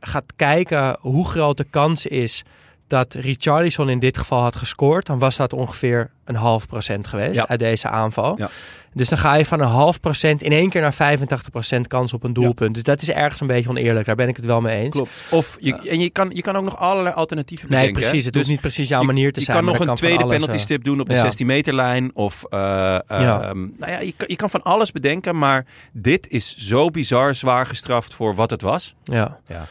gaat 0.00 0.32
kijken 0.36 0.96
hoe 1.00 1.28
groot 1.28 1.56
de 1.56 1.66
kans 1.70 2.06
is 2.06 2.44
dat 2.90 3.14
Richarlison 3.14 3.88
in 3.88 3.98
dit 3.98 4.18
geval 4.18 4.42
had 4.42 4.56
gescoord, 4.56 5.06
dan 5.06 5.18
was 5.18 5.36
dat 5.36 5.52
ongeveer 5.52 6.10
een 6.24 6.34
half 6.34 6.66
procent 6.66 7.06
geweest 7.06 7.36
Ja. 7.36 7.48
uit 7.48 7.58
deze 7.58 7.88
aanval. 7.88 8.34
Ja. 8.38 8.48
Dus 8.94 9.08
dan 9.08 9.18
ga 9.18 9.34
je 9.34 9.44
van 9.44 9.60
een 9.60 9.68
half 9.68 10.00
procent 10.00 10.42
in 10.42 10.52
één 10.52 10.68
keer 10.68 10.80
naar 10.80 10.94
85 10.94 11.50
procent 11.50 11.86
kans 11.86 12.12
op 12.12 12.24
een 12.24 12.32
doelpunt. 12.32 12.74
Dus 12.74 12.82
dat 12.82 13.02
is 13.02 13.10
ergens 13.10 13.40
een 13.40 13.46
beetje 13.46 13.68
oneerlijk. 13.68 14.06
Daar 14.06 14.14
ben 14.14 14.28
ik 14.28 14.36
het 14.36 14.44
wel 14.44 14.60
mee 14.60 14.82
eens. 14.82 14.94
Klopt. 14.94 15.10
Of 15.30 15.56
je, 15.60 15.74
en 15.88 16.00
je 16.00 16.10
kan, 16.10 16.30
je 16.34 16.42
kan 16.42 16.56
ook 16.56 16.64
nog 16.64 16.78
allerlei 16.78 17.14
alternatieven 17.14 17.68
Nee, 17.68 17.78
bedenken. 17.78 18.00
precies. 18.02 18.20
hè. 18.20 18.24
Het 18.24 18.32
Dus 18.32 18.42
hoeft 18.42 18.52
niet 18.52 18.60
precies 18.60 18.88
jouw 18.88 19.00
je- 19.00 19.06
manier 19.06 19.32
te 19.32 19.38
je 19.38 19.44
zijn. 19.44 19.56
kan 19.56 19.66
maar 19.66 19.78
nog 19.78 19.88
een 19.88 19.94
tweede 19.94 20.26
penalty 20.26 20.56
stip 20.56 20.84
doen 20.84 21.00
op 21.00 21.08
de 21.08 21.14
ja. 21.14 21.20
16 21.20 21.46
meter 21.46 21.74
lijn. 21.74 22.10
Of, 22.14 22.44
eh, 22.50 22.94
eh, 22.94 23.00
ehm, 23.08 23.58
nou 23.78 23.92
ja, 23.92 23.98
je, 24.00 24.12
kan- 24.16 24.28
je 24.28 24.36
kan 24.36 24.50
van 24.50 24.62
alles 24.62 24.92
bedenken. 24.92 25.38
Maar 25.38 25.66
dit 25.92 26.28
is 26.28 26.56
zo 26.56 26.88
bizar 26.90 27.34
zwaar 27.34 27.66
gestraft 27.66 28.14
voor 28.14 28.34
wat 28.34 28.50
het 28.50 28.62
was. 28.62 28.94
Ja. 29.04 29.38
Ja. 29.46 29.66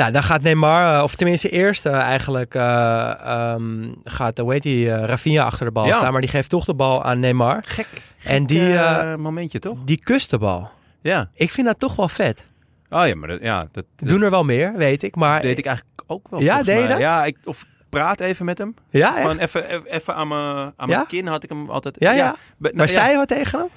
Ja, 0.00 0.10
dan 0.10 0.22
gaat 0.22 0.42
Neymar, 0.42 0.96
eh, 0.96 1.02
of 1.02 1.14
tenminste 1.14 1.48
eerst 1.48 1.86
eh, 1.86 1.92
eigenlijk, 1.92 2.54
eh, 2.54 3.10
ehm, 3.26 3.92
gaat, 4.04 4.38
hoe 4.38 4.52
heet 4.52 4.62
die, 4.62 4.88
Rafinha 4.96 5.44
achter 5.44 5.66
de 5.66 5.72
bal 5.72 5.86
Ja. 5.86 5.94
staan. 5.94 6.12
Maar 6.12 6.20
die 6.20 6.30
geeft 6.30 6.48
toch 6.48 6.64
de 6.64 6.74
bal 6.74 7.04
aan 7.04 7.20
Neymar. 7.20 7.62
Gek. 7.64 7.86
En 8.24 8.46
die, 8.46 8.74
momentje 9.16 9.58
toch? 9.58 9.78
die 9.84 9.98
kust 10.02 10.30
de 10.30 10.38
bal. 10.38 10.70
Ja. 11.00 11.30
Ik 11.34 11.50
vind 11.50 11.66
dat 11.66 11.78
toch 11.78 11.96
wel 11.96 12.08
vet. 12.08 12.46
Oh 12.90 13.06
ja, 13.06 13.14
maar 13.14 13.28
dat, 13.28 13.40
ja, 13.42 13.58
dat, 13.72 13.84
dat 13.96 14.08
Doen 14.08 14.22
er 14.22 14.30
wel 14.30 14.44
meer, 14.44 14.76
weet 14.76 15.02
ik. 15.02 15.16
Maar 15.16 15.40
deed 15.40 15.58
ik 15.58 15.66
eigenlijk 15.66 16.02
ook 16.06 16.28
wel. 16.30 16.40
Ja, 16.40 16.62
deed 16.62 16.82
je 16.82 16.88
dat? 16.88 16.98
Ja, 16.98 17.24
ik, 17.24 17.36
of 17.44 17.64
praat 17.88 18.20
even 18.20 18.44
met 18.44 18.58
hem. 18.58 18.74
ja? 18.90 19.12
Gewoon 19.12 19.38
even, 19.38 19.64
even- 19.68 19.86
even 19.86 20.14
aan 20.14 20.28
mijn 20.28 20.72
aan 20.76 20.88
Ja? 20.88 21.04
kin 21.08 21.26
had 21.26 21.42
ik 21.42 21.48
hem 21.48 21.70
altijd. 21.70 21.96
Ja, 21.98 22.12
ja. 22.12 22.36
nou 22.58 22.74
maar 22.76 22.86
ja, 22.86 22.92
zei 22.92 23.10
je 23.10 23.16
wat 23.16 23.28
tegen 23.28 23.58
hem? 23.58 23.68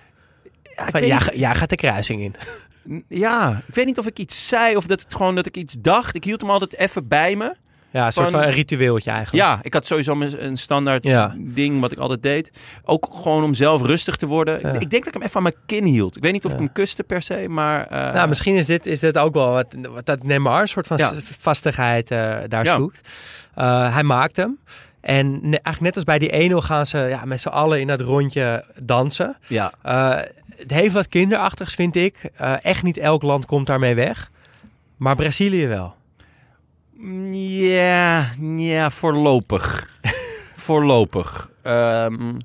ja, 0.75 0.83
Van, 0.89 0.99
weet 0.99 1.09
ja, 1.09 1.19
ja, 1.33 1.53
gaat 1.53 1.69
de 1.69 1.75
kruising 1.75 2.21
in. 2.21 2.36
ja, 3.08 3.62
ik 3.67 3.76
weet 3.76 3.86
niet 3.86 3.98
of 4.00 4.06
ik 4.08 4.19
iets 4.19 4.48
zei 4.48 4.76
of 4.76 4.86
dat 4.86 5.02
het 5.02 5.15
gewoon 5.15 5.36
dat 5.36 5.46
ik 5.46 5.58
iets 5.58 5.76
dacht. 5.80 6.15
Ik 6.15 6.24
hield 6.24 6.41
hem 6.41 6.50
altijd 6.50 6.78
even 6.78 7.08
bij 7.08 7.36
me. 7.36 7.54
Ja, 7.91 8.06
een 8.06 8.12
soort 8.12 8.32
Van- 8.32 8.43
een 8.43 8.52
ritueeltje 8.52 9.12
eigenlijk. 9.12 9.46
Ja, 9.46 9.60
ik 9.62 9.74
had 9.74 9.86
sowieso 9.86 10.22
een, 10.22 10.58
standaard 10.58 11.04
Ja. 11.04 11.36
ding 11.38 11.80
wat 11.80 11.91
ik 11.91 11.98
altijd 11.98 12.24
deed. 12.24 12.52
Ook 12.84 13.08
gewoon 13.12 13.43
om 13.43 13.54
zelf 13.54 13.82
rustig 13.82 14.15
te 14.15 14.26
worden. 14.26 14.60
Ja. 14.62 14.69
Ik, 14.74 14.82
ik 14.82 14.89
denk 14.89 15.04
dat 15.06 15.08
ik 15.08 15.13
hem 15.13 15.22
even 15.24 15.36
aan 15.36 15.43
mijn 15.43 15.56
kin 15.65 15.84
hield. 15.86 16.15
Ik 16.15 16.22
weet 16.24 16.32
niet 16.32 16.46
of 16.46 16.52
ik 16.52 16.58
hem 16.58 16.72
kuste 16.72 17.04
per 17.04 17.22
se, 17.22 17.46
maar... 17.50 17.88
eh, 17.88 18.13
Nou, 18.13 18.28
misschien 18.28 18.56
is 18.56 18.65
dit, 18.65 18.86
is 18.86 19.00
dit 19.00 19.17
ook 19.17 19.34
wel 19.34 19.52
wat, 19.52 19.65
wat 19.93 20.06
dat 20.06 20.24
Neymar 20.24 20.62
een 20.62 20.67
soort 20.67 20.88
van 20.88 21.00
vastigheid 21.39 22.12
eh, 22.12 22.38
daar 22.48 22.67
zoekt. 22.67 23.10
Eh, 23.56 23.93
hij 23.93 24.04
maakt 24.04 24.36
hem. 24.36 24.60
En 25.02 25.32
ne- 25.32 25.39
eigenlijk 25.39 25.80
net 25.82 25.96
als 25.96 26.04
bij 26.04 26.19
die 26.19 26.50
1-0 26.52 26.56
gaan 26.58 26.86
ze 26.86 26.98
ja, 26.98 27.26
met 27.26 27.41
z'n 27.41 27.48
allen 27.48 27.80
in 27.80 27.88
dat 27.88 28.02
rondje 28.02 28.65
dansen. 28.84 29.38
Ja, 29.48 29.74
het 30.63 30.71
heeft 30.71 30.93
wat 30.93 31.08
kinderachtigs, 31.08 31.76
vind 31.76 31.95
ik. 31.95 32.30
Eh, 32.36 32.65
echt 32.65 32.84
niet 32.84 32.97
elk 32.97 33.21
land 33.21 33.45
komt 33.45 33.67
daarmee 33.67 33.95
weg. 33.95 34.32
Maar 34.97 35.15
Brazilië 35.15 35.67
wel. 35.67 35.95
ja, 37.32 38.30
ja 38.56 38.91
voorlopig. 38.91 39.89
voorlopig. 40.65 41.49
Ehm, 41.62 42.39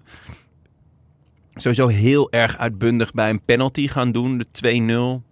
sowieso 1.54 1.86
heel 1.86 2.30
erg 2.30 2.58
uitbundig 2.58 3.12
bij 3.12 3.30
een 3.30 3.44
penalty 3.44 3.88
gaan 3.88 4.12
doen. 4.12 4.38
De 4.38 5.22
2-0 5.22 5.27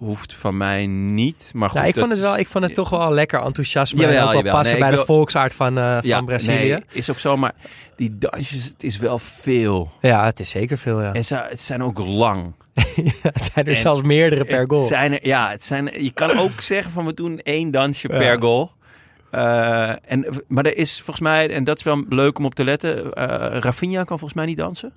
hoeft 0.00 0.34
van 0.34 0.56
mij 0.56 0.86
niet. 0.86 1.50
Maar 1.54 1.68
goed, 1.68 1.78
Nou, 1.78 1.88
ik, 1.90 1.98
vond 1.98 2.10
het 2.10 2.20
wel, 2.20 2.38
ik 2.38 2.48
vond 2.48 2.64
het 2.64 2.74
toch 2.74 2.90
wel 2.90 3.12
lekker 3.12 3.42
enthousiasme. 3.42 4.00
Jawel, 4.00 4.16
en 4.16 4.22
ook 4.22 4.28
wel 4.28 4.36
jawel. 4.36 4.52
passen 4.52 4.80
Nee, 4.80 4.90
bij 4.90 4.98
de 4.98 5.04
volksaard 5.04 5.54
van, 5.54 5.78
eh, 5.78 5.98
van 6.02 6.24
Brazilië. 6.24 6.68
Nee, 6.68 6.82
is 6.92 7.10
ook 7.10 7.18
zo, 7.18 7.36
maar 7.36 7.52
die 7.96 8.18
dansjes, 8.18 8.64
het 8.64 8.82
is 8.82 8.98
wel 8.98 9.18
veel. 9.18 9.90
Ja, 10.00 10.24
het 10.24 10.40
is 10.40 10.50
zeker 10.50 10.78
veel, 10.78 11.02
ja. 11.02 11.12
En 11.12 11.24
ze, 11.24 11.34
het 11.48 11.60
zijn 11.60 11.82
ook 11.82 11.98
lang. 11.98 12.52
het 13.22 13.50
zijn 13.52 13.66
er 13.66 13.68
en 13.68 13.76
zelfs 13.76 14.02
meerdere 14.02 14.44
per 14.44 14.64
goal. 14.68 14.86
Zijn 14.86 15.12
er, 15.12 15.26
ja, 15.26 15.50
het 15.50 15.64
zijn, 15.64 15.90
je 16.04 16.10
kan 16.10 16.38
ook 16.38 16.60
zeggen 16.72 16.90
van 16.92 17.04
we 17.06 17.14
doen 17.14 17.38
één 17.38 17.70
dansje 17.70 18.08
Ja. 18.12 18.18
per 18.18 18.40
goal. 18.40 18.70
Eh, 19.30 19.88
en, 20.12 20.26
maar 20.48 20.64
er 20.64 20.76
is 20.76 20.94
volgens 20.96 21.20
mij, 21.20 21.50
en 21.50 21.64
dat 21.64 21.78
is 21.78 21.84
wel 21.84 22.04
leuk 22.08 22.38
om 22.38 22.44
op 22.44 22.54
te 22.54 22.64
letten, 22.64 23.12
eh 23.12 23.56
Rafinha 23.60 23.98
kan 24.04 24.18
volgens 24.18 24.34
mij 24.34 24.46
niet 24.46 24.56
dansen. 24.56 24.92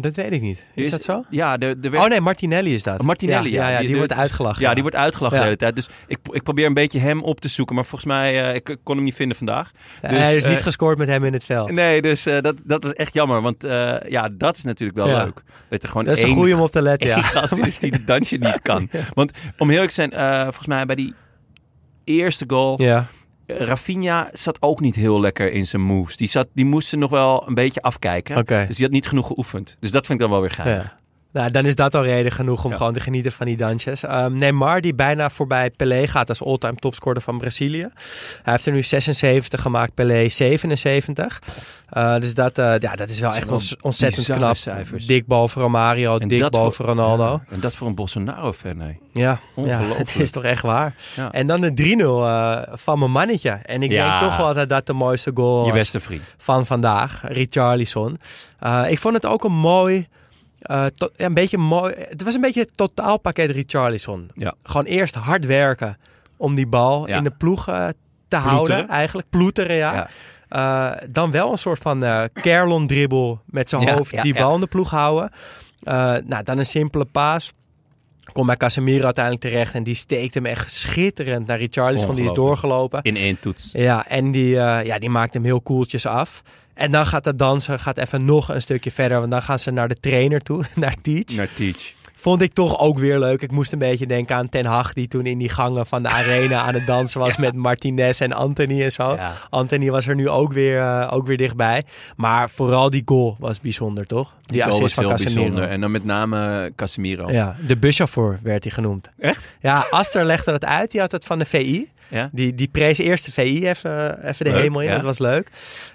Dat 0.00 0.16
weet 0.16 0.32
ik 0.32 0.40
niet. 0.40 0.64
Is, 0.74 0.90
dat 0.90 1.02
zo? 1.02 1.24
Ja, 1.30 1.56
de, 1.56 1.80
de 1.80 1.90
werd- 1.90 2.04
Oh 2.04 2.10
nee, 2.10 2.20
Martinelli 2.20 2.74
is 2.74 2.82
dat. 2.82 3.02
Martinelli, 3.02 3.52
ja. 3.52 3.62
ja. 3.62 3.68
ja, 3.70 3.76
Die- 3.78 3.86
die, 3.86 3.92
de- 3.92 3.98
wordt 3.98 4.12
uitgelachen. 4.12 4.62
ja, 4.62 4.72
die 4.72 4.82
wordt 4.82 4.96
uitgelachen 4.96 5.38
de 5.38 5.44
hele 5.44 5.56
tijd. 5.56 5.76
Dus 5.76 5.88
ik, 6.06 6.18
ik 6.30 6.42
probeer 6.42 6.66
een 6.66 6.74
beetje 6.74 6.98
hem 6.98 7.22
op 7.22 7.40
te 7.40 7.48
zoeken. 7.48 7.74
Maar 7.74 7.84
volgens 7.84 8.10
mij, 8.10 8.44
eh, 8.48 8.54
ik, 8.54 8.68
ik 8.68 8.78
kon 8.82 8.94
hem 8.96 9.04
niet 9.04 9.14
vinden 9.14 9.36
vandaag. 9.36 9.70
Dus, 10.00 10.10
hij 10.10 10.36
is 10.36 10.46
niet 10.46 10.56
eh, 10.56 10.62
gescoord 10.62 10.98
met 10.98 11.08
hem 11.08 11.24
in 11.24 11.32
het 11.32 11.44
veld. 11.44 11.70
Nee, 11.72 12.02
dus 12.02 12.26
eh, 12.26 12.40
dat, 12.40 12.60
dat 12.64 12.82
was 12.82 12.92
echt 12.92 13.12
jammer. 13.14 13.40
Want 13.42 13.62
ja, 14.08 14.28
dat 14.32 14.56
is 14.56 14.62
natuurlijk 14.62 14.98
wel 14.98 15.06
leuk. 15.06 15.42
Dat 15.68 15.82
er 15.82 15.88
gewoon 15.88 16.04
Dat 16.04 16.16
is 16.16 16.22
een 16.22 16.28
één 16.28 16.36
goeie 16.36 16.54
om 16.54 16.60
op 16.60 16.70
te 16.70 16.82
letten, 16.82 17.08
ja. 17.08 17.22
gast 17.36 17.58
is 17.58 17.78
die 17.78 17.92
het 17.92 18.06
dansje 18.06 18.36
niet 18.36 18.60
kan. 18.62 18.88
Want 19.14 19.32
om 19.58 19.68
heel 19.70 19.80
eerlijk 19.82 19.92
te 19.94 20.08
zijn, 20.10 20.42
volgens 20.42 20.66
mij 20.66 20.86
bij 20.86 20.96
die 20.96 21.14
eerste 22.04 22.44
goal... 22.46 22.82
Ja. 22.82 23.06
Rafinha 23.46 24.30
zat 24.32 24.56
ook 24.60 24.80
niet 24.80 24.94
heel 24.94 25.20
lekker 25.20 25.52
in 25.52 25.66
zijn 25.66 25.82
moves. 25.82 26.16
Die, 26.16 26.28
zat, 26.28 26.48
die 26.52 26.64
moest 26.64 26.88
ze 26.88 26.96
nog 26.96 27.10
wel 27.10 27.46
een 27.46 27.54
beetje 27.54 27.82
afkijken. 27.82 28.36
Dus 28.66 28.76
die 28.76 28.84
had 28.84 28.94
niet 28.94 29.06
genoeg 29.06 29.26
geoefend. 29.26 29.76
Dus 29.80 29.90
dat 29.90 30.06
vind 30.06 30.20
ik 30.20 30.24
dan 30.24 30.30
wel 30.30 30.40
weer 30.40 30.50
gaaf. 30.50 30.66
Ja. 30.66 31.00
Nou, 31.32 31.50
dan 31.50 31.66
is 31.66 31.74
dat 31.74 31.94
al 31.94 32.04
reden 32.04 32.32
genoeg 32.32 32.64
om 32.64 32.70
Ja. 32.70 32.76
gewoon 32.76 32.92
te 32.92 33.00
genieten 33.00 33.32
van 33.32 33.46
die 33.46 33.56
dansjes. 33.56 34.02
Ehm, 34.02 34.34
Neymar, 34.34 34.80
die 34.80 34.94
bijna 34.94 35.30
voorbij 35.30 35.70
Pelé 35.70 36.06
gaat 36.06 36.28
als 36.28 36.42
all-time 36.44 36.74
topscorer 36.74 37.22
van 37.22 37.38
Brazilië. 37.38 37.88
Hij 38.42 38.52
heeft 38.52 38.66
er 38.66 38.72
nu 38.72 38.82
76 38.82 39.60
gemaakt, 39.62 39.94
Pelé 39.94 40.28
77. 40.28 41.38
Eh, 41.88 42.16
dus 42.18 42.34
dat, 42.34 42.58
eh, 42.58 42.74
ja, 42.78 42.94
dat 42.96 43.08
is 43.08 43.20
wel 43.20 43.30
Dat 43.30 43.38
echt 43.38 43.76
ontzettend 43.82 44.26
knap. 44.26 44.56
cijfers. 44.56 45.06
Dik 45.06 45.26
boven 45.26 45.60
Romario, 45.62 46.18
En 46.18 46.28
dik 46.28 46.50
boven 46.50 46.72
voor- 46.72 46.84
Ronaldo. 46.86 47.24
Ja, 47.24 47.42
en 47.54 47.60
dat 47.60 47.74
voor 47.74 47.86
een 47.86 47.94
Bolsonaro-fan, 47.94 48.76
nee. 48.76 48.98
Ja, 49.12 49.22
ja, 49.22 49.40
Ongelooflijk. 49.54 49.98
het 50.10 50.20
is 50.20 50.30
toch 50.30 50.44
echt 50.44 50.62
waar. 50.62 50.94
Ja. 51.16 51.32
En 51.32 51.46
dan 51.46 51.60
de 51.60 51.72
3-0 51.74 52.24
eh, 52.26 52.62
van 52.72 52.98
mijn 52.98 53.10
mannetje. 53.10 53.50
En 53.50 53.82
ik 53.82 53.90
denk 53.90 54.20
toch 54.20 54.36
wel 54.36 54.54
dat 54.54 54.68
dat 54.68 54.86
de 54.86 54.92
mooiste 54.92 55.30
goal 55.34 55.66
Je 55.66 55.72
beste 55.72 56.00
vriend. 56.00 56.34
van 56.38 56.66
vandaag, 56.66 57.20
Richarlison. 57.24 58.18
Ik 58.88 58.98
vond 58.98 59.14
het 59.14 59.26
ook 59.26 59.44
een 59.44 59.52
mooi, 59.52 60.08
eh, 60.62 60.86
to- 60.86 61.10
ja, 61.16 61.26
een 61.26 61.34
beetje 61.34 61.58
mooi. 61.58 61.94
Het 61.96 62.22
was 62.22 62.34
een 62.34 62.40
beetje 62.40 62.60
het 62.60 62.76
totaalpakket 62.76 63.50
Richarlison. 63.50 64.30
Ja. 64.34 64.54
Gewoon 64.62 64.84
eerst 64.84 65.14
hard 65.14 65.46
werken 65.46 65.96
om 66.36 66.54
die 66.54 66.66
bal 66.66 67.08
Ja. 67.08 67.16
in 67.16 67.24
de 67.24 67.30
ploeg 67.30 67.68
eh, 67.68 67.88
te 67.88 67.94
Ploeteren. 68.28 68.50
houden, 68.56 68.88
eigenlijk 68.88 69.28
ploeteren, 69.30 69.76
ja. 69.76 70.08
Eh, 70.48 70.90
dan 71.10 71.30
wel 71.30 71.52
een 71.52 71.58
soort 71.58 71.78
van 71.78 72.04
eh 72.04 72.24
Kerlon 72.32 72.86
dribbel 72.86 73.40
met 73.46 73.68
zijn 73.68 73.88
hoofd 73.88 74.22
die 74.22 74.34
bal 74.34 74.54
in 74.54 74.60
de 74.60 74.66
ploeg 74.66 74.90
houden. 74.90 75.30
Nou, 76.26 76.42
dan 76.44 76.58
een 76.58 76.66
simpele 76.66 77.04
paas. 77.04 77.52
Komt 78.32 78.46
bij 78.46 78.56
Casemiro 78.56 79.04
uiteindelijk 79.04 79.44
terecht 79.44 79.74
en 79.74 79.82
die 79.82 79.94
steekt 79.94 80.34
hem 80.34 80.46
echt 80.46 80.72
schitterend 80.72 81.46
naar 81.46 81.58
Richarlison. 81.58 82.14
Die 82.14 82.24
is 82.24 82.32
doorgelopen. 82.32 83.02
In 83.02 83.16
één 83.16 83.40
toets. 83.40 83.70
Ja, 83.72 84.08
en 84.08 84.30
die, 84.30 84.48
ja, 84.56 84.98
die 84.98 85.10
maakt 85.10 85.34
hem 85.34 85.44
heel 85.44 85.60
koeltjes 85.60 86.06
af. 86.06 86.42
En 86.74 86.90
dan 86.90 87.06
gaat 87.06 87.24
de 87.24 87.34
danser 87.36 87.78
gaat 87.78 87.98
even 87.98 88.24
nog 88.24 88.48
een 88.48 88.62
stukje 88.62 88.90
verder. 88.90 89.18
Want 89.18 89.30
dan 89.30 89.42
gaan 89.42 89.58
ze 89.58 89.70
naar 89.70 89.88
de 89.88 90.00
trainer 90.00 90.40
toe, 90.40 90.64
naar 90.74 90.94
Teach. 91.02 91.36
Naar 91.36 91.48
Teach. 91.54 91.92
Vond 92.14 92.40
ik 92.42 92.52
toch 92.52 92.78
ook 92.78 92.98
weer 92.98 93.18
leuk. 93.18 93.42
Ik 93.42 93.50
moest 93.50 93.72
een 93.72 93.78
beetje 93.78 94.06
denken 94.06 94.36
aan 94.36 94.48
Ten 94.48 94.64
Hag... 94.64 94.92
die 94.92 95.08
toen 95.08 95.22
in 95.22 95.38
die 95.38 95.48
gangen 95.48 95.86
van 95.86 96.02
de 96.02 96.08
arena 96.18 96.60
aan 96.60 96.74
het 96.74 96.86
dansen 96.86 97.20
was... 97.20 97.36
met 97.36 97.54
Martinez 97.54 98.20
en 98.20 98.32
Anthony 98.32 98.82
en 98.82 98.90
zo. 98.92 99.14
Ja. 99.14 99.32
Anthony 99.50 99.90
was 99.90 100.06
er 100.06 100.14
nu 100.14 100.28
ook 100.28 100.52
weer, 100.52 100.80
eh, 100.80 101.08
ook 101.12 101.26
weer 101.26 101.36
dichtbij. 101.36 101.84
Maar 102.16 102.50
vooral 102.50 102.90
die 102.90 103.02
goal 103.04 103.36
was 103.38 103.60
bijzonder, 103.60 104.06
toch? 104.06 104.34
Die, 104.42 104.52
Die 104.52 104.60
goal 104.62 104.72
assist 104.72 104.82
was 104.82 104.92
van 104.94 105.04
heel 105.04 105.12
Casemiro. 105.12 105.40
bijzonder. 105.42 105.68
En 105.68 105.80
dan 105.80 105.90
met 105.90 106.04
name 106.04 106.72
Casemiro. 106.76 107.30
Ja, 107.30 107.56
de 107.66 107.76
buschauffeur 107.76 108.38
werd 108.42 108.64
hij 108.64 108.72
genoemd. 108.72 109.10
Echt? 109.18 109.50
Ja, 109.60 109.86
Aster 109.90 110.24
legde 110.24 110.50
dat 110.50 110.64
uit. 110.64 110.90
Die 110.90 111.00
had 111.00 111.12
het 111.12 111.24
van 111.26 111.38
de 111.38 111.44
VI. 111.44 111.90
Ja. 112.12 112.28
Die, 112.32 112.54
die 112.54 112.68
prees 112.68 112.98
eerst 112.98 113.24
de 113.24 113.32
VI 113.32 113.68
even, 113.68 114.26
even 114.28 114.44
de 114.44 114.50
Leuk, 114.50 114.62
hemel 114.62 114.80
in. 114.80 114.88
ja. 114.88 114.94
Dat 114.94 115.04
was 115.04 115.18
leuk. 115.18 115.50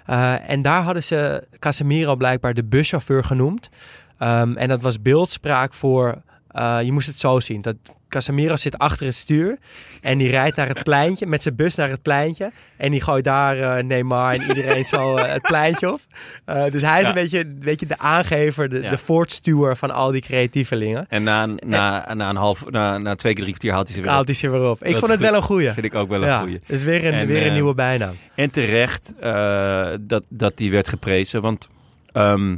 Eh, 0.06 0.50
en 0.50 0.62
daar 0.62 0.82
hadden 0.82 1.02
ze 1.02 1.44
Casemiro 1.58 2.16
blijkbaar 2.16 2.54
de 2.54 2.64
buschauffeur 2.64 3.24
genoemd. 3.24 3.68
Ehm, 4.18 4.56
en 4.56 4.68
dat 4.68 4.82
was 4.82 5.02
beeldspraak 5.02 5.74
voor... 5.74 6.22
eh, 6.48 6.78
je 6.82 6.92
moest 6.92 7.06
het 7.06 7.18
zo 7.18 7.40
zien. 7.40 7.62
Dat 7.62 7.76
Casemiro 8.08 8.56
zit 8.56 8.78
achter 8.78 9.06
het 9.06 9.14
stuur. 9.14 9.58
En 10.02 10.18
die 10.18 10.30
rijdt 10.30 10.56
naar 10.56 10.68
het 10.68 10.82
pleintje. 10.82 11.26
Met 11.26 11.42
zijn 11.42 11.56
bus 11.56 11.74
naar 11.74 11.88
het 11.90 12.02
pleintje. 12.02 12.50
En 12.76 12.90
die 12.90 13.00
gooit 13.00 13.24
daar 13.24 13.58
eh, 13.76 13.84
Neymar 13.84 14.32
en 14.34 14.42
iedereen 14.48 14.84
zo 14.84 15.16
eh, 15.16 15.32
het 15.32 15.42
pleintje 15.42 15.92
op. 15.92 16.00
Eh, 16.44 16.64
dus 16.70 16.82
hij 16.82 16.96
is 17.00 17.02
Ja. 17.02 17.08
een, 17.08 17.14
beetje, 17.14 17.38
een 17.40 17.60
beetje 17.64 17.86
de 17.86 17.98
aangever. 17.98 18.68
De, 18.68 18.80
Ja. 18.82 18.90
de 18.90 18.98
voortstuwer 18.98 19.76
van 19.76 19.90
al 19.90 20.10
die 20.10 20.20
creatievelingen. 20.22 21.06
En 21.08 21.22
na, 21.22 21.46
na, 21.46 22.14
na 22.14 22.28
een 22.28 22.36
half, 22.36 22.70
na, 22.70 22.98
na 22.98 23.14
twee 23.14 23.32
keer 23.34 23.42
drie 23.42 23.54
kwartier 23.56 23.72
haalt 23.72 23.86
hij 23.86 23.96
ze 23.96 24.00
weer 24.02 24.10
Haalt 24.10 24.20
op. 24.20 24.26
hij 24.26 24.36
ze 24.36 24.50
weer 24.50 24.70
op. 24.70 24.84
Ik 24.84 24.90
Dat 24.90 24.98
vond 25.00 25.12
het 25.12 25.20
wel 25.20 25.34
een 25.34 25.42
goeie. 25.42 25.70
Vind 25.70 25.86
ik 25.86 25.94
ook 25.94 26.08
wel 26.08 26.22
een 26.22 26.28
ja, 26.28 26.40
goeie. 26.40 26.60
dus 26.66 26.82
weer 26.84 27.04
een, 27.06 27.12
En, 27.12 27.26
weer 27.26 27.46
een 27.46 27.52
nieuwe 27.52 27.74
bijnaam. 27.74 28.14
En 28.34 28.50
terecht 28.50 29.12
dat, 30.00 30.24
dat 30.28 30.56
die 30.56 30.70
werd 30.70 30.88
geprezen. 30.88 31.40
Want 31.40 31.68
ehm, 32.12 32.56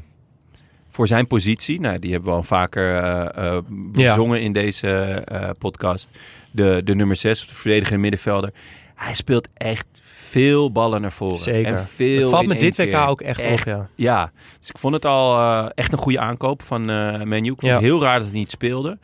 voor 0.90 1.06
zijn 1.06 1.26
positie, 1.26 1.80
nou, 1.80 1.98
die 1.98 2.10
hebben 2.12 2.30
we 2.30 2.36
al 2.36 2.42
vaker 2.42 2.96
eh, 2.96 3.58
bezongen 3.68 4.40
in 4.42 4.52
deze 4.52 4.88
eh, 4.88 5.48
podcast. 5.58 6.10
De, 6.50 6.80
de 6.84 6.94
nummer 6.94 7.16
6, 7.16 7.46
de 7.46 7.54
verdediger 7.54 7.94
en 7.94 8.00
middenvelder. 8.00 8.50
Hij 8.94 9.14
speelt 9.14 9.48
echt 9.54 9.86
veel 10.02 10.72
ballen 10.72 11.00
naar 11.00 11.12
voren. 11.12 11.36
Zeker. 11.36 11.72
En 11.72 11.78
veel 11.78 12.20
het 12.20 12.28
valt 12.30 12.42
in 12.42 12.48
me 12.48 12.54
één 12.54 12.62
dit 12.62 12.76
WK 12.76 13.08
ook 13.08 13.20
echt, 13.20 13.46
op, 13.46 13.58
ja. 13.64 13.88
Ja, 13.94 14.32
dus 14.60 14.68
ik 14.68 14.78
vond 14.78 14.94
het 14.94 15.04
al 15.04 15.70
echt 15.74 15.92
een 15.92 15.98
goede 15.98 16.18
aankoop 16.20 16.62
van 16.62 16.90
eh 16.90 17.22
Menu. 17.22 17.52
Ik 17.52 17.60
vond 17.60 17.72
Ja. 17.72 17.72
het 17.72 17.82
heel 17.82 18.02
raar 18.02 18.18
dat 18.18 18.28
hij 18.28 18.38
niet 18.38 18.50
speelde. 18.50 18.98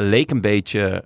Leek 0.00 0.30
een 0.30 0.40
beetje 0.40 1.04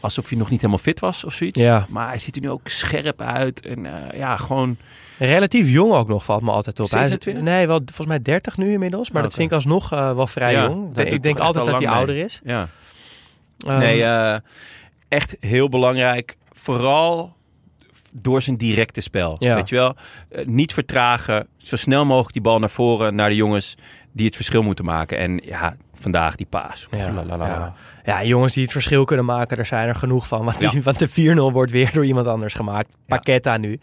alsof 0.00 0.28
hij 0.28 0.38
nog 0.38 0.50
niet 0.50 0.60
helemaal 0.60 0.82
fit 0.82 1.00
was 1.00 1.24
of 1.24 1.34
zoiets. 1.34 1.60
Ja. 1.60 1.86
Maar 1.88 2.08
hij 2.08 2.18
ziet 2.18 2.34
er 2.36 2.40
nu 2.42 2.50
ook 2.50 2.68
scherp 2.68 3.20
uit. 3.20 3.66
En 3.66 3.86
eh, 3.86 4.18
ja, 4.18 4.36
gewoon... 4.36 4.76
Relatief 5.18 5.68
jong 5.68 5.92
ook 5.92 6.08
nog, 6.08 6.24
valt 6.24 6.42
me 6.42 6.50
altijd 6.50 6.80
op. 6.80 6.90
Hij 6.90 7.00
is, 7.02 7.08
27? 7.08 7.44
nee, 7.54 7.66
wel 7.66 7.76
volgens 7.84 8.06
mij 8.06 8.22
30 8.22 8.56
nu 8.56 8.72
inmiddels. 8.72 9.08
Maar 9.10 9.16
Oh, 9.22 9.22
dat 9.28 9.34
vind 9.36 9.50
ik 9.50 9.54
alsnog 9.56 9.92
eh, 9.92 10.14
wel 10.14 10.26
vrij 10.26 10.52
Ja, 10.52 10.62
jong. 10.62 10.94
De- 10.94 11.04
ik 11.04 11.22
denk 11.22 11.38
altijd 11.38 11.64
al 11.66 11.70
dat 11.72 11.82
hij 11.82 11.92
ouder 11.92 12.16
is. 12.16 12.40
Ja. 12.44 12.68
Ehm, 13.66 13.78
nee, 13.78 14.02
eh, 14.04 14.36
echt 15.08 15.36
heel 15.40 15.68
belangrijk. 15.68 16.36
Vooral 16.52 17.36
door 18.22 18.42
zijn 18.42 18.56
directe 18.56 19.00
spel. 19.00 19.36
Ja. 19.38 19.54
Weet 19.54 19.68
je 19.68 19.74
wel? 19.74 19.94
Eh, 20.30 20.46
niet 20.46 20.72
vertragen. 20.72 21.46
Zo 21.56 21.76
snel 21.76 22.04
mogelijk 22.04 22.32
die 22.32 22.42
bal 22.42 22.58
naar 22.58 22.70
voren, 22.70 23.14
naar 23.14 23.28
de 23.28 23.34
jongens 23.34 23.74
die 24.12 24.26
het 24.26 24.36
verschil 24.36 24.62
moeten 24.62 24.84
maken. 24.84 25.18
En 25.18 25.40
ja, 25.44 25.76
vandaag 25.94 26.36
die 26.36 26.46
paas. 26.46 26.86
Ja, 26.90 27.12
Lalalala. 27.12 27.46
ja. 27.46 27.74
ja, 28.04 28.24
jongens 28.24 28.52
die 28.52 28.62
het 28.62 28.72
verschil 28.72 29.04
kunnen 29.04 29.24
maken, 29.24 29.56
daar 29.56 29.66
zijn 29.66 29.88
er 29.88 29.94
genoeg 29.94 30.26
van. 30.28 30.44
Want, 30.44 30.58
die, 30.60 30.70
Ja. 30.72 30.80
want 30.80 30.98
de 30.98 31.08
4-0 31.08 31.52
wordt 31.52 31.72
weer 31.72 31.90
door 31.92 32.04
iemand 32.04 32.26
anders 32.26 32.54
gemaakt. 32.54 32.96
Paqueta 33.06 33.56
nu. 33.56 33.78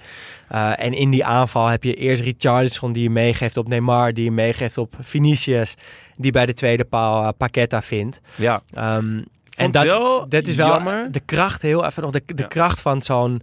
Eh, 0.48 0.80
en 0.84 0.94
in 0.94 1.10
die 1.10 1.26
aanval 1.26 1.68
heb 1.68 1.84
je 1.84 1.94
eerst 1.94 2.22
Richarlison 2.22 2.94
die 2.94 3.04
je 3.04 3.10
meegeeft 3.10 3.58
op 3.58 3.68
Neymar. 3.68 4.14
Die 4.14 4.24
je 4.24 4.32
meegeeft 4.32 4.78
op 4.78 4.94
Vinicius. 5.02 5.76
Die 6.18 6.32
bij 6.32 6.46
de 6.46 6.54
tweede 6.54 6.86
paal 6.86 7.24
eh, 7.24 7.30
Paqueta 7.38 7.82
vindt. 7.82 8.20
Ja. 8.36 8.62
Ehm, 8.74 9.22
en 9.56 9.72
dat, 9.72 9.84
wel 9.84 10.26
dat 10.30 10.48
is 10.48 10.56
wel 10.56 10.68
jammer. 10.68 11.12
de 11.12 11.20
kracht, 11.20 11.62
heel 11.62 11.86
even 11.86 12.04
nog, 12.04 12.12
de, 12.12 12.22
de 12.26 12.48
kracht 12.48 12.82
van 12.82 13.02
zo'n 13.02 13.42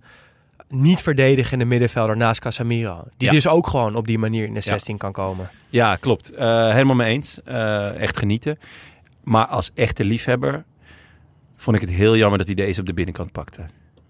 niet 0.73 1.01
verdedigende 1.03 1.65
middenvelder 1.65 2.17
naast 2.17 2.41
Casemiro. 2.41 3.05
Die 3.17 3.29
Ja. 3.29 3.35
dus 3.35 3.47
ook 3.49 3.67
gewoon 3.67 3.97
op 3.97 4.07
die 4.07 4.19
manier 4.19 4.43
in 4.45 4.55
de 4.55 4.61
Ja. 4.65 4.67
16 4.67 4.97
kan 4.99 5.13
komen. 5.13 5.51
Ja, 5.69 5.97
klopt. 5.97 6.31
Eh, 6.31 6.71
helemaal 6.73 6.97
mee 6.97 7.09
eens. 7.13 7.43
Eh, 7.45 8.01
echt 8.01 8.17
genieten. 8.19 8.59
Maar 9.25 9.47
als 9.47 9.71
echte 9.75 10.05
liefhebber 10.05 10.65
vond 11.57 11.77
ik 11.77 11.83
het 11.83 11.91
heel 11.91 12.17
jammer 12.17 12.39
dat 12.39 12.47
hij 12.47 12.57
deze 12.57 12.81
op 12.81 12.87
de 12.87 12.95
binnenkant 12.95 13.33
pakte. 13.33 13.63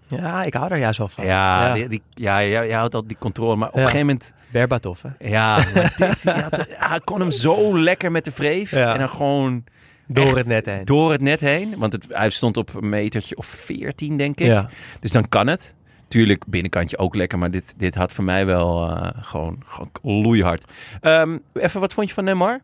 Ja, 0.07 0.43
ik 0.43 0.53
hou 0.53 0.69
daar 0.69 0.79
juist 0.79 0.97
wel 0.97 1.07
van. 1.07 1.25
Ja, 1.25 1.67
Ja. 1.67 1.73
Die, 1.73 1.87
die- 1.87 2.01
ja, 2.13 2.37
je 2.39 2.55
houdt 2.73 2.93
altijd 2.93 3.07
die 3.07 3.17
controle. 3.17 3.55
Maar 3.55 3.67
op 3.67 3.73
Ja. 3.75 3.79
een 3.81 3.85
gegeven 3.87 4.07
moment... 4.07 4.33
Berbatov, 4.51 5.01
hè? 5.01 5.29
Ja, 5.29 5.55
dit, 5.55 6.23
had- 6.23 6.65
hij 6.89 6.99
kon 7.03 7.19
hem 7.19 7.31
zo 7.31 7.79
lekker 7.79 8.11
met 8.11 8.25
de 8.25 8.31
vreef. 8.31 8.71
Ja. 8.71 8.93
En 8.93 8.99
dan 8.99 9.09
gewoon 9.09 9.63
Door 10.07 10.37
het 10.37 10.47
net 10.47 10.65
heen. 10.65 10.85
door 10.85 11.11
het 11.11 11.21
net 11.21 11.39
heen. 11.39 11.73
Want 11.77 11.93
het, 11.93 12.05
hij 12.09 12.29
stond 12.29 12.57
op 12.57 12.73
een 12.73 12.89
metertje 12.89 13.37
of 13.37 13.45
14, 13.45 14.17
denk 14.17 14.39
ik. 14.39 14.61
Dus 14.99 15.11
dan 15.11 15.29
kan 15.29 15.47
het. 15.47 15.73
Tuurlijk, 16.13 16.43
binnenkantje 16.47 16.97
ook 16.97 17.15
lekker. 17.15 17.37
Maar 17.37 17.51
dit, 17.51 17.73
dit 17.77 17.95
had 17.95 18.13
voor 18.13 18.23
mij 18.23 18.45
wel 18.45 18.89
eh, 18.89 19.09
gewoon, 19.21 19.63
gewoon 19.67 19.89
loeihard. 20.23 20.63
Ehm, 21.01 21.37
even, 21.53 21.79
wat 21.79 21.93
vond 21.93 22.07
je 22.07 22.13
van 22.13 22.23
Neymar? 22.23 22.59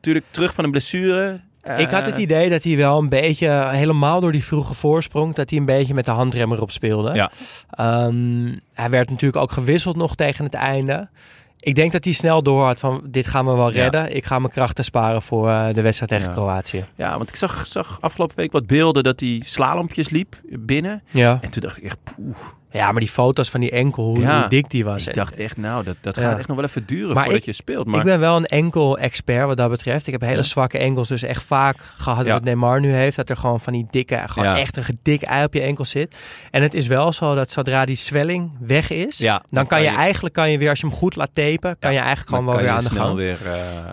Tuurlijk, 0.00 0.24
terug 0.30 0.54
van 0.54 0.64
een 0.64 0.70
blessure. 0.70 1.40
Ik 1.76 1.90
had 1.90 2.06
het 2.06 2.14
Eh, 2.14 2.20
idee 2.20 2.48
dat 2.48 2.62
hij 2.62 2.76
wel 2.76 2.98
een 2.98 3.08
beetje, 3.08 3.66
helemaal 3.68 4.20
door 4.20 4.32
die 4.32 4.44
vroege 4.44 4.74
voorsprong, 4.74 5.34
dat 5.34 5.50
hij 5.50 5.58
een 5.58 5.64
beetje 5.64 5.94
met 5.94 6.04
de 6.04 6.10
handrem 6.10 6.52
erop 6.52 6.70
speelde. 6.70 7.14
Ja. 7.14 7.30
Ehm, 7.70 8.56
hij 8.72 8.90
werd 8.90 9.10
natuurlijk 9.10 9.42
ook 9.42 9.50
gewisseld 9.50 9.96
nog 9.96 10.14
tegen 10.14 10.44
het 10.44 10.54
einde. 10.54 11.08
Ik 11.60 11.74
denk 11.74 11.92
dat 11.92 12.04
hij 12.04 12.12
snel 12.12 12.42
door 12.42 12.64
had 12.64 12.78
van 12.78 13.02
dit 13.06 13.26
gaan 13.26 13.44
we 13.44 13.52
wel 13.52 13.72
Ja. 13.72 13.82
redden. 13.82 14.16
Ik 14.16 14.24
ga 14.24 14.38
mijn 14.38 14.52
krachten 14.52 14.84
sparen 14.84 15.22
voor 15.22 15.48
eh, 15.48 15.74
de 15.74 15.80
wedstrijd 15.82 16.10
tegen 16.10 16.26
Ja. 16.28 16.32
Kroatië. 16.34 16.84
Ja, 16.94 17.16
want 17.16 17.28
ik 17.28 17.36
zag, 17.36 17.66
zag 17.66 17.98
afgelopen 18.00 18.36
week 18.36 18.52
wat 18.52 18.66
beelden 18.66 19.02
dat 19.02 19.20
hij 19.20 19.42
slalompjes 19.44 20.08
liep 20.08 20.40
binnen. 20.50 21.02
Ja. 21.10 21.38
En 21.40 21.50
toen 21.50 21.62
dacht 21.62 21.76
ik 21.76 21.82
echt, 21.84 21.98
poeh. 22.16 22.36
Ja, 22.70 22.90
maar 22.90 23.00
die 23.00 23.08
foto's 23.08 23.48
van 23.48 23.60
die 23.60 23.70
enkel, 23.70 24.04
hoe, 24.04 24.18
Ja. 24.20 24.46
dik 24.48 24.70
die 24.70 24.84
was. 24.84 25.06
Ik 25.06 25.14
dacht 25.14 25.36
echt, 25.36 25.56
nou, 25.56 25.84
dat, 25.84 25.96
dat 26.00 26.16
Ja. 26.16 26.22
gaat 26.22 26.38
echt 26.38 26.48
nog 26.48 26.56
wel 26.56 26.66
even 26.66 26.86
duren 26.86 27.06
Maar 27.14 27.22
voordat 27.24 27.40
ik- 27.40 27.46
je 27.46 27.52
speelt. 27.52 27.86
Maar 27.86 27.98
Ik 27.98 28.04
ben 28.04 28.20
wel 28.20 28.36
een 28.36 28.46
enkel 28.46 28.98
expert 28.98 29.46
wat 29.46 29.56
dat 29.56 29.70
betreft. 29.70 30.06
Ik 30.06 30.12
heb 30.12 30.20
hele 30.20 30.36
Ja. 30.36 30.42
zwakke 30.42 30.78
enkels, 30.78 31.08
dus 31.08 31.22
echt 31.22 31.42
vaak 31.42 31.76
gehad 31.98 32.26
wat 32.26 32.44
Neymar 32.44 32.80
nu 32.80 32.92
heeft. 32.92 33.16
Dat 33.16 33.28
er 33.30 33.36
gewoon 33.36 33.60
van 33.60 33.72
die 33.72 33.86
dikke, 33.90 34.22
gewoon 34.26 34.54
echt 34.54 34.76
een 34.76 34.98
dik 35.02 35.22
ei 35.22 35.44
op 35.44 35.54
je 35.54 35.60
enkel 35.60 35.84
zit. 35.84 36.16
En 36.50 36.62
het 36.62 36.74
is 36.74 36.86
wel 36.86 37.12
zo 37.12 37.34
dat 37.34 37.50
zodra 37.50 37.84
die 37.84 37.96
zwelling 37.96 38.52
weg 38.60 38.90
is, 38.90 39.16
dan 39.50 39.66
kan 39.66 39.82
je, 39.82 39.88
eigenlijk 39.88 40.34
kan 40.34 40.50
je 40.50 40.58
weer, 40.58 40.68
als 40.68 40.80
je 40.80 40.86
hem 40.86 40.96
goed 40.96 41.16
laat 41.16 41.34
tapen, 41.34 41.76
kan 41.78 41.92
je 41.92 41.98
eigenlijk 41.98 42.28
gewoon 42.28 42.44
wel 42.46 42.56
weer 42.56 42.68
aan 42.70 42.82
de 42.82 42.88
gang. 42.90 43.14
Weer, 43.16 43.36
eh, 43.44 43.52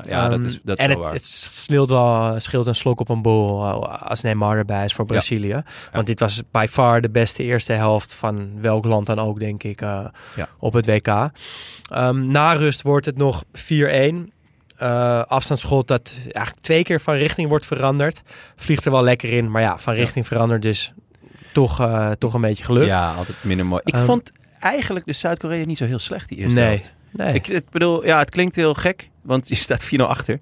ja, 0.09 0.29
dat 0.29 0.37
Ehm, 0.39 0.47
is, 0.47 0.59
dat 0.63 0.77
is 0.77 0.83
en 0.83 0.89
het, 0.89 0.99
waar. 0.99 1.13
het 1.13 1.25
scheelt 1.25 1.89
wel 1.89 2.33
scheelt 2.39 2.67
een 2.67 2.75
slok 2.75 2.99
op 2.99 3.09
een 3.09 3.21
bol 3.21 3.63
eh, 3.65 4.01
als 4.09 4.21
Neymar 4.21 4.57
erbij 4.57 4.85
is 4.85 4.93
voor 4.93 5.05
Brazilië. 5.05 5.61
Want 5.93 6.07
dit 6.07 6.19
was 6.19 6.41
by 6.51 6.65
far 6.69 7.01
de 7.01 7.09
beste 7.09 7.43
eerste 7.43 7.73
helft 7.73 8.13
van 8.13 8.49
welk 8.67 8.85
land 8.85 9.05
dan 9.05 9.19
ook, 9.19 9.39
denk 9.39 9.63
ik, 9.63 9.81
eh, 9.81 10.05
Ja. 10.35 10.49
op 10.59 10.73
het 10.73 10.85
WK. 10.85 11.07
Ehm, 11.07 12.27
na 12.27 12.53
rust 12.53 12.81
wordt 12.81 13.05
het 13.05 13.17
nog 13.17 13.43
4-1. 13.53 14.31
Eh, 14.77 15.21
afstandsschot 15.23 15.87
dat 15.87 16.13
eigenlijk 16.23 16.59
twee 16.65 16.83
keer 16.83 17.01
van 17.01 17.13
richting 17.15 17.49
wordt 17.49 17.65
veranderd. 17.65 18.21
Vliegt 18.55 18.85
er 18.85 18.91
wel 18.91 19.03
lekker 19.03 19.31
in, 19.31 19.51
maar 19.51 19.61
ja, 19.61 19.77
van 19.77 19.93
richting 19.93 20.27
veranderd 20.27 20.61
dus 20.61 20.93
toch, 21.53 21.79
eh, 21.79 22.11
toch 22.11 22.33
een 22.33 22.41
beetje 22.41 22.63
geluk. 22.63 22.85
Ja, 22.85 23.13
altijd 23.13 23.37
minder 23.41 23.65
mooi. 23.65 23.81
Ik 23.85 23.93
Ehm, 23.93 24.03
vond 24.05 24.31
eigenlijk 24.59 25.05
de 25.05 25.13
Zuid-Korea 25.13 25.65
niet 25.65 25.77
zo 25.77 25.85
heel 25.85 25.99
slecht 25.99 26.29
die 26.29 26.37
eerste 26.37 26.59
nee, 26.59 26.69
helft. 26.69 26.93
Nee. 27.11 27.33
Ik, 27.33 27.69
bedoel, 27.69 28.05
ja, 28.05 28.19
het 28.19 28.29
klinkt 28.29 28.55
heel 28.55 28.73
gek, 28.73 29.09
want 29.21 29.47
je 29.47 29.55
staat 29.55 29.83
4-0 29.85 29.87
achter. 29.97 30.39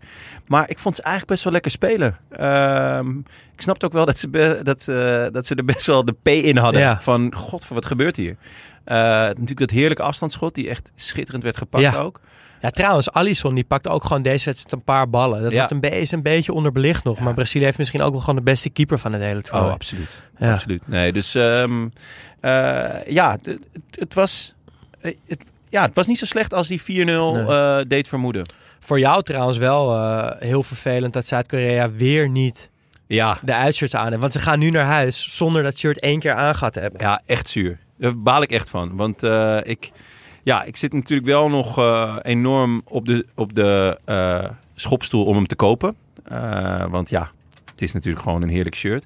Maar 0.47 0.69
ik 0.69 0.79
vond 0.79 0.95
ze 0.95 1.01
eigenlijk 1.01 1.31
best 1.31 1.43
wel 1.43 1.53
lekker 1.53 1.71
spelen. 1.71 2.17
Ehm, 2.29 3.17
ik 3.53 3.61
snapte 3.61 3.85
ook 3.85 3.93
wel 3.93 4.05
dat 4.05 4.19
ze, 4.19 4.29
be- 4.29 4.59
dat, 4.63 4.81
ze- 4.81 5.29
dat 5.31 5.45
ze 5.45 5.55
er 5.55 5.65
best 5.65 5.85
wel 5.85 6.05
de 6.05 6.15
P 6.23 6.27
in 6.27 6.57
hadden. 6.57 6.81
Ja. 6.81 7.01
Van, 7.01 7.33
god, 7.35 7.67
wat 7.67 7.85
gebeurt 7.85 8.15
hier? 8.15 8.35
Eh, 8.83 8.95
natuurlijk 8.95 9.57
dat 9.59 9.69
heerlijke 9.69 10.03
afstandsschot, 10.03 10.55
die 10.55 10.69
echt 10.69 10.91
schitterend 10.95 11.43
werd 11.43 11.57
gepakt 11.57 11.83
Ja. 11.83 11.95
ook. 11.95 12.19
Ja, 12.61 12.69
trouwens, 12.71 13.11
Alisson 13.11 13.55
die 13.55 13.63
pakte 13.63 13.89
ook 13.89 14.03
gewoon 14.03 14.21
deze 14.21 14.45
wedstrijd 14.45 14.73
een 14.73 14.83
paar 14.83 15.09
ballen. 15.09 15.41
Dat 15.41 15.51
Ja. 15.51 15.57
wordt 15.57 15.71
een, 15.71 15.79
be- 15.79 15.89
is 15.99 16.11
een 16.11 16.21
beetje 16.21 16.53
onderbelicht 16.53 17.03
nog. 17.03 17.17
Ja. 17.17 17.23
Maar 17.23 17.33
Brazilië 17.33 17.65
heeft 17.65 17.77
misschien 17.77 18.01
ook 18.01 18.11
wel 18.11 18.19
gewoon 18.19 18.35
de 18.35 18.41
beste 18.41 18.69
keeper 18.69 18.99
van 18.99 19.13
het 19.13 19.21
hele 19.21 19.41
toernooi. 19.41 19.67
Oh, 19.67 19.73
absoluut. 19.73 20.23
Ja. 20.37 20.53
Absoluut. 20.53 20.87
Nee, 20.87 21.13
dus 21.13 21.35
ehm, 21.35 21.87
eh, 22.39 23.05
ja, 23.07 23.37
het, 23.41 23.59
het 23.99 24.13
was... 24.13 24.53
eh, 25.01 25.15
Het, 25.27 25.43
ja, 25.69 25.81
het 25.81 25.95
was 25.95 26.07
niet 26.07 26.17
zo 26.17 26.25
slecht 26.25 26.53
als 26.53 26.67
die 26.67 26.81
4-0 26.81 26.85
Nee. 26.85 27.45
eh, 27.45 27.79
deed 27.87 28.07
vermoeden. 28.07 28.49
Voor 28.79 28.99
jou 28.99 29.23
trouwens 29.23 29.57
wel 29.57 29.95
eh, 29.97 30.31
heel 30.39 30.63
vervelend 30.63 31.13
dat 31.13 31.27
Zuid-Korea 31.27 31.91
weer 31.91 32.29
niet 32.29 32.69
Ja, 33.07 33.37
de 33.41 33.53
uitshirts 33.53 33.95
aan 33.95 34.07
heeft. 34.09 34.21
Want 34.21 34.33
ze 34.33 34.39
gaan 34.39 34.59
nu 34.59 34.69
naar 34.69 34.85
huis 34.85 35.35
zonder 35.37 35.63
dat 35.63 35.77
shirt 35.77 35.99
één 35.99 36.19
keer 36.19 36.53
te 36.71 36.79
hebben. 36.79 37.01
Ja, 37.01 37.21
echt 37.25 37.47
zuur. 37.49 37.79
Daar 37.97 38.19
baal 38.19 38.41
ik 38.41 38.51
echt 38.51 38.69
van. 38.69 38.95
Want 38.95 39.23
eh, 39.23 39.57
ik, 39.63 39.91
ja, 40.43 40.63
ik 40.63 40.77
zit 40.77 40.93
natuurlijk 40.93 41.27
wel 41.27 41.49
nog 41.49 41.79
enorm 42.21 42.81
op 42.85 43.05
de, 43.05 43.25
op 43.35 43.55
de 43.55 43.97
schopstoel 44.75 45.25
om 45.25 45.35
hem 45.35 45.47
te 45.47 45.55
kopen. 45.55 45.95
Want 46.89 47.09
ja, 47.09 47.31
het 47.71 47.81
is 47.81 47.93
natuurlijk 47.93 48.23
gewoon 48.23 48.41
een 48.41 48.49
heerlijk 48.49 48.75
shirt. 48.75 49.05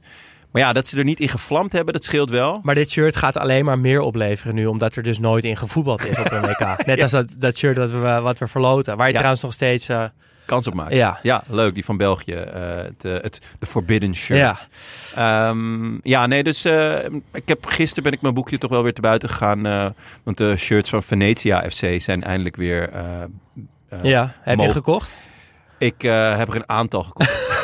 Maar 0.52 0.62
ja, 0.62 0.74
dat 0.74 0.88
ze 0.88 0.98
er 0.98 1.04
niet 1.04 1.20
in 1.20 1.30
gevlamd 1.30 1.72
hebben, 1.72 1.94
dat 1.94 2.04
scheelt 2.04 2.30
wel. 2.30 2.60
Maar 2.64 2.76
dit 2.76 2.92
shirt 2.92 3.16
gaat 3.16 3.38
alleen 3.38 3.66
maar 3.66 3.80
meer 3.80 4.02
opleveren 4.02 4.56
nu, 4.56 4.66
omdat 4.66 4.96
er 4.96 5.04
dus 5.04 5.20
nooit 5.20 5.44
in 5.44 5.58
gevoetbald 5.58 6.06
is 6.06 6.18
op 6.20 6.32
een 6.32 6.42
WK. 6.42 6.76
Net 6.86 7.02
als 7.02 7.12
dat, 7.12 7.26
dat 7.38 7.58
shirt 7.58 7.76
dat 7.76 7.92
we, 7.92 7.98
wat 8.00 8.40
we 8.40 8.48
verloten, 8.48 8.98
waar 8.98 9.06
je 9.06 9.12
Ja. 9.12 9.18
trouwens 9.18 9.44
nog 9.44 9.54
steeds... 9.54 9.88
eh, 9.90 10.04
Kans 10.46 10.68
op 10.68 10.74
maken. 10.74 10.96
ja, 10.96 11.20
Ja, 11.24 11.44
leuk. 11.48 11.74
Die 11.74 11.86
van 11.86 11.98
België. 11.98 12.34
eh, 12.34 12.76
het, 12.78 13.06
eh, 13.06 13.14
het 13.14 13.42
de 13.60 13.66
Forbidden 13.66 14.16
Shirt. 14.16 14.40
ja. 14.40 14.58
Ehm, 15.16 15.98
ja, 16.04 16.26
nee, 16.26 16.44
dus 16.44 16.66
ik 17.34 17.44
heb, 17.48 17.66
gisteren 17.66 18.04
ben 18.04 18.14
ik 18.14 18.22
mijn 18.22 18.34
boekje 18.34 18.58
toch 18.58 18.70
wel 18.70 18.84
weer 18.84 18.94
te 18.94 19.02
buiten 19.02 19.30
gegaan. 19.30 19.94
want 20.24 20.38
de 20.38 20.58
shirts 20.58 20.90
van 20.90 21.04
Venetia 21.04 21.70
FC 21.70 22.02
zijn 22.02 22.24
eindelijk 22.24 22.56
weer... 22.56 22.90
ja. 24.04 24.34
Heb 24.42 24.60
je 24.60 24.70
gekocht? 24.72 25.14
Ik 25.78 26.02
heb 26.02 26.50
er 26.50 26.56
een 26.56 26.70
aantal 26.70 27.04
gekocht. 27.04 27.48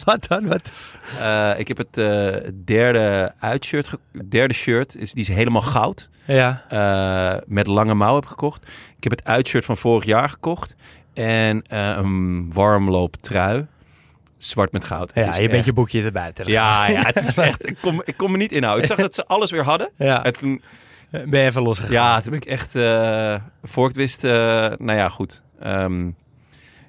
wat 0.04 0.26
dan? 0.28 0.46
Wat? 0.46 0.72
Eh, 1.20 1.58
ik 1.58 1.68
heb 1.68 1.76
het 1.76 1.98
eh, 1.98 2.50
derde 2.64 3.32
uitshirt, 3.38 3.90
derde 4.28 4.54
shirt, 4.54 4.96
is, 4.96 5.12
die 5.12 5.22
is 5.22 5.28
helemaal 5.28 5.60
goud. 5.60 6.08
Ja. 6.24 6.64
eh, 6.68 7.42
met 7.46 7.66
lange 7.66 7.94
mouw 7.94 8.14
heb 8.14 8.26
gekocht. 8.26 8.66
Ik 8.96 9.02
heb 9.02 9.12
het 9.12 9.24
uitshirt 9.24 9.64
van 9.64 9.76
vorig 9.76 10.04
jaar 10.04 10.28
gekocht. 10.28 10.74
En 11.14 11.62
een 11.68 12.50
warmlooptrui. 12.52 13.66
Zwart 14.36 14.72
met 14.72 14.84
goud. 14.84 15.14
Het 15.14 15.24
Ja, 15.24 15.36
je 15.36 15.48
bent 15.48 15.64
je 15.64 15.72
boekje 15.72 16.02
erbij. 16.02 16.32
Ja, 16.44 16.88
ja, 16.90 17.00
het 17.00 17.16
is 17.16 17.36
echt... 17.36 17.68
Ik 17.68 17.76
kom, 17.80 18.02
ik 18.04 18.16
kom 18.16 18.30
me 18.30 18.36
niet 18.36 18.52
inhouden. 18.52 18.82
Ik 18.82 18.90
zag 18.90 19.00
dat 19.00 19.14
ze 19.14 19.26
alles 19.26 19.50
weer 19.50 19.62
hadden. 19.62 19.90
Ja. 19.96 20.24
En 20.24 20.32
toen, 20.32 20.62
Ben 21.10 21.40
je 21.40 21.46
even 21.46 21.62
losgegaan? 21.62 21.92
ja, 21.92 22.20
toen 22.20 22.30
ben 22.30 22.40
ik 22.40 22.46
echt... 22.46 22.74
eh 22.74 23.34
voor 23.62 23.88
ik 23.88 23.94
het 23.94 23.96
wist... 23.96 24.22
nou 24.22 24.94
ja, 24.94 25.08
goed. 25.08 25.42
Ehm, 25.60 26.10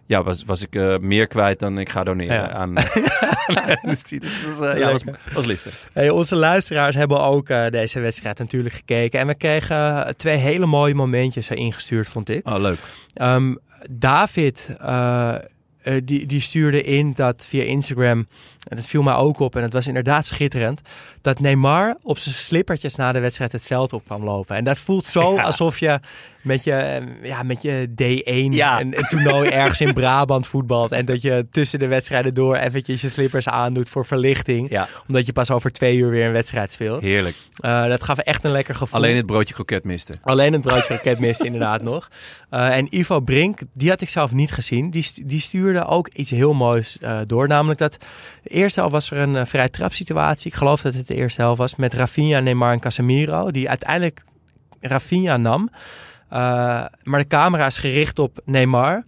ja, 0.06 0.24
was, 0.24 0.44
was 0.46 0.62
ik 0.62 0.76
eh, 0.76 0.98
meer 0.98 1.28
kwijt 1.28 1.60
dan 1.60 1.80
ik 1.80 1.90
ga 1.90 2.04
doneren 2.04 2.36
Ja. 2.36 2.50
aan... 2.52 2.74
dus 3.86 4.04
die- 4.04 4.20
dus 4.20 4.42
dat 4.44 4.58
was, 4.58 4.68
eh, 4.74 4.80
ja, 4.80 4.92
was, 4.92 5.02
was 5.34 5.46
listig. 5.46 5.88
Hey, 5.94 6.10
onze 6.10 6.36
luisteraars 6.36 6.96
hebben 6.96 7.20
ook 7.22 7.50
eh, 7.50 7.68
deze 7.70 8.00
wedstrijd 8.00 8.38
natuurlijk 8.40 8.76
gekeken. 8.76 9.20
En 9.20 9.28
we 9.28 9.36
kregen 9.36 10.06
eh, 10.06 10.14
twee 10.14 10.38
hele 10.38 10.66
mooie 10.66 10.96
momentjes 10.96 11.50
erin 11.50 11.74
gestuurd, 11.74 12.08
vond 12.08 12.30
ik. 12.30 12.48
Oh, 12.50 12.60
leuk. 12.60 12.78
Ehm, 13.14 13.56
David, 13.90 14.70
eh, 14.82 15.36
eh, 15.82 16.02
die, 16.04 16.26
die 16.26 16.42
stuurde 16.42 16.84
in 16.84 17.14
dat 17.16 17.46
via 17.48 17.64
Instagram, 17.64 18.28
en 18.68 18.76
dat 18.76 18.86
viel 18.86 19.02
mij 19.04 19.14
ook 19.14 19.40
op 19.40 19.56
en 19.56 19.62
het 19.62 19.74
was 19.74 19.88
inderdaad 19.88 20.26
schitterend, 20.26 20.82
dat 21.22 21.40
Neymar 21.40 21.98
op 22.02 22.18
zijn 22.18 22.36
slippertjes 22.36 22.96
na 22.96 23.12
de 23.12 23.20
wedstrijd 23.20 23.52
het 23.52 23.68
veld 23.68 23.94
op 23.94 24.06
kwam 24.06 24.24
lopen. 24.24 24.56
En 24.56 24.64
dat 24.64 24.78
voelt 24.80 25.06
zo 25.06 25.34
Ja. 25.34 25.42
alsof 25.44 25.80
je 25.80 26.00
met 26.44 26.64
je, 26.64 27.02
ja, 27.22 27.44
met 27.44 27.62
je 27.62 27.88
D1 27.90 28.54
Ja. 28.54 28.80
een, 28.80 28.98
een 28.98 29.06
toernooi 29.10 29.50
ergens 29.50 29.82
in 29.82 29.94
Brabant 29.94 30.48
voetbalt 30.48 30.92
en 30.92 31.06
dat 31.06 31.22
je 31.22 31.48
tussen 31.52 31.80
de 31.80 31.88
wedstrijden 31.88 32.34
door 32.34 32.56
eventjes 32.56 33.02
je 33.02 33.10
slippers 33.10 33.48
aandoet 33.50 33.90
voor 33.90 34.06
verlichting. 34.06 34.70
Ja, 34.70 34.88
Omdat 35.08 35.26
je 35.26 35.34
pas 35.34 35.52
over 35.52 35.72
twee 35.72 35.98
uur 35.98 36.10
weer 36.10 36.26
een 36.26 36.32
wedstrijd 36.32 36.72
speelt. 36.72 37.02
heerlijk. 37.02 37.36
Eh, 37.58 37.88
dat 37.88 38.04
gaf 38.04 38.18
echt 38.18 38.44
een 38.44 38.52
lekker 38.52 38.76
gevoel. 38.76 39.00
Alleen 39.00 39.16
het 39.16 39.26
broodje 39.26 39.54
kroket 39.54 39.84
miste. 39.84 40.14
Alleen 40.22 40.54
het 40.54 40.62
broodje 40.62 40.94
raket 40.94 41.20
miste 41.20 41.46
inderdaad 41.46 41.84
nog. 41.92 42.08
Eh, 42.50 42.78
en 42.78 42.98
Ivo 42.98 43.20
Brink, 43.20 43.60
die 43.74 43.90
had 43.90 44.02
ik 44.02 44.10
zelf 44.10 44.32
niet 44.32 44.52
gezien. 44.52 44.90
Die, 44.90 45.06
die 45.26 45.40
stuurde 45.40 45.86
ook 45.86 46.08
iets 46.08 46.30
heel 46.32 46.54
moois 46.54 46.98
eh, 47.00 47.20
door. 47.28 47.48
Namelijk 47.48 47.80
dat 47.80 47.98
de 48.44 48.50
eerste 48.50 48.80
helft 48.80 48.94
was 48.96 49.12
er 49.12 49.18
een 49.18 49.48
vrij 49.48 49.70
trap 49.70 49.94
situatie. 49.94 50.52
Ik 50.52 50.58
geloof 50.58 50.82
dat 50.82 50.94
het 50.94 51.08
de 51.08 51.16
eerste 51.16 51.42
helft 51.42 51.58
was. 51.58 51.76
Met 51.76 51.94
Rafinha, 51.94 52.40
Neymar 52.40 52.72
en 52.72 52.80
Casemiro. 52.80 53.52
Die 53.52 53.70
uiteindelijk 53.70 54.24
Rafinha 54.82 55.38
nam. 55.38 55.70
Eh, 56.34 56.40
maar 57.04 57.20
de 57.20 57.28
camera 57.28 57.66
is 57.66 57.78
gericht 57.78 58.20
op 58.20 58.40
Neymar. 58.46 59.04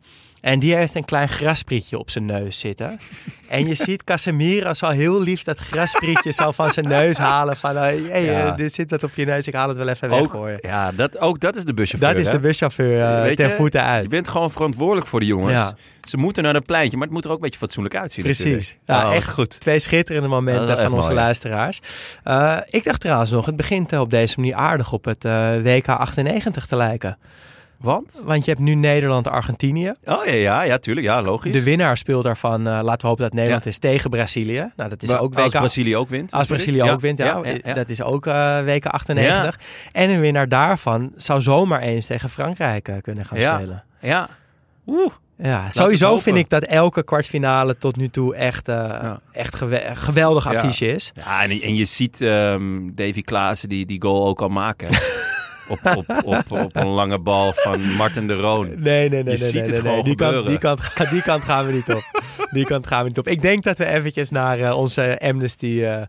En 0.46 0.60
die 0.60 0.76
heeft 0.76 0.96
een 0.96 1.06
klein 1.06 1.30
grasprietje 1.30 1.98
op 2.00 2.10
zijn 2.10 2.26
neus 2.26 2.60
zitten. 2.60 3.00
En 3.48 3.68
je 3.68 3.76
ziet 3.76 4.04
Casemiro 4.04 4.74
zo 4.74 4.88
heel 4.88 5.22
lief 5.22 5.44
dat 5.44 5.58
grasprietje 5.58 6.32
zo 6.32 6.52
van 6.52 6.72
zijn 6.72 6.88
neus 6.88 7.18
halen. 7.18 7.58
Van, 7.58 7.76
hey, 7.76 8.24
Ja. 8.24 8.46
eh, 8.46 8.56
dit 8.56 8.74
zit 8.74 8.90
wat 8.90 9.04
op 9.04 9.12
je 9.16 9.26
neus, 9.26 9.48
ik 9.48 9.54
haal 9.54 9.68
het 9.68 9.78
wel 9.78 9.88
even 9.88 10.10
weg 10.10 10.20
je. 10.32 10.58
ja, 10.62 10.92
dat, 10.92 11.20
ook 11.20 11.40
dat 11.40 11.56
is 11.56 11.66
de 11.66 11.74
buschauffeur. 11.74 12.10
Dat 12.14 12.20
is 12.22 12.28
hè? 12.28 12.34
de 12.34 12.40
buschauffeur 12.40 13.02
eh, 13.04 13.22
Weet 13.22 13.38
ten 13.38 13.48
je, 13.50 13.56
voeten 13.56 13.80
Je 13.82 13.86
uit. 13.86 14.10
bent 14.10 14.28
gewoon 14.28 14.52
verantwoordelijk 14.52 15.08
voor 15.08 15.20
de 15.20 15.26
jongens. 15.26 15.52
Ja. 15.54 15.76
Ze 16.02 16.18
moeten 16.18 16.44
naar 16.44 16.56
een 16.56 16.64
pleintje, 16.64 16.98
maar 16.98 17.06
het 17.06 17.16
moet 17.16 17.24
er 17.26 17.30
ook 17.30 17.36
een 17.36 17.42
beetje 17.42 17.60
fatsoenlijk 17.60 17.96
uitzien. 17.96 18.24
Precies. 18.24 18.76
Ja, 18.86 19.08
Oh, 19.10 19.16
echt 19.16 19.30
goed. 19.30 19.60
Twee 19.60 19.80
schitterende 19.80 20.28
momenten 20.28 20.68
Dat 20.68 20.82
van 20.82 20.94
onze 20.94 21.10
ja. 21.10 21.16
luisteraars. 21.16 21.80
Eh, 22.24 22.58
ik 22.70 22.84
dacht 22.84 23.00
trouwens 23.02 23.32
nog, 23.32 23.46
het 23.46 23.56
begint 23.56 23.92
eh, 23.92 24.00
op 24.00 24.10
deze 24.10 24.40
manier 24.40 24.56
aardig 24.56 24.92
op 24.92 25.06
het 25.06 25.26
eh, 25.26 25.62
WK 25.64 25.88
98 25.88 26.66
te 26.66 26.76
lijken. 26.76 27.18
Want? 27.80 28.22
Want 28.26 28.46
je 28.46 28.52
hebt 28.52 28.64
nu 28.64 28.74
Nederland-Argentinië. 28.76 29.94
Oh 30.06 30.26
ja, 30.26 30.34
ja, 30.34 30.62
ja, 30.62 30.78
tuurlijk. 30.78 31.06
Ja, 31.08 31.22
logisch. 31.22 31.52
De 31.52 31.64
winnaar 31.64 31.98
speelt 31.98 32.24
daarvan, 32.24 32.68
eh, 32.68 32.80
laten 32.84 33.02
we 33.02 33.08
hopen 33.08 33.24
dat 33.24 33.34
Nederland 33.34 33.64
Ja. 33.64 33.70
is, 33.70 33.78
tegen 33.78 34.10
Brazilië. 34.10 34.72
Nou, 34.76 34.90
dat 34.90 35.02
is 35.04 35.10
Maar 35.10 35.20
ook 35.22 35.34
WK. 35.34 35.40
Als 35.44 35.52
Brazilië 35.54 35.96
ook 35.98 36.10
wint. 36.10 36.32
Als. 36.32 36.48
Brazilië 36.48 36.82
ook 36.84 37.00
wint, 37.00 37.18
ja. 37.18 37.42
ja. 37.64 37.74
Dat 37.74 37.90
is 37.90 38.02
ook 38.02 38.26
eh, 38.28 38.60
WK 38.66 38.86
98. 38.86 39.60
En 39.92 40.10
een 40.10 40.20
winnaar 40.20 40.50
daarvan 40.50 41.12
zou 41.16 41.42
zomaar 41.42 41.82
eens 41.82 42.06
tegen 42.06 42.30
Frankrijk 42.30 42.88
eh, 42.88 42.96
kunnen 43.02 43.26
gaan 43.26 43.40
spelen. 43.40 43.84
Ja. 44.02 44.30
Oeh. 44.88 45.12
Ja, 45.38 45.70
sowieso 45.70 46.18
vind 46.18 46.38
ik 46.38 46.50
dat 46.50 46.64
elke 46.64 47.04
kwartfinale 47.04 47.78
tot 47.78 47.96
nu 47.96 48.10
toe 48.10 48.36
echt, 48.36 48.68
Ja. 48.68 49.20
echt 49.32 49.56
gewe- 49.56 49.90
geweldig 49.94 50.52
Ja. 50.52 50.60
affiche 50.60 50.86
is. 50.86 51.12
Ja, 51.16 51.44
en, 51.44 51.50
en 51.62 51.76
je 51.76 51.86
ziet 51.86 52.22
ehm, 52.22 52.90
Davy 52.94 53.22
Klaassen 53.22 53.70
die 53.70 53.86
die 53.86 54.02
goal 54.02 54.28
ook 54.28 54.42
al 54.42 54.50
maken. 54.50 54.88
op, 55.68 55.80
op, 55.96 56.24
op, 56.24 56.52
op 56.52 56.76
een 56.76 56.88
lange 56.88 57.20
bal 57.20 57.54
van 57.54 57.82
Martin 57.82 58.28
de 58.28 58.34
Roon. 58.34 58.68
Nee, 58.68 59.10
nee, 59.10 59.10
nee. 59.10 59.20
Je 59.20 59.24
nee, 59.24 59.38
ziet 59.38 59.54
nee, 59.54 59.62
het 59.62 59.72
nee, 59.72 59.80
gewoon 59.80 59.94
nee. 59.94 60.04
Die, 60.04 60.16
kant, 60.16 60.30
gebeuren. 60.30 60.50
die, 60.50 60.60
kant, 60.60 61.10
die 61.12 61.22
kant 61.22 61.46
gaan 61.46 61.66
we 61.66 61.72
niet 61.72 61.90
op. 61.90 62.04
Die 62.52 62.66
kant 62.66 62.88
gaan 62.88 63.02
we 63.02 63.08
niet 63.08 63.18
op. 63.18 63.28
Ik 63.28 63.42
denk 63.42 63.64
dat 63.64 63.78
we 63.78 63.86
eventjes 63.86 64.30
naar 64.32 64.60
eh, 64.60 64.78
onze 64.78 65.20
Amnesty 65.22 65.82
eh, 65.84 66.02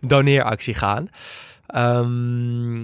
doneeractie 0.00 0.74
gaan. 0.74 1.08
Ehm, 1.66 2.82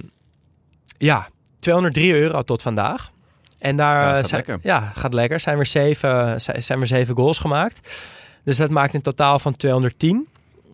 ja, 0.97 1.27
203 1.59 2.13
euro 2.13 2.41
tot 2.41 2.61
vandaag. 2.61 3.11
En 3.59 3.75
daar 3.75 4.01
Ja, 4.01 4.09
eh, 4.09 4.15
gaat 4.15 4.27
zijn, 4.27 4.43
lekker. 4.45 4.69
Ja, 4.69 4.91
gaat 4.95 5.13
lekker. 5.13 5.39
Zijn 5.39 5.57
er 5.59 5.65
zeven, 5.65 6.41
zijn 6.41 6.63
zijn 6.63 6.81
er 6.81 6.87
zeven 6.87 7.15
goals 7.15 7.39
gemaakt. 7.39 7.89
Dus 8.43 8.57
dat 8.57 8.69
maakt 8.69 8.93
een 8.93 9.01
totaal 9.01 9.39
van 9.39 9.55
210. 9.55 10.27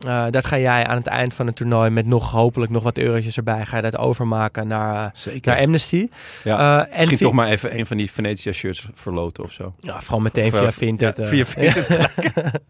Eh, 0.05 0.25
dat 0.29 0.45
ga 0.45 0.57
jij 0.57 0.85
aan 0.87 0.97
het 0.97 1.07
eind 1.07 1.33
van 1.33 1.45
het 1.45 1.55
toernooi 1.55 1.89
met 1.89 2.05
nog 2.05 2.31
hopelijk 2.31 2.71
nog 2.71 2.83
wat 2.83 2.97
eurotjes 2.97 3.37
erbij. 3.37 3.65
Ga 3.65 3.75
je 3.75 3.81
dat 3.81 3.97
overmaken 3.97 4.67
naar, 4.67 5.03
eh, 5.03 5.09
Zeker. 5.13 5.51
naar 5.51 5.61
Amnesty. 5.61 6.07
ja. 6.43 6.57
Eh, 6.85 6.93
en 6.93 6.99
Misschien 6.99 7.17
toch 7.17 7.33
maar 7.33 7.47
even 7.47 7.79
een 7.79 7.85
van 7.85 7.97
die 7.97 8.11
Venetia 8.11 8.51
shirts 8.51 8.87
verloten 8.93 9.43
of 9.43 9.51
zo. 9.51 9.73
Ja, 9.79 10.01
vooral 10.01 10.19
meteen 10.19 10.53
Of, 10.53 10.59
via 10.59 10.71
Vinted. 10.71 11.17
ja, 11.17 11.25
via 11.25 11.45
Vinted. 11.45 11.87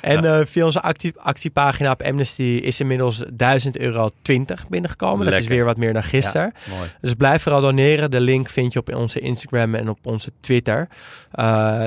En 0.00 0.46
via 0.46 0.64
onze 0.64 0.82
actie, 0.82 1.12
actiepagina 1.16 1.90
op 1.90 2.02
Amnesty 2.02 2.42
is 2.42 2.80
inmiddels 2.80 3.22
1000 3.32 3.78
euro 3.78 4.10
20 4.22 4.68
binnengekomen. 4.68 5.26
Dat 5.26 5.38
is 5.38 5.46
weer 5.46 5.64
wat 5.64 5.76
meer 5.76 5.92
dan 5.92 6.02
gisteren. 6.02 6.52
Dus 7.00 7.14
blijf 7.14 7.42
vooral 7.42 7.60
doneren. 7.60 8.10
De 8.10 8.20
link 8.20 8.50
vind 8.50 8.72
je 8.72 8.78
op 8.78 8.94
onze 8.94 9.20
Instagram 9.20 9.74
en 9.74 9.88
op 9.88 9.98
onze 10.02 10.32
Twitter. 10.40 10.88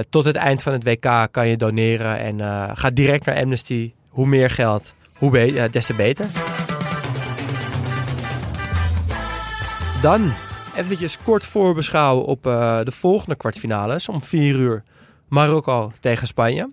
Tot 0.09 0.25
het 0.25 0.35
eind 0.35 0.61
van 0.61 0.73
het 0.73 0.83
WK 0.83 1.27
kan 1.31 1.47
je 1.47 1.57
doneren. 1.57 2.17
En 2.17 2.39
ga 2.77 2.89
direct 2.89 3.25
naar 3.25 3.35
Amnesty. 3.35 3.91
Hoe 4.11 4.27
meer 4.27 4.49
geld, 4.49 4.93
hoe 5.17 5.31
be- 5.31 5.67
des 5.71 5.85
te 5.85 5.93
beter. 5.93 6.25
Dan 10.01 10.31
eventjes 10.75 11.17
kort 11.23 11.45
voorbeschouwen 11.45 12.25
op 12.25 12.45
eh, 12.45 12.79
de 12.83 12.91
volgende 12.91 13.35
kwartfinales. 13.35 14.09
Om 14.09 14.21
4 14.23 14.55
uur 14.55 14.83
Marokko 15.27 15.91
tegen 15.99 16.27
Spanje. 16.27 16.69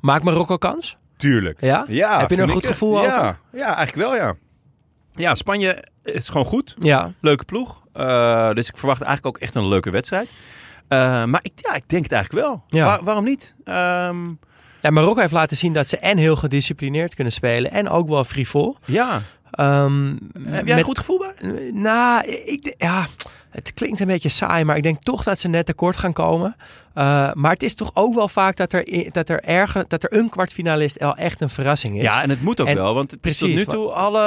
Maakt 0.00 0.24
Marokko 0.24 0.56
kans? 0.56 0.96
Tuurlijk. 1.16 1.60
Ja? 1.60 1.84
Ja, 1.88 2.18
Heb 2.20 2.30
je 2.30 2.36
er 2.36 2.42
een 2.42 2.48
goed 2.48 2.66
gevoel 2.66 2.98
over? 2.98 3.38
Ja, 3.52 3.76
eigenlijk 3.76 4.08
wel 4.08 4.16
ja. 4.16 4.34
Ja, 5.14 5.34
Spanje 5.34 5.84
is 6.04 6.28
gewoon 6.28 6.46
goed. 6.46 6.76
Ja, 6.78 7.12
Leuke 7.20 7.44
ploeg. 7.44 7.82
Eh, 7.92 8.52
dus 8.52 8.68
ik 8.68 8.76
verwacht 8.76 9.00
eigenlijk 9.02 9.36
ook 9.36 9.42
echt 9.42 9.54
een 9.54 9.68
leuke 9.68 9.90
wedstrijd. 9.90 10.28
Eh, 10.88 11.24
maar 11.24 11.40
ik, 11.42 11.52
ja, 11.54 11.74
ik 11.74 11.88
denk 11.88 12.02
het 12.02 12.12
eigenlijk 12.12 12.46
wel. 12.46 12.64
Ja. 12.68 12.84
Waar- 12.84 13.04
waarom 13.04 13.24
niet? 13.24 13.54
Ehm, 13.64 14.26
en 14.80 14.92
Marokko 14.92 15.20
heeft 15.20 15.32
laten 15.32 15.56
zien 15.56 15.72
dat 15.72 15.88
ze 15.88 15.96
en 15.98 16.18
heel 16.18 16.36
gedisciplineerd 16.36 17.14
kunnen 17.14 17.32
spelen 17.32 17.70
en 17.70 17.88
ook 17.88 18.08
wel 18.08 18.24
frivol. 18.24 18.76
ja. 18.84 19.22
Ehm, 19.50 20.06
Heb 20.08 20.42
jij 20.42 20.62
met- 20.62 20.78
een 20.78 20.82
goed 20.84 20.98
gevoel 20.98 21.18
bij? 21.18 21.70
Nou, 21.72 22.24
ik, 22.28 22.74
ja, 22.78 23.06
het 23.50 23.74
klinkt 23.74 24.00
een 24.00 24.06
beetje 24.06 24.28
saai, 24.28 24.64
maar 24.64 24.76
ik 24.76 24.82
denk 24.82 25.02
toch 25.02 25.22
dat 25.22 25.38
ze 25.38 25.48
net 25.48 25.66
tekort 25.66 25.96
gaan 25.96 26.12
komen. 26.12 26.56
Eh, 26.94 27.30
maar 27.34 27.52
het 27.52 27.62
is 27.62 27.74
toch 27.74 27.90
ook 27.94 28.14
wel 28.14 28.28
vaak 28.28 28.56
dat 28.56 28.72
er, 28.72 28.84
dat 29.12 29.28
er, 29.28 29.40
erge, 29.44 29.84
dat 29.88 30.02
er 30.02 30.12
een 30.18 30.28
kwartfinalist 30.28 30.98
wel 30.98 31.16
echt 31.16 31.40
een 31.40 31.48
verrassing 31.48 31.96
is. 31.96 32.02
Ja, 32.02 32.22
en 32.22 32.30
het 32.30 32.42
moet 32.42 32.60
ook 32.60 32.66
En- 32.66 32.74
wel. 32.76 32.94
Want 32.94 33.10
het 33.10 33.26
is 33.26 33.38
tot 33.38 33.48
precies, 33.48 33.66
nu 33.66 33.72
toe 33.72 33.90
alle, 33.90 34.18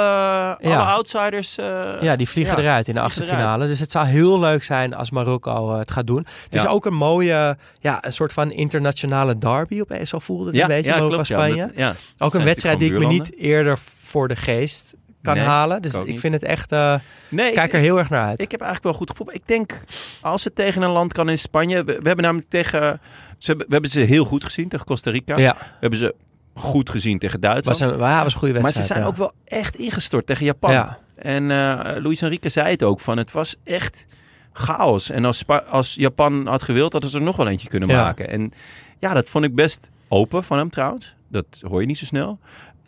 alle 0.62 0.76
outsiders... 0.76 1.58
eh, 1.58 1.92
Ja, 2.00 2.16
die 2.16 2.28
vliegen 2.28 2.56
ja, 2.56 2.62
eruit 2.62 2.88
in 2.88 2.94
de 2.94 3.00
achtste 3.00 3.22
finale. 3.22 3.66
Dus 3.66 3.80
het 3.80 3.90
zou 3.92 4.06
heel 4.06 4.38
leuk 4.40 4.64
zijn 4.64 4.94
als 4.94 5.10
Marokko 5.10 5.72
eh, 5.72 5.78
het 5.78 5.90
gaat 5.90 6.06
doen. 6.06 6.26
Het 6.44 6.54
is 6.54 6.66
ook 6.66 6.86
een 6.86 6.94
mooie, 6.94 7.56
ja, 7.80 7.98
een 8.04 8.12
soort 8.12 8.32
van 8.32 8.50
internationale 8.52 9.38
derby 9.38 9.80
opeens. 9.80 10.08
Zo 10.10 10.18
voelde 10.18 10.44
het 10.46 10.54
Ja, 10.54 10.62
een 10.62 10.68
beetje, 10.68 10.90
Marokko-Spanje. 10.90 11.54
ja. 11.56 11.66
Dat- 11.66 11.76
ja. 11.76 11.94
ook 12.18 12.34
een 12.34 12.44
wedstrijd 12.44 12.78
die 12.78 12.92
ik 12.92 12.98
me 12.98 13.06
niet 13.06 13.36
eerder 13.36 13.78
voor 13.98 14.28
de 14.28 14.36
geest 14.36 14.94
kan 15.22 15.34
Nee, 15.36 15.44
halen. 15.44 15.82
Dus 15.82 15.94
ik 15.94 16.06
niet. 16.06 16.20
vind 16.20 16.34
het 16.34 16.42
echt, 16.42 16.72
eh, 16.72 16.94
Nee, 17.28 17.52
kijk 17.52 17.66
ik- 17.66 17.72
er 17.72 17.80
heel 17.80 17.98
erg 17.98 18.10
naar 18.10 18.24
uit. 18.26 18.42
Ik 18.42 18.50
heb 18.50 18.60
eigenlijk 18.60 18.90
wel 18.96 19.06
goed 19.06 19.10
gevoel. 19.10 19.34
Ik 19.34 19.42
denk, 19.46 19.80
als 20.20 20.44
het 20.44 20.54
tegen 20.54 20.82
een 20.82 20.90
land 20.90 21.12
kan 21.12 21.28
in 21.28 21.38
Spanje... 21.38 21.76
We, 21.84 21.92
we 22.00 22.06
hebben 22.06 22.24
namelijk 22.24 22.50
tegen... 22.50 23.00
Ze, 23.38 23.46
hebben- 23.48 23.66
we 23.66 23.72
hebben 23.72 23.90
ze 23.90 24.00
heel 24.00 24.24
goed 24.24 24.44
gezien 24.44 24.68
tegen 24.68 24.86
Costa 24.86 25.10
Rica. 25.10 25.36
ja, 25.38 25.56
We 25.58 25.64
hebben 25.80 25.98
ze 25.98 26.14
goed 26.54 26.90
gezien 26.90 27.18
tegen 27.18 27.40
was 27.40 27.50
Duitsland. 27.50 27.80
een, 27.92 27.98
ja, 27.98 28.22
was 28.22 28.32
een 28.32 28.38
goede 28.38 28.54
maar 28.54 28.62
wedstrijd. 28.62 28.86
ze 28.88 28.92
zijn 28.92 29.00
ja. 29.04 29.10
ook 29.10 29.16
wel 29.16 29.32
echt 29.44 29.74
ingestort 29.74 30.26
tegen 30.26 30.44
Japan. 30.44 30.72
Ja. 30.72 30.98
En 31.16 31.50
eh 31.50 32.02
Luis 32.02 32.20
Enrique 32.22 32.48
zei 32.48 32.70
het 32.70 32.82
ook, 32.82 33.00
van 33.00 33.16
het 33.16 33.32
was 33.32 33.56
echt 33.64 34.06
chaos. 34.52 35.10
En 35.10 35.24
als, 35.24 35.38
Spa- 35.38 35.64
als 35.70 35.94
Japan 35.94 36.46
had 36.46 36.62
gewild, 36.62 36.92
hadden 36.92 37.10
ze 37.10 37.16
er 37.16 37.22
nog 37.22 37.36
wel 37.36 37.46
eentje 37.48 37.68
kunnen 37.68 37.88
maken. 37.88 38.28
En 38.28 38.52
ja, 38.98 39.12
dat 39.14 39.28
vond 39.28 39.44
ik 39.44 39.54
best 39.54 39.90
open 40.08 40.44
van 40.44 40.58
hem 40.58 40.70
trouwens. 40.70 41.14
Dat 41.28 41.46
hoor 41.60 41.80
je 41.80 41.86
niet 41.86 41.98
zo 41.98 42.04
snel. 42.04 42.38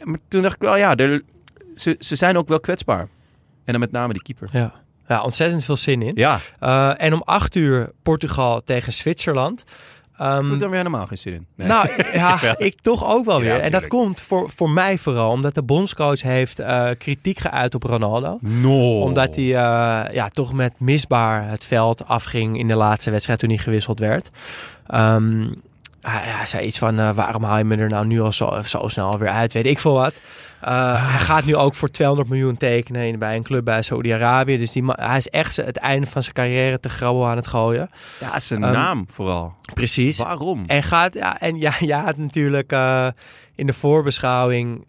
Maar 0.03 0.19
toen 0.29 0.43
dacht 0.43 0.55
ik 0.55 0.61
wel, 0.61 0.77
ja, 0.77 0.97
er, 0.97 1.23
ze, 1.75 1.97
ze 1.99 2.17
zijn 2.17 2.37
ook 2.37 2.49
wel 2.49 2.61
kwetsbaar. 2.61 3.09
En 3.65 3.73
dan 3.73 3.81
met 3.81 3.93
name 3.93 4.13
die 4.13 4.23
keeper. 4.23 4.49
Ja. 4.53 4.73
ja, 5.09 5.23
ontzettend 5.23 5.65
veel 5.65 5.77
zin 5.77 6.03
in. 6.03 6.13
Ja, 6.15 6.39
Eh, 6.59 7.03
en 7.03 7.13
om 7.15 7.23
acht 7.25 7.55
uur 7.55 7.91
Portugal 8.03 8.63
tegen 8.65 8.93
Zwitserland. 8.93 9.65
Ik 10.19 10.21
heb 10.21 10.43
er 10.43 10.59
weer 10.59 10.71
helemaal 10.71 11.07
geen 11.07 11.19
zin 11.19 11.33
in. 11.33 11.47
Nee. 11.57 11.67
Nou, 11.69 11.89
ja, 12.13 12.39
Ja. 12.43 12.59
ik 12.59 12.81
toch 12.81 13.05
ook 13.13 13.25
wel 13.25 13.43
Ja, 13.43 13.45
weer. 13.45 13.61
en 13.61 13.71
dat 13.71 13.87
komt 13.87 14.21
voor, 14.21 14.51
voor 14.55 14.71
mij 14.71 14.99
vooral 14.99 15.31
omdat 15.31 15.55
de 15.55 15.63
bondscoach 15.63 16.23
heeft 16.23 16.59
eh, 16.59 16.89
kritiek 16.99 17.39
geuit 17.39 17.75
op 17.75 17.83
Ronaldo. 17.83 18.39
no. 18.41 19.01
Omdat 19.01 19.37
hij 19.37 19.45
eh, 19.45 20.13
ja, 20.15 20.29
toch 20.29 20.53
met 20.53 20.81
misbaar 20.81 21.49
het 21.49 21.65
veld 21.65 22.07
afging 22.07 22.59
in 22.59 22.69
de 22.69 22.75
laatste 22.75 23.11
wedstrijd 23.11 23.39
toen 23.39 23.49
hij 23.49 23.59
gewisseld 23.59 23.99
werd. 23.99 24.31
Ehm, 24.87 25.53
hij, 26.05 26.21
hij 26.25 26.47
zei 26.47 26.67
iets 26.67 26.79
van, 26.79 26.99
eh, 26.99 27.11
waarom 27.11 27.43
haal 27.43 27.59
je 27.59 27.65
me 27.65 27.77
er 27.77 27.89
nou 27.89 28.07
nu 28.07 28.21
al 28.21 28.33
zo, 28.33 28.61
zo 28.65 28.89
snel 28.89 29.19
weer 29.19 29.29
uit? 29.29 29.53
Weet 29.53 29.67
ik 29.67 29.79
veel 29.79 29.95
wat. 29.95 30.21
Eh, 30.61 31.11
Hij 31.11 31.19
gaat 31.29 31.45
nu 31.45 31.57
ook 31.57 31.75
voor 31.75 31.91
200 31.91 32.29
miljoen 32.29 32.57
tekenen 32.57 33.19
bij 33.19 33.37
een 33.37 33.43
club 33.43 33.65
bij 33.65 33.83
Saudi-Arabië. 33.83 34.57
Dus 34.59 34.73
die, 34.73 34.85
hij 34.87 35.17
is 35.17 35.29
echt 35.29 35.57
het 35.57 35.77
einde 35.77 36.07
van 36.07 36.23
zijn 36.23 36.35
carrière 36.35 36.81
te 36.81 36.89
grabbel 36.89 37.27
aan 37.29 37.37
het 37.37 37.47
gooien. 37.47 37.91
Ja, 38.21 38.39
zijn 38.39 38.63
Ehm, 38.65 38.73
naam 38.73 39.07
vooral. 39.11 39.55
Precies. 39.75 40.19
Waarom? 40.19 40.63
En 40.67 40.83
gaat, 40.83 41.15
ja, 41.15 41.41
en 41.41 41.59
ja, 41.67 41.73
ja, 41.79 42.05
had 42.05 42.17
natuurlijk 42.17 42.73
eh, 42.73 43.07
in 43.55 43.67
de 43.67 43.73
voorbeschouwing 43.73 44.85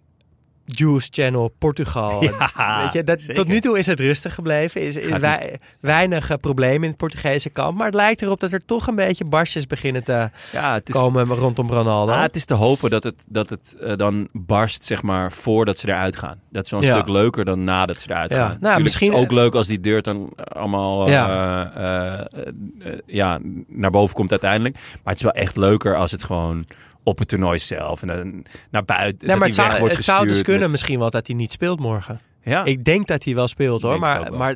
Juice 0.66 1.08
Channel 1.12 1.54
Portugal. 1.60 2.24
Ja, 2.58 2.82
Weet 2.84 2.94
je, 2.94 3.04
dat, 3.04 3.36
tot 3.36 3.48
nu 3.48 3.60
toe 3.60 3.78
is 3.78 3.86
het 3.86 4.00
rustig 4.00 4.34
gebleven. 4.34 4.82
Is, 4.82 4.98
is 4.98 5.10
Gaat 5.10 5.20
wei- 5.20 5.56
weinig 5.80 6.30
eh, 6.30 6.38
problemen 6.38 6.82
in 6.84 6.88
het 6.90 6.98
Portugese 6.98 7.50
kamp. 7.50 7.78
Maar 7.78 7.86
het 7.86 7.96
lijkt 7.96 8.22
erop 8.22 8.40
dat 8.40 8.52
er 8.52 8.66
toch 8.66 8.88
een 8.88 8.96
beetje 8.96 9.26
barstjes 9.26 9.68
beginnen 9.68 10.04
te 10.04 10.30
Ja, 10.52 10.74
het 10.74 10.88
is, 10.88 10.94
komen 10.96 11.28
rondom 11.28 11.70
Ronaldo. 11.70 12.12
Ah, 12.12 12.22
het 12.22 12.36
is 12.36 12.46
te 12.46 12.54
hopen 12.54 12.90
dat 12.90 13.04
het, 13.04 13.24
dat 13.28 13.50
het 13.50 13.76
eh, 13.82 13.96
dan 13.96 14.28
barst, 14.32 14.86
zeg 14.86 15.02
maar, 15.02 15.32
voordat 15.32 15.78
ze 15.78 15.88
eruit 15.88 16.16
gaan. 16.16 16.40
Dat 16.52 16.66
is 16.66 16.72
wel 16.72 16.80
een 16.80 16.86
Ja. 16.88 16.96
stuk 16.96 17.08
leuker 17.10 17.46
dan 17.46 17.64
nadat 17.64 18.02
ze 18.02 18.10
eruit 18.12 18.34
gaan. 18.34 18.58
Nou, 18.60 18.82
misschien- 18.82 19.10
Het 19.12 19.18
is 19.20 19.24
ook 19.26 19.32
leuk 19.32 19.56
als 19.56 19.68
die 19.68 19.80
deur 19.80 20.02
dan 20.02 20.30
allemaal 20.36 21.06
eh, 21.06 21.12
Ja. 21.12 21.72
eh, 21.74 22.92
ja, 23.06 23.40
naar 23.68 23.92
boven 23.92 24.16
komt 24.16 24.32
uiteindelijk. 24.32 24.76
Maar 24.76 25.14
het 25.14 25.16
is 25.16 25.22
wel 25.22 25.32
echt 25.32 25.56
leuker 25.58 25.96
als 25.96 26.12
het 26.12 26.24
gewoon 26.24 26.66
op 27.06 27.20
het 27.20 27.28
toernooi 27.28 27.60
zelf 27.60 28.02
en 28.02 28.08
dan 28.08 28.46
naar 28.72 28.86
buiten. 28.86 29.28
nee, 29.28 29.38
maar 29.38 29.46
het 29.48 29.56
zou, 29.56 29.90
het 29.90 30.04
zou 30.04 30.28
dus 30.28 30.42
kunnen 30.42 30.62
met- 30.62 30.72
misschien 30.72 31.00
wel 31.00 31.10
dat 31.10 31.28
hij 31.28 31.36
niet 31.36 31.52
speelt 31.52 31.80
morgen. 31.80 32.20
Ja, 32.44 32.64
Ik 32.64 32.84
denk 32.84 33.08
dat 33.08 33.24
hij 33.24 33.36
wel 33.36 33.48
speelt 33.48 33.82
hoor. 33.82 34.00
Maar, 34.00 34.34
maar 34.34 34.56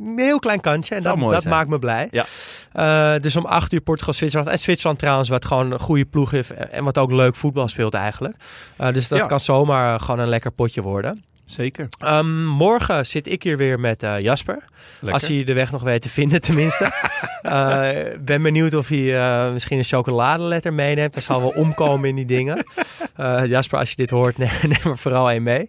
een 0.00 0.18
heel 0.18 0.38
klein 0.38 0.60
kantje. 0.60 0.94
En 0.94 1.02
dat, 1.02 1.20
dat 1.20 1.44
maakt 1.44 1.68
me 1.68 1.78
blij. 1.78 2.08
Ja. 2.10 2.26
Eh, 2.72 3.20
dus 3.20 3.36
om 3.36 3.44
8 3.46 3.72
uur 3.72 3.80
Portugal-Zwitserland. 3.80 4.50
En 4.50 4.58
Zwitserland 4.58 4.98
trouwens, 4.98 5.28
wat 5.28 5.44
gewoon 5.44 5.70
een 5.72 5.78
goede 5.80 6.04
ploeg 6.04 6.30
heeft. 6.30 6.50
En 6.50 6.84
wat 6.84 6.98
ook 6.98 7.10
leuk 7.12 7.36
voetbal 7.36 7.68
speelt 7.68 7.94
eigenlijk. 7.94 8.36
Eh, 8.76 8.92
dus 8.92 9.08
dat 9.08 9.18
Ja. 9.18 9.26
kan 9.26 9.40
zomaar 9.40 9.94
eh, 9.94 10.00
gewoon 10.00 10.20
een 10.20 10.28
lekker 10.28 10.50
potje 10.50 10.82
worden. 10.82 11.24
Zeker. 11.50 11.88
Ehm, 11.98 12.44
morgen 12.46 13.06
zit 13.06 13.26
ik 13.26 13.42
hier 13.42 13.56
weer 13.56 13.80
met 13.80 14.02
eh, 14.02 14.20
Jasper. 14.20 14.64
Lekker. 14.92 15.12
Als 15.12 15.28
hij 15.28 15.44
de 15.44 15.52
weg 15.52 15.70
nog 15.70 15.82
weet 15.82 16.02
te 16.02 16.08
vinden 16.08 16.40
tenminste. 16.40 16.90
Eh, 17.42 17.88
ben 18.20 18.42
benieuwd 18.42 18.74
of 18.74 18.88
hij 18.88 19.18
eh, 19.18 19.52
misschien 19.52 19.78
een 19.78 19.84
chocoladeletter 19.84 20.72
meeneemt. 20.72 21.14
Dat 21.14 21.22
zal 21.22 21.40
wel 21.40 21.48
omkomen 21.56 22.08
in 22.08 22.14
die 22.14 22.24
dingen. 22.24 22.64
Jasper, 23.46 23.78
als 23.78 23.90
je 23.90 23.96
dit 23.96 24.10
hoort, 24.10 24.38
neem, 24.38 24.50
neem 24.62 24.78
er 24.84 24.98
vooral 24.98 25.32
een 25.32 25.42
mee. 25.42 25.68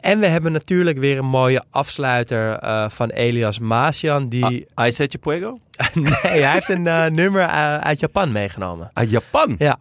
En 0.00 0.18
we 0.20 0.26
hebben 0.26 0.52
natuurlijk 0.52 0.98
weer 0.98 1.18
een 1.18 1.24
mooie 1.24 1.62
afsluiter 1.70 2.58
van 2.90 3.10
Elias 3.10 3.58
Masian. 3.58 4.28
Die, 4.28 4.44
Ah, 4.44 4.60
Aizetje 4.74 5.18
Puego? 5.18 5.58
nee, 5.94 6.12
hij 6.42 6.52
heeft 6.52 6.68
een 6.68 7.14
nummer 7.14 7.46
uit 7.80 8.00
Japan 8.00 8.32
meegenomen. 8.32 8.90
Uit 8.92 9.10
Japan? 9.10 9.54
Ja. 9.58 9.78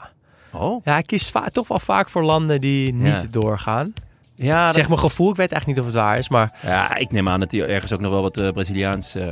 Oh. 0.52 0.86
ja, 0.86 0.92
hij 0.92 1.04
kiest 1.04 1.34
toch 1.52 1.68
wel 1.68 1.80
vaak 1.80 2.10
voor 2.10 2.24
landen 2.24 2.62
die 2.62 2.94
niet 2.94 3.22
Ja. 3.22 3.28
doorgaan. 3.32 3.94
Ja, 4.36 4.66
dat- 4.66 4.76
zeg 4.76 4.88
mijn 4.88 5.00
gevoel, 5.00 5.30
ik 5.30 5.36
weet 5.36 5.52
eigenlijk 5.52 5.80
niet 5.80 5.88
of 5.88 5.94
het 5.94 6.04
waar 6.04 6.18
is. 6.18 6.30
Maar 6.30 6.52
ja, 6.62 6.96
ik 6.96 7.12
neem 7.12 7.30
aan 7.30 7.40
dat 7.40 7.52
hij 7.52 7.68
ergens 7.68 7.94
ook 7.94 8.00
nog 8.00 8.12
wel 8.12 8.22
wat 8.22 8.38
eh, 8.38 8.50
Braziliaans... 8.52 9.16
eh 9.16 9.28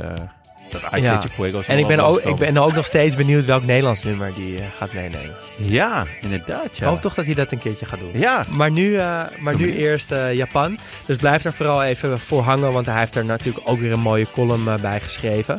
dat 0.70 0.82
is 0.92 1.66
En 1.66 1.78
ik 1.78 1.86
ben, 1.86 2.00
ook, 2.00 2.20
ik 2.20 2.36
ben 2.36 2.56
ook 2.56 2.74
nog 2.74 2.86
steeds 2.86 3.16
benieuwd 3.16 3.44
welk 3.44 3.64
Nederlands 3.64 4.02
nummer 4.02 4.34
die 4.34 4.58
eh, 4.58 4.64
gaat 4.76 4.92
meenemen. 4.92 5.34
Ja, 5.56 6.06
inderdaad, 6.20 6.64
Ik 6.64 6.74
ja. 6.74 6.88
hoop 6.88 7.00
toch 7.00 7.14
dat 7.14 7.24
hij 7.24 7.34
dat 7.34 7.52
een 7.52 7.58
keertje 7.58 7.86
gaat 7.86 7.98
doen. 8.00 8.10
Ja, 8.14 8.44
Maar 8.48 8.70
nu, 8.70 8.96
maar 9.38 9.56
nu 9.56 9.76
eerst 9.76 10.14
Japan. 10.32 10.78
Dus 11.06 11.16
blijf 11.16 11.44
er 11.44 11.52
vooral 11.52 11.82
even 11.82 12.20
voor 12.20 12.42
hangen, 12.42 12.72
want 12.72 12.86
hij 12.86 12.98
heeft 12.98 13.14
er 13.14 13.24
natuurlijk 13.24 13.68
ook 13.68 13.80
weer 13.80 13.92
een 13.92 14.00
mooie 14.00 14.30
column 14.30 14.80
bij 14.80 15.00
geschreven. 15.00 15.58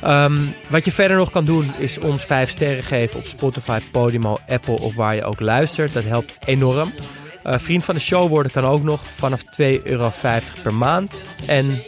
Ehm, 0.00 0.38
wat 0.68 0.84
je 0.84 0.92
verder 0.92 1.16
nog 1.16 1.30
kan 1.30 1.44
doen 1.44 1.72
is 1.78 1.98
ons 1.98 2.24
5 2.24 2.50
sterren 2.50 2.82
geven 2.84 3.18
op 3.18 3.26
Spotify, 3.26 3.80
Podimo, 3.92 4.38
Apple 4.48 4.78
of 4.80 4.94
waar 4.94 5.14
je 5.14 5.24
ook 5.24 5.40
luistert. 5.40 5.92
Dat 5.92 6.04
helpt 6.04 6.36
enorm. 6.44 6.92
Eh, 7.48 7.58
vriend 7.58 7.84
van 7.84 7.94
de 7.94 8.00
show 8.00 8.28
worden 8.28 8.52
kan 8.52 8.64
ook 8.64 8.82
nog 8.82 9.00
vanaf 9.16 9.42
2,50 9.42 9.84
euro 9.84 10.10
per 10.62 10.74
maand. 10.74 11.22
En 11.46 11.82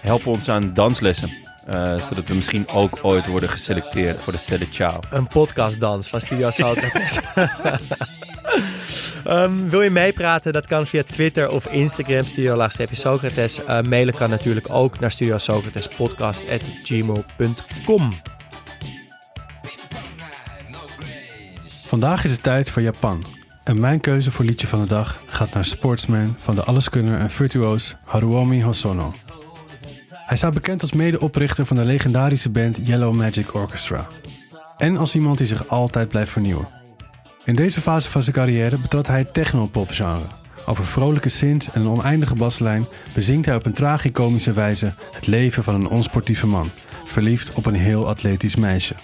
help 0.00 0.26
ons 0.26 0.48
aan 0.48 0.74
danslessen. 0.74 1.30
eh, 1.66 2.02
zodat 2.02 2.26
we 2.26 2.34
misschien 2.34 2.68
ook 2.68 2.98
ooit 3.02 3.26
worden 3.26 3.48
geselecteerd 3.48 4.20
voor 4.20 4.32
de 4.32 4.38
Sede 4.38 4.66
Ciao. 4.70 5.00
een 5.10 5.26
podcastdans 5.26 6.08
van 6.08 6.20
Studio 6.20 6.50
Socrates. 6.50 7.18
Ehm, 9.24 9.68
wil 9.68 9.82
je 9.82 9.90
meepraten? 9.90 10.52
Dat 10.52 10.66
kan 10.66 10.86
via 10.86 11.02
Twitter 11.02 11.50
of 11.50 11.66
Instagram, 11.66 12.24
Studio 12.24 12.56
Laagstreepje 12.56 12.96
Socrates. 12.96 13.64
Eh, 13.64 13.80
mailen 13.80 14.14
kan 14.14 14.30
natuurlijk 14.30 14.70
ook 14.70 14.98
naar 14.98 15.10
Studio 15.10 15.38
Socrates 15.38 15.88
podcast@gmail.com. 15.88 18.14
Vandaag 21.86 22.24
is 22.24 22.30
het 22.30 22.42
tijd 22.42 22.70
voor 22.70 22.82
Japan. 22.82 23.35
En 23.66 23.80
mijn 23.80 24.00
keuze 24.00 24.30
voor 24.30 24.44
liedje 24.44 24.66
van 24.66 24.80
de 24.80 24.86
dag 24.86 25.20
gaat 25.26 25.54
naar 25.54 25.64
Sportsman 25.64 26.36
van 26.38 26.54
de 26.54 26.64
alleskunner 26.64 27.20
en 27.20 27.30
virtuoos 27.30 27.96
Haruomi 28.04 28.62
Hosono. 28.62 29.14
Hij 30.10 30.36
staat 30.36 30.54
bekend 30.54 30.80
als 30.80 30.92
medeoprichter 30.92 31.66
van 31.66 31.76
de 31.76 31.84
legendarische 31.84 32.50
band 32.50 32.78
Yellow 32.82 33.14
Magic 33.14 33.54
Orchestra. 33.54 34.06
En 34.76 34.96
als 34.96 35.14
iemand 35.14 35.38
die 35.38 35.46
zich 35.46 35.68
altijd 35.68 36.08
blijft 36.08 36.30
vernieuwen. 36.30 36.68
In 37.44 37.54
deze 37.54 37.80
fase 37.80 38.10
van 38.10 38.22
zijn 38.22 38.34
carrière 38.34 38.78
betrad 38.78 39.06
hij 39.06 39.18
het 39.18 39.34
technopop-genre. 39.34 40.26
Over 40.66 40.84
vrolijke 40.84 41.28
synths 41.28 41.70
en 41.70 41.80
een 41.80 41.88
oneindige 41.88 42.34
baslijn 42.34 42.86
bezingt 43.14 43.46
hij 43.46 43.54
op 43.54 43.66
een 43.66 43.72
tragicomische 43.72 44.52
wijze 44.52 44.94
het 45.12 45.26
leven 45.26 45.64
van 45.64 45.74
een 45.74 45.88
onsportieve 45.88 46.46
man, 46.46 46.70
verliefd 47.04 47.54
op 47.54 47.66
een 47.66 47.74
heel 47.74 48.08
atletisch 48.08 48.56
meisje. 48.56 48.94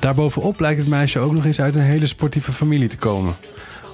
Daarbovenop 0.00 0.56
blijkt 0.56 0.80
het 0.80 0.88
meisje 0.88 1.18
ook 1.18 1.32
nog 1.32 1.44
eens 1.44 1.60
uit 1.60 1.74
een 1.74 1.80
hele 1.80 2.06
sportieve 2.06 2.52
familie 2.52 2.88
te 2.88 2.96
komen. 2.96 3.36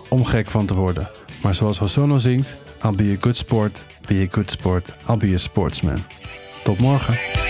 Om 0.08 0.24
gek 0.24 0.50
van 0.50 0.66
te 0.66 0.74
worden. 0.74 1.10
Maar 1.42 1.54
zoals 1.54 1.78
Hosono 1.78 2.18
zingt, 2.18 2.56
I'll 2.84 2.94
be 2.94 3.14
a 3.18 3.20
good 3.20 3.36
sport, 3.36 3.82
be 4.06 4.26
a 4.30 4.34
good 4.34 4.50
sport, 4.50 4.92
I'll 5.08 5.16
be 5.16 5.32
a 5.34 5.36
sportsman. 5.36 6.02
Tot 6.62 6.78
morgen. 6.78 7.45